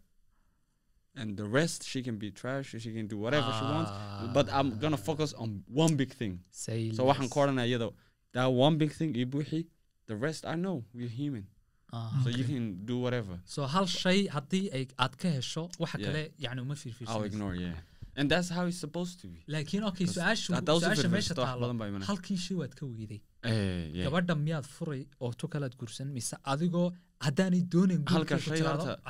[1.16, 2.74] and the rest she can be trash.
[2.78, 3.90] She can do whatever she wants.
[4.36, 6.40] But I'm gonna focus on one big thing.
[6.50, 7.92] Say So waxaan ku odhanaya iyadoo
[8.32, 9.66] that one big thing i buuxi.
[10.06, 11.46] The rest I know we're human,
[11.92, 12.20] Ah.
[12.22, 13.40] so you can do whatever.
[13.44, 14.64] so hal shay haddii
[15.04, 17.74] aad ka hesho waxa kale yani uma I'll fiirfiirsanayso.
[18.20, 19.40] And that's how it's supposed to be.
[19.54, 21.66] laakiin okay su'aashu su'aasha meesha taalo
[22.10, 23.20] halkii shay waad ka weyday
[23.50, 26.86] Eh, gabadha miyaad furay oo tu kalaad guursan mise adigoo
[27.26, 28.00] haddaanay doonayn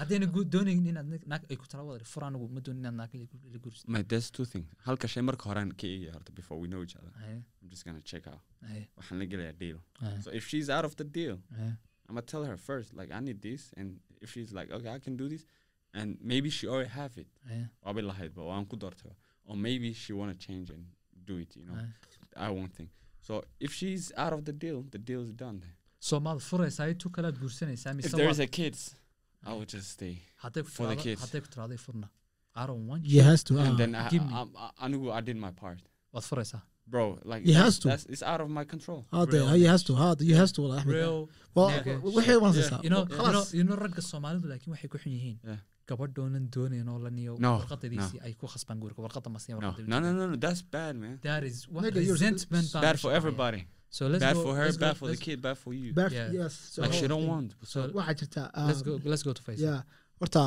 [0.00, 3.12] haddaanay doonayn inaad naag ay ku tira wada fur anigu ma doonin inaad naag
[3.54, 4.66] la guursan My, there's two things.
[4.88, 7.12] Halka shay marka horaan ka eegaya horta before we know each other.
[7.26, 8.42] Aye, I'm just gonna check out.
[8.70, 9.78] aye, Waxaan la gelayaa deal.
[10.24, 11.36] So if she's out of the deal.
[12.08, 13.88] I'm gonna tell her first, like I need this, and
[14.24, 15.42] if she's like okay I can do this
[15.98, 17.30] and maybe she already have it.
[17.50, 17.66] Yeah.
[17.84, 19.14] waabay lahaydba waan ku doortay
[19.48, 20.84] or maybe she wanna change and
[21.28, 21.78] do it you know?
[21.80, 22.46] Yeah.
[22.46, 22.90] i won't think.
[23.28, 23.32] So
[23.66, 25.58] if she's out of the deal the deal is done
[26.08, 28.80] so maad furaysaa tu kalaad guursanaysaa mise there is a kids
[29.48, 30.14] i will just stay
[30.76, 31.22] for the kids.
[32.54, 33.22] i don't want you.
[33.30, 34.32] has to and uh, then I, give me.
[34.86, 35.80] Anigu I, I did my part.
[36.14, 36.64] Waad furaysaa uh?
[36.92, 37.88] bro like he has to.
[38.14, 39.00] it's out of my control.
[39.12, 41.18] Hada he has to hada he has to wala axmed real
[41.56, 42.84] waxay wansaysaa uh?
[42.86, 43.02] you know
[43.58, 45.38] you know ragga soomaalidu laakiin waxay ku xun yihiin
[45.88, 49.00] gabadhoonan doonayn oo la niyo No, warqadadiisii ay ku khasbaan guurka
[59.38, 59.80] to face Yeah.
[60.20, 60.42] Horta,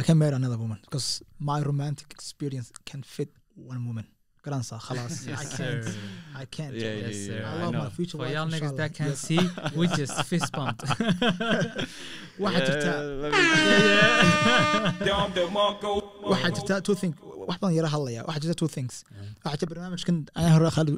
[0.00, 1.08] I can marry another woman because
[1.50, 3.30] my romantic experience can fit
[3.72, 4.06] one woman
[4.44, 4.78] grandson.
[4.90, 5.86] I can't.
[6.42, 6.74] I can't.
[6.74, 7.50] Yes, yeah.
[7.52, 9.40] I love my future For y'all niggas that can see,
[9.78, 10.84] we just fist bumped.
[16.30, 17.16] waxaa jirta two things
[17.48, 18.94] wax badan yara hadlaya waxaa jirta two things.
[19.44, 20.96] Waxaa jirta barnaamijkan ayaa hore khaalid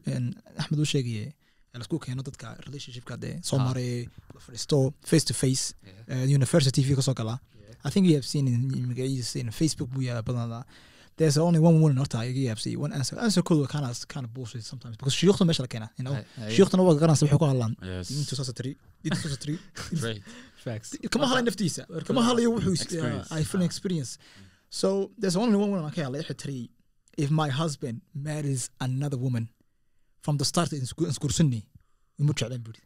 [0.61, 1.29] axmed uu sheegayay
[1.75, 3.91] la isku keeno dadka relationshipka dee soo maray
[4.35, 4.79] la fadhiisto
[5.11, 5.65] face to face
[6.13, 7.35] eh, university v ka soo gala
[7.87, 10.61] i think you have seen in magaciisa in facebook buu yaa badanada
[11.21, 14.31] there's only one woman horta iga yaabsay one answer answer koodu kind of kind of
[14.37, 14.95] bullshit sometimes.
[15.01, 16.15] Because shuyuukhda meesha la keena you know?
[16.55, 17.73] Shuyuukhdana waa garanaysa waxay ku hadlaan
[18.11, 18.73] diintu saasa tiri
[19.05, 19.57] diintu saasa tiri
[20.03, 20.23] great.
[20.67, 20.91] Facts.
[21.15, 23.29] Kama hadlayo naftiisa kama hadlayo wuxuu is- Experience.
[23.39, 24.13] I feel experience.
[24.81, 24.89] So
[25.21, 26.63] there's only one woman I can let three.
[27.25, 27.97] If my husband
[28.29, 29.45] marries another woman
[30.25, 30.71] from the start
[31.13, 31.61] isgursani
[32.21, 32.81] imu jecleen buri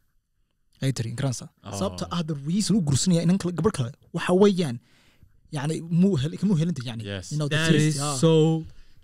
[0.84, 1.46] ay tiri garansa
[1.80, 4.76] sababta ah the reason u gursanaya inan gabar kale waxa weeyaan
[5.56, 7.32] yani muu hel kamuu helanta yani Yes.
[7.32, 8.16] you know the that is yeah.
[8.24, 8.32] so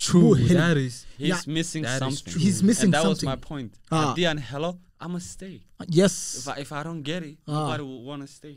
[0.06, 0.32] true.
[0.62, 2.32] that is he's Yeah, missing that is something.
[2.32, 2.42] true.
[2.44, 3.48] He's missing and that was my something.
[3.50, 3.72] point.
[3.90, 4.00] Ah.
[4.06, 4.72] haddii aan helo
[5.04, 5.54] I must stay.
[6.00, 6.14] Yes.
[6.40, 7.52] If I, if I don't get it Ah.
[7.58, 8.54] nobody will want to stay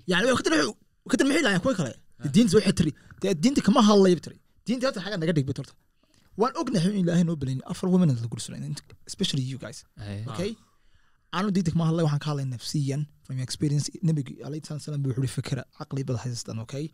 [1.12, 1.94] kadar maxay lahayn kuwa kale
[2.36, 2.92] diinta waxay tiri
[3.22, 4.38] dee diinta kama hadlayo tiri
[4.68, 5.74] diinta horta xaga naga dhigba horta
[6.42, 8.62] waan ognahay in ilaahay noo belayn afar women la gursanay
[9.12, 9.80] especially you guys.
[10.08, 10.18] Ay.
[10.32, 10.52] okay?
[11.56, 13.86] diinta kama hadlay waxaan ka hadlay nafsiyan from your experience.
[14.44, 16.86] salatu salam buu wuxuu fikra caqli bad haystaan okay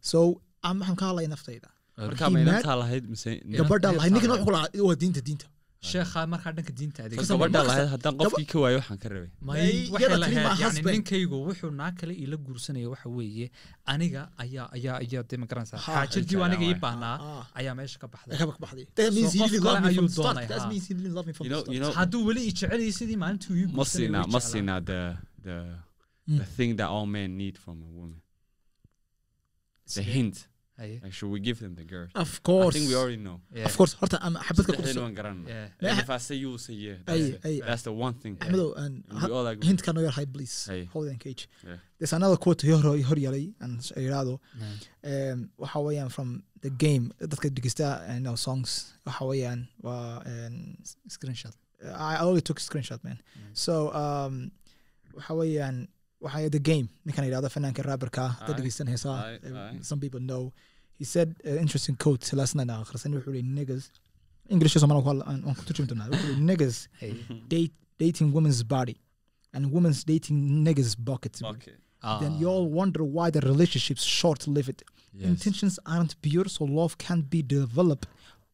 [0.00, 0.18] so
[0.64, 1.68] aan waxaan ka hadlay naftayda.
[2.00, 4.44] Marka He ma mad- inantaa lahayd mise gabadha Inantaa lahayd ninkan lahayd.
[4.44, 5.46] wuxuu lahaa waa diinta diinta
[5.90, 8.98] sheekha markaa dhanka diinta Ka adeegsan Gabadha gabadha markasta- lahayd haddaan qofkii ka waayo waxaan
[9.02, 9.30] ka rabay.
[9.48, 10.94] May Ay, waxay yada tiri, my lahayd yani husband.
[10.96, 13.46] ninkaygu wuxuu naa kale ila guursanaya waxa weeye
[13.92, 17.44] aniga ayaa ayaa ayaa dee ma garanaysaa aniga ii baahnaa Ah.
[17.60, 18.36] ayaa meesha ka baxday.
[22.00, 23.66] Hadduu weli i jeceliyay sidii maalintuu ii
[24.52, 25.00] siinaa the
[26.28, 26.38] Mm.
[26.38, 28.20] the thing that all men need from a woman
[29.94, 30.46] the hint.
[30.80, 30.98] Haye.
[31.04, 32.08] like should we give them the girl?
[32.14, 33.42] Of I course think we already know.
[33.54, 33.66] Yeah.
[33.68, 33.92] of course.
[34.00, 35.90] Horta ama xabadka ku garanayna Yeah.
[35.92, 36.94] and if I say you will say yeah.
[37.04, 37.40] That's, it.
[37.44, 37.60] ay.
[37.68, 38.36] that's the one thing.
[38.36, 39.66] Axmedow and And we all agree.
[39.68, 40.84] hint kan yar hay please Hey.
[40.92, 41.48] hold and cage.
[41.66, 41.76] Yeah.
[41.98, 44.40] there's another quote hor hor yalay and yiraahdo
[45.04, 45.32] Yeah.
[45.36, 47.12] um waxa weeyaan from the game.
[47.20, 50.22] Dadka dhegeysta you know songs waxa weeyaan waa
[51.08, 51.52] screenshot.
[51.84, 53.20] I I already took a screenshot man.
[53.52, 54.50] So um
[55.14, 55.88] waxa weeyaan
[56.24, 56.86] waxa the game.
[57.06, 58.56] Ninkan yiraahdo fanaanka rapperka dad Aye.
[58.60, 59.78] dhegeystan heesaa Aye, uh, aye.
[59.90, 60.42] some people know.
[61.00, 62.24] He said uh, interesting quote.
[62.40, 63.84] Last night aan akhrisan wuxuu yiri niggas
[64.54, 66.76] English Soomaali ku hadla- aan aan ku turjumi doonaa wuxuu yiri niggas
[67.54, 67.74] date
[68.04, 68.96] dating women's body
[69.54, 71.34] and women's dating niggas bucket.
[71.54, 71.76] Okay
[72.22, 72.38] then Ah.
[72.40, 74.78] you all wonder why the relationship's short lived.
[75.20, 75.26] yes.
[75.32, 78.06] Intentions aren't pure, so love can't be developed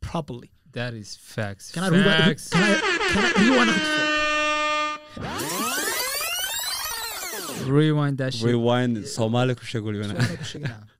[0.08, 0.50] properly.
[0.78, 1.64] that is facts.
[1.74, 2.24] Can I rewind?
[2.24, 2.46] facts.
[2.54, 2.74] Can I,
[3.12, 3.72] can I rewind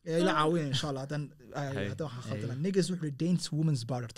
[0.08, 1.24] Eh, ila caawin insha Allah haddaan
[2.06, 2.54] waxaan khaldana.
[2.66, 4.08] Niggas wuxuu dance women's body.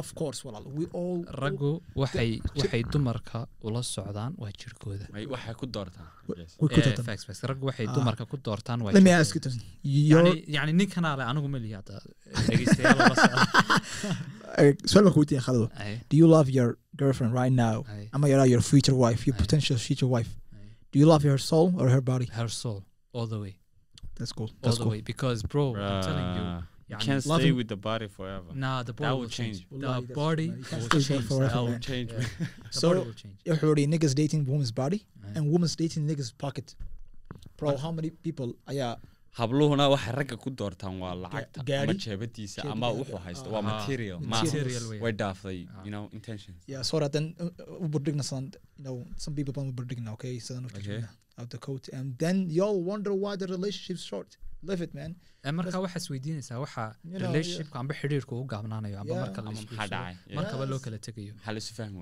[0.00, 0.64] Of course, walaal.
[0.78, 1.70] We all raggu
[2.02, 2.30] waxay
[2.60, 5.06] waxay dumarka ula socdaan waa jirkooda.
[5.16, 6.06] Ay, waxay ku doortaan.
[7.38, 7.94] Eh, raggu waxay Ah.
[7.96, 8.78] dumarka ku doortaan
[10.10, 11.94] yani yani ninkanaa le anigu ma lihi hadda.
[12.48, 13.40] Dhegeystayaal ula socda
[14.90, 15.70] su'aal baan ku weydiiyey Khalid.
[15.84, 16.70] Ay, Do you love your
[17.00, 17.76] girlfriend right now?
[18.12, 20.30] Ama you're your future wife, your potential future wife.
[20.92, 22.26] Do you love her soul or her body?
[22.32, 23.58] Her soul, all the way.
[24.16, 24.50] That's cool.
[24.62, 24.84] That's all cool.
[24.86, 25.90] the way, because bro, Bruh.
[25.90, 26.62] I'm telling you.
[26.88, 28.46] You can't stay with the body forever.
[28.54, 29.66] Nah, the body will, change.
[29.70, 31.26] The body will change.
[31.26, 32.12] Forever, that will change.
[32.70, 32.88] So,
[33.44, 35.04] body will niggas dating woman's body
[35.34, 36.74] and woman's dating niggas pocket.
[37.58, 38.56] Bro, how many people?
[38.70, 38.94] Yeah,
[39.38, 43.48] habluhuna waxay ragga ku doortaan waa lacagta ama jeebadiisa ama wuxuu haysto.
[43.54, 44.18] Waa material
[45.02, 45.12] way.
[45.20, 46.58] Dhaaftay you know intentions.
[46.66, 47.26] Yeah so that then
[47.84, 48.44] u burdhigna san
[48.78, 50.34] you know some people baan u burdhigna okay?
[50.46, 50.80] Sidan u Okay.
[50.82, 51.08] turjumna
[51.40, 51.84] out the coat.
[51.98, 54.30] And then y'all wonder why the relationship's short.
[54.70, 55.10] Live it man.
[55.58, 59.40] Marka waxaa isweydiinaysaa waxa You know, relationshipka amba xidhiirka u gaabnaanayo amba marka
[60.38, 61.32] markaba loo kala tegayo.
[61.36, 61.98] Maxaa la isu fahmi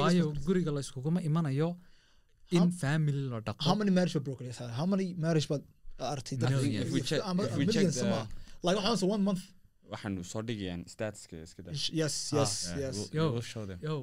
[0.00, 1.68] waayo guriga la iskuguma imanayo
[2.58, 5.62] in family la how dhaqo many marriage were broken yes how many marriage but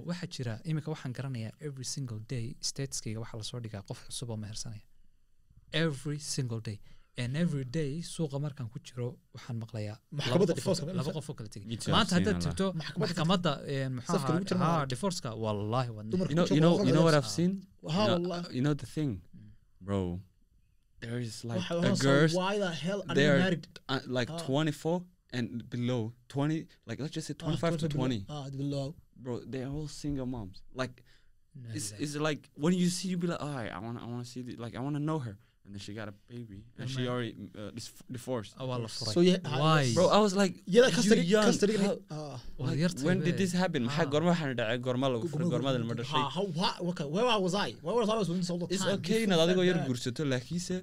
[0.09, 4.29] waxaa jira iminka waxaan garanayaa every single day stateskayga waxaa la soo dhigaa qof cusub
[4.33, 4.83] oo mehersanaya
[5.85, 6.79] every single day.
[7.23, 10.53] And every day suuqa markaan ku jiro waxaan maqlayaa laba Maxkamadda
[11.17, 12.65] qof oo- kala tegay maanta haddaad tagto
[13.97, 14.37] Maxkamadda-
[14.93, 15.29] divorceka
[18.19, 18.43] wallahi
[20.99, 23.67] There is like a waxa- girls, why the hell are They married?
[23.87, 24.37] uh, like Ah.
[24.39, 25.03] 24
[25.33, 26.13] and below.
[26.29, 28.95] 20, like let's just say 25 to 20, ah below.
[29.15, 29.41] Bro.
[29.47, 30.61] They're all single moms.
[30.73, 31.03] Like
[31.55, 33.97] No, it's, that- it's like when you see, you be like, all right, I want,
[34.01, 35.37] I want to see, the, like, I want to know her,
[35.67, 37.07] and then she got a baby, and Oh, she man.
[37.13, 37.31] already
[37.61, 37.71] uh,
[38.17, 38.53] divorced.
[38.59, 39.81] La furay So, yeah, ah, why.
[39.97, 43.53] Bro, I was like, yeah you custody young, custody how- Waa like, when did this
[43.61, 43.81] happen?
[43.87, 44.11] maxaa Ah.
[44.13, 45.49] goorma waxaan dhacay goorma lagu furay
[46.01, 46.23] dhashay
[46.91, 49.19] okay where was I where was I was doing this all the it's time okay
[49.21, 49.87] You inaad adigoo yar bad.
[49.89, 50.77] guursato laakiinse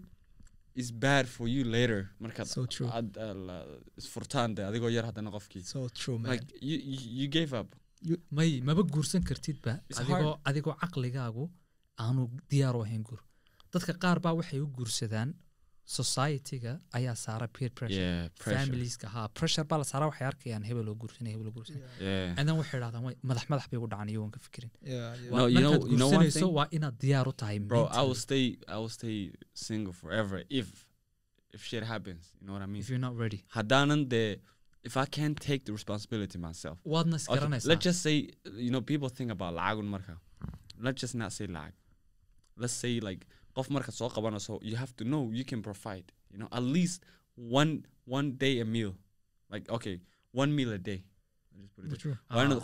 [0.82, 2.88] is bad for you later markaad So true.
[2.98, 3.66] aad uh, la-
[4.02, 7.68] isfurtaan de adigoo yar haddana qofkii so true man like you, you, you gave up
[8.38, 11.44] may maba guursan kartidba It's adigoo adigoo caqligaagu
[12.06, 12.22] aanu
[12.54, 13.20] diyaar u ahayn guur
[13.74, 15.30] dadka qaar baa waxay u guursadaan
[15.98, 18.00] society-ga ayaa saara peer pressure.
[18.04, 18.60] Yeah pressure.
[18.66, 21.82] Familieska ha pressure baa la saara waxay arkayaan hebel oo guursanay hebel oo guursanay.
[22.06, 22.38] Yeah.
[22.38, 24.70] And then waxay idhahdaan way madax madax bay ugu dhacan iyagoon ka fikirin.
[24.82, 25.30] Yeah yeah.
[25.30, 27.82] No, Waa- you know- markaad you know one guursanayso waa inaad diyaar u tahay bro
[28.00, 28.44] I will stay
[28.74, 29.16] I will stay
[29.66, 30.68] single forever if
[31.56, 32.82] if shit happens you know what I mean?
[32.84, 33.40] If you're not ready.
[33.58, 34.24] Haddaanan de
[34.88, 36.76] if I can't take the responsibility myself.
[36.94, 38.16] Waadna Okay, let's just say
[38.66, 40.14] you know people think about lacagun marka.
[40.86, 41.74] Let's just not say lacag
[42.62, 43.22] let's say like
[43.56, 46.98] qof markaad soo qabanayso you have to know you can provide you know at least
[47.60, 47.72] one
[48.16, 48.92] one day a meal.
[49.52, 49.96] Like okay
[50.32, 51.00] one meal a day.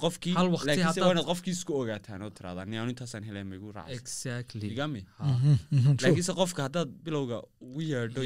[0.04, 0.34] Qofkii
[6.40, 8.20] qofka haddaad bilowga ugu yeedho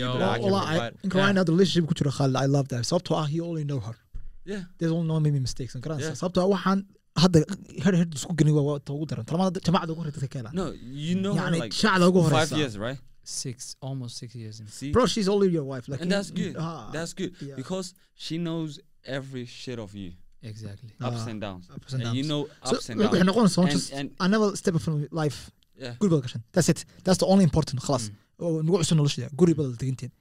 [7.23, 7.39] hadda
[7.85, 10.53] her her isku gani waa ta ugu daran talmada jamacada ugu horeysa dadka ka helaan
[10.61, 10.65] no
[11.07, 12.99] you know her يعني like shacda ugu five horeysa years right
[13.43, 13.57] six
[13.87, 16.89] almost six years in see bro she's only your wife like and that's good ah,
[16.95, 17.55] that's good yeah.
[17.61, 17.87] because
[18.25, 18.71] she knows
[19.17, 20.09] every shit of you
[20.51, 22.29] exactly ups Ah, and downs ups and and you downs.
[22.31, 24.85] know so ups and waxay downs noqonaysaa And- just and- another step of
[25.21, 25.39] life
[25.83, 28.03] yeah guri baad gashan that's it that's the only important خلاص
[28.45, 30.11] oo nagu cusub nolosha guri baad degantiin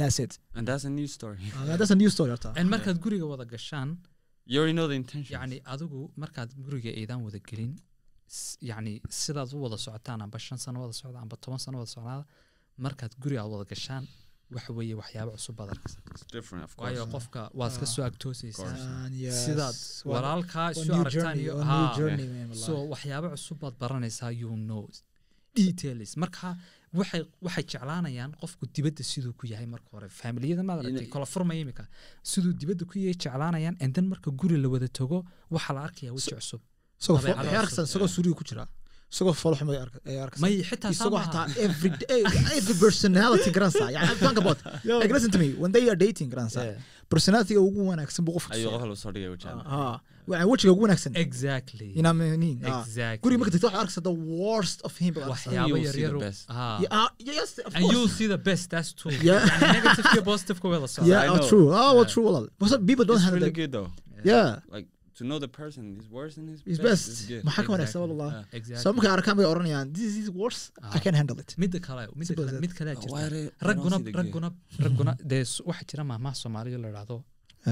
[0.00, 2.98] that's it and that's a new story Ah, that's a new story horta and markaad
[3.06, 3.88] guriga wada gashaan
[5.35, 7.73] yacni adigu markaad guriga eedaan wada gelin
[8.69, 12.25] yacni sidaad u wada socotaan amba shan sano wada socda amba toban sano wada socnaada
[12.85, 14.05] markaad guriga aad wada gashaan
[14.55, 18.03] waxa weeye waxyaabo cusub baad arkaysa it's different of course waayo qofka waad iska soo
[18.09, 18.73] agtoosaysaa
[19.45, 24.83] sidaad what- walaalkaa isu aragtaan iyo man, so waxyaabo cusub baad baranaysaa you know.
[25.55, 26.11] Details.
[26.21, 26.47] Marka
[26.99, 30.07] waxay waxay jeclaanayaan qofku dibadda siduu ku yahay marka hore.
[30.21, 31.83] Familiyada maad aragtay kala furmaya imika
[32.31, 35.17] siduu dibadda ku yahay jeclaanayaan and then marka guri la wada tago
[35.55, 36.61] waxaa la arkayaa weji cusub
[37.87, 38.63] isagoo suuriga ku jira
[39.13, 42.21] isagoo foloxum ay arka- ay arkaysaa may xitaa saa isagoo xataa every day
[42.59, 44.59] every personality garanaysaa yani think about.
[45.01, 45.49] Like listen to me.
[45.63, 46.73] When they are dating Yeah.
[47.13, 49.95] personality ugu wanaagsan buu qofka ayuu qof la soo dhigay wajahada Ah,
[50.31, 51.11] waa wejiga ugu wanaagsan.
[51.25, 51.87] Exactly.
[51.97, 52.57] You know what I mean?
[52.65, 52.79] Ah.
[52.81, 53.21] Exactly.
[53.23, 55.13] guriga marka waxaad arkaysaa the worst of him.
[55.33, 56.41] Waxyaabo You yaryar best.
[56.49, 56.79] ah.
[56.83, 57.91] Yeah, ah, yes of and course.
[57.93, 59.15] you'll see the best that's true.
[59.29, 59.41] Yeah.
[59.61, 61.67] yani negative iyo positive ku wada socda yeah true.
[61.83, 62.29] Oh true
[62.89, 63.89] people don't have really good though.
[64.31, 64.49] Yeah.
[64.75, 64.87] Like
[65.17, 67.09] to know the person is worse than his is best,
[67.47, 68.03] maxaa ka wanaagsan Exactly.
[68.11, 68.57] wallah Yeah.
[68.59, 68.83] exactly.
[68.83, 70.61] So markay arkaan bay oranayaan this is worse.
[70.97, 71.49] I can handle it.
[71.63, 74.49] Midda kale midda kale mid kale Oh, why jirta ragguna ragguna
[74.85, 77.17] ragguna dee waxaa jira mahmaha soomaaliya la idhaahdo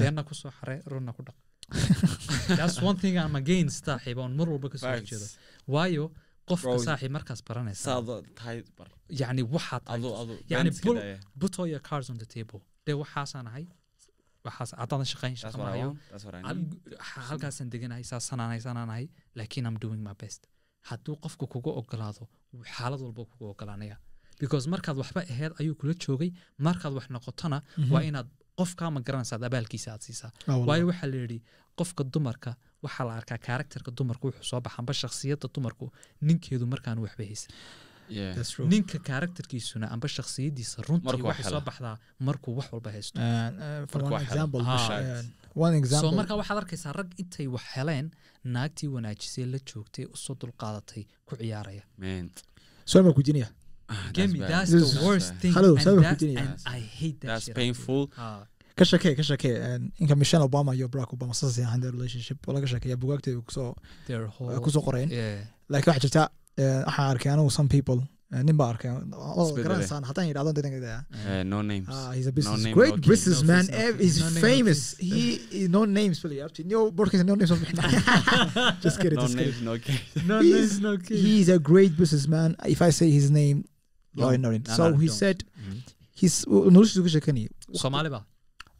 [0.01, 1.37] beenna ku soo xare runna ku dhaq
[2.59, 5.27] that's one thing I'm against saaxiib on mar walba ka soo horjeedo
[5.75, 6.05] waayo
[6.51, 8.87] qofka saaxiib markaas baranaysa saado tahay bar
[9.21, 9.83] yacni waxaad
[10.53, 10.69] yani
[11.41, 12.59] put all your cards on the table.
[12.87, 13.65] Dee waxaasaan ahay
[14.45, 15.99] waxaas haddaadan shaqayn that's shaqa what I maayo want.
[16.11, 16.95] That's what I Hal- need.
[17.09, 19.05] ha- halkaasaan deganahay saasaan ahay saanaan ahay
[19.39, 20.41] laakiin I'm doing my best.
[20.89, 22.23] Hadduu qofku kuga ogolaado
[22.53, 23.97] wuu xaalad walba kuga ogolaanaya.
[24.41, 26.29] Because markaad waxba aheyd ayuu kula joogay
[26.67, 27.57] markaad wax noqotona
[27.93, 28.27] waa inaad
[28.59, 30.31] qofkaa ma garanaysaad abaalkiisa aad siisaa.
[30.49, 31.39] Ah, waayo waxaa la yidhi
[31.79, 32.51] qofka dumarka
[32.85, 35.85] waxaa la arkaa karakterka dumarku wuxuu soo baxa amba shakhsiyadda dumarku
[36.27, 37.51] ninkeedu markaan waxba haysan
[38.71, 41.95] ninka karakterkiisuna amba shakhsiyadiisa runtii waxay soo baxdaa
[42.27, 43.19] markuu wax walba haysto.
[43.19, 43.85] Uh,
[44.67, 44.77] Ah.
[45.55, 46.11] uh, one so example.
[46.19, 48.05] marka waxaad arkaysaa rag intay wax heleen
[48.55, 51.83] naagtii wanaajisay la joogtay u soo dulqaadatay ku ciyaaraya.
[57.35, 57.53] Actually.
[58.17, 58.41] Ah,
[58.77, 61.91] ka shakee ka shakee and inka michelle obama iyo barack obama saas ay ahaan their
[61.97, 62.37] relationship.
[62.55, 65.09] Laga sheekeeya bugaagteeda ku soo qoreen.
[65.71, 66.23] Laakiin waxaa jirta
[66.57, 68.01] waxaan arkay anigu some people
[68.33, 69.63] Eh, nin baa arkay oo Isbedele.
[69.63, 70.73] garanaysan haddaan yidhahdo dadin
[71.31, 73.09] Eh, no names Ah, he's a business name, great no case.
[73.13, 73.65] businessman.
[73.65, 74.03] No face, no ev- case.
[74.05, 74.81] he's No name, no famous.
[74.93, 75.09] case.
[75.09, 75.23] he,
[75.57, 76.39] he no names really.
[76.45, 77.51] Actually, no broadcast, no names.
[78.85, 79.19] just kidding.
[79.19, 79.41] no just kidding.
[79.41, 80.01] names no case
[80.31, 80.91] no He's- no
[81.25, 82.49] He's a great businessman.
[82.75, 83.57] If I say his name,
[84.15, 84.63] you already know it.
[84.67, 85.19] No, So no, he don't.
[85.21, 85.37] said,
[86.21, 86.35] he's
[86.75, 87.49] noloshiisa ku sheekanayay.
[87.83, 88.21] soomaali ba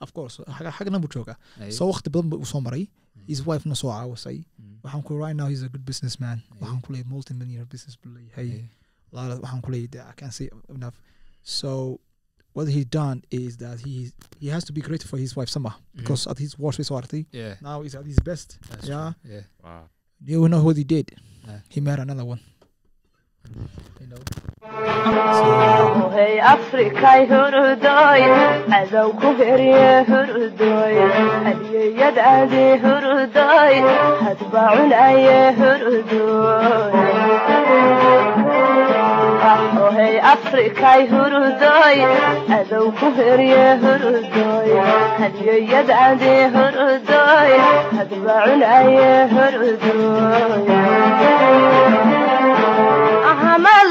[0.06, 1.36] Of course, xagga xaggana buu joogaa.
[1.64, 1.72] Ay.
[1.78, 2.84] So waqti badan buu u soo maray.
[3.32, 4.38] His wife-na soo caawisay.
[4.62, 4.71] Mm.
[4.84, 6.44] Waxaan ku right now he's a good businessman.
[6.62, 8.52] Waxaan ku leeyahay multi-millionaire business buu leeyahay.
[8.52, 8.70] Ay.
[9.12, 10.98] A lot of waxaan ku leeyahay I can't say enough.
[11.44, 12.00] So
[12.54, 15.70] what he done is that he he has to be grateful for his wife Sama
[15.70, 16.00] mm-hmm.
[16.00, 17.00] because at his worst way soo
[17.32, 18.60] yeah Now he's at his best.
[18.70, 19.14] that's yeah.
[19.24, 19.34] true.
[19.34, 19.90] yeah wow
[20.24, 21.18] You know what he did?
[21.48, 21.60] Yeah.
[21.70, 22.40] He made another one.
[26.14, 28.26] هي أفريقيا هردوي
[28.82, 29.74] أذو كبري
[30.10, 31.04] هردوي
[31.46, 33.80] أدي يد أدي هردوي
[34.22, 36.62] هتبع الأي هردوي.
[39.98, 42.06] هي أفريقيا هردوي
[42.50, 44.82] أذو كبري هردوي
[45.20, 47.58] أدي يد أدي هردوي
[47.98, 50.72] هتبع الأي هردوي.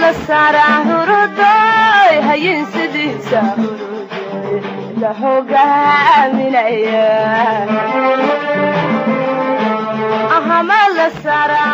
[0.01, 4.61] La saaraa hurudoy hayin sidiisa hurudoy
[5.01, 7.05] la hogaaminaya
[10.39, 11.73] ahama la saaraa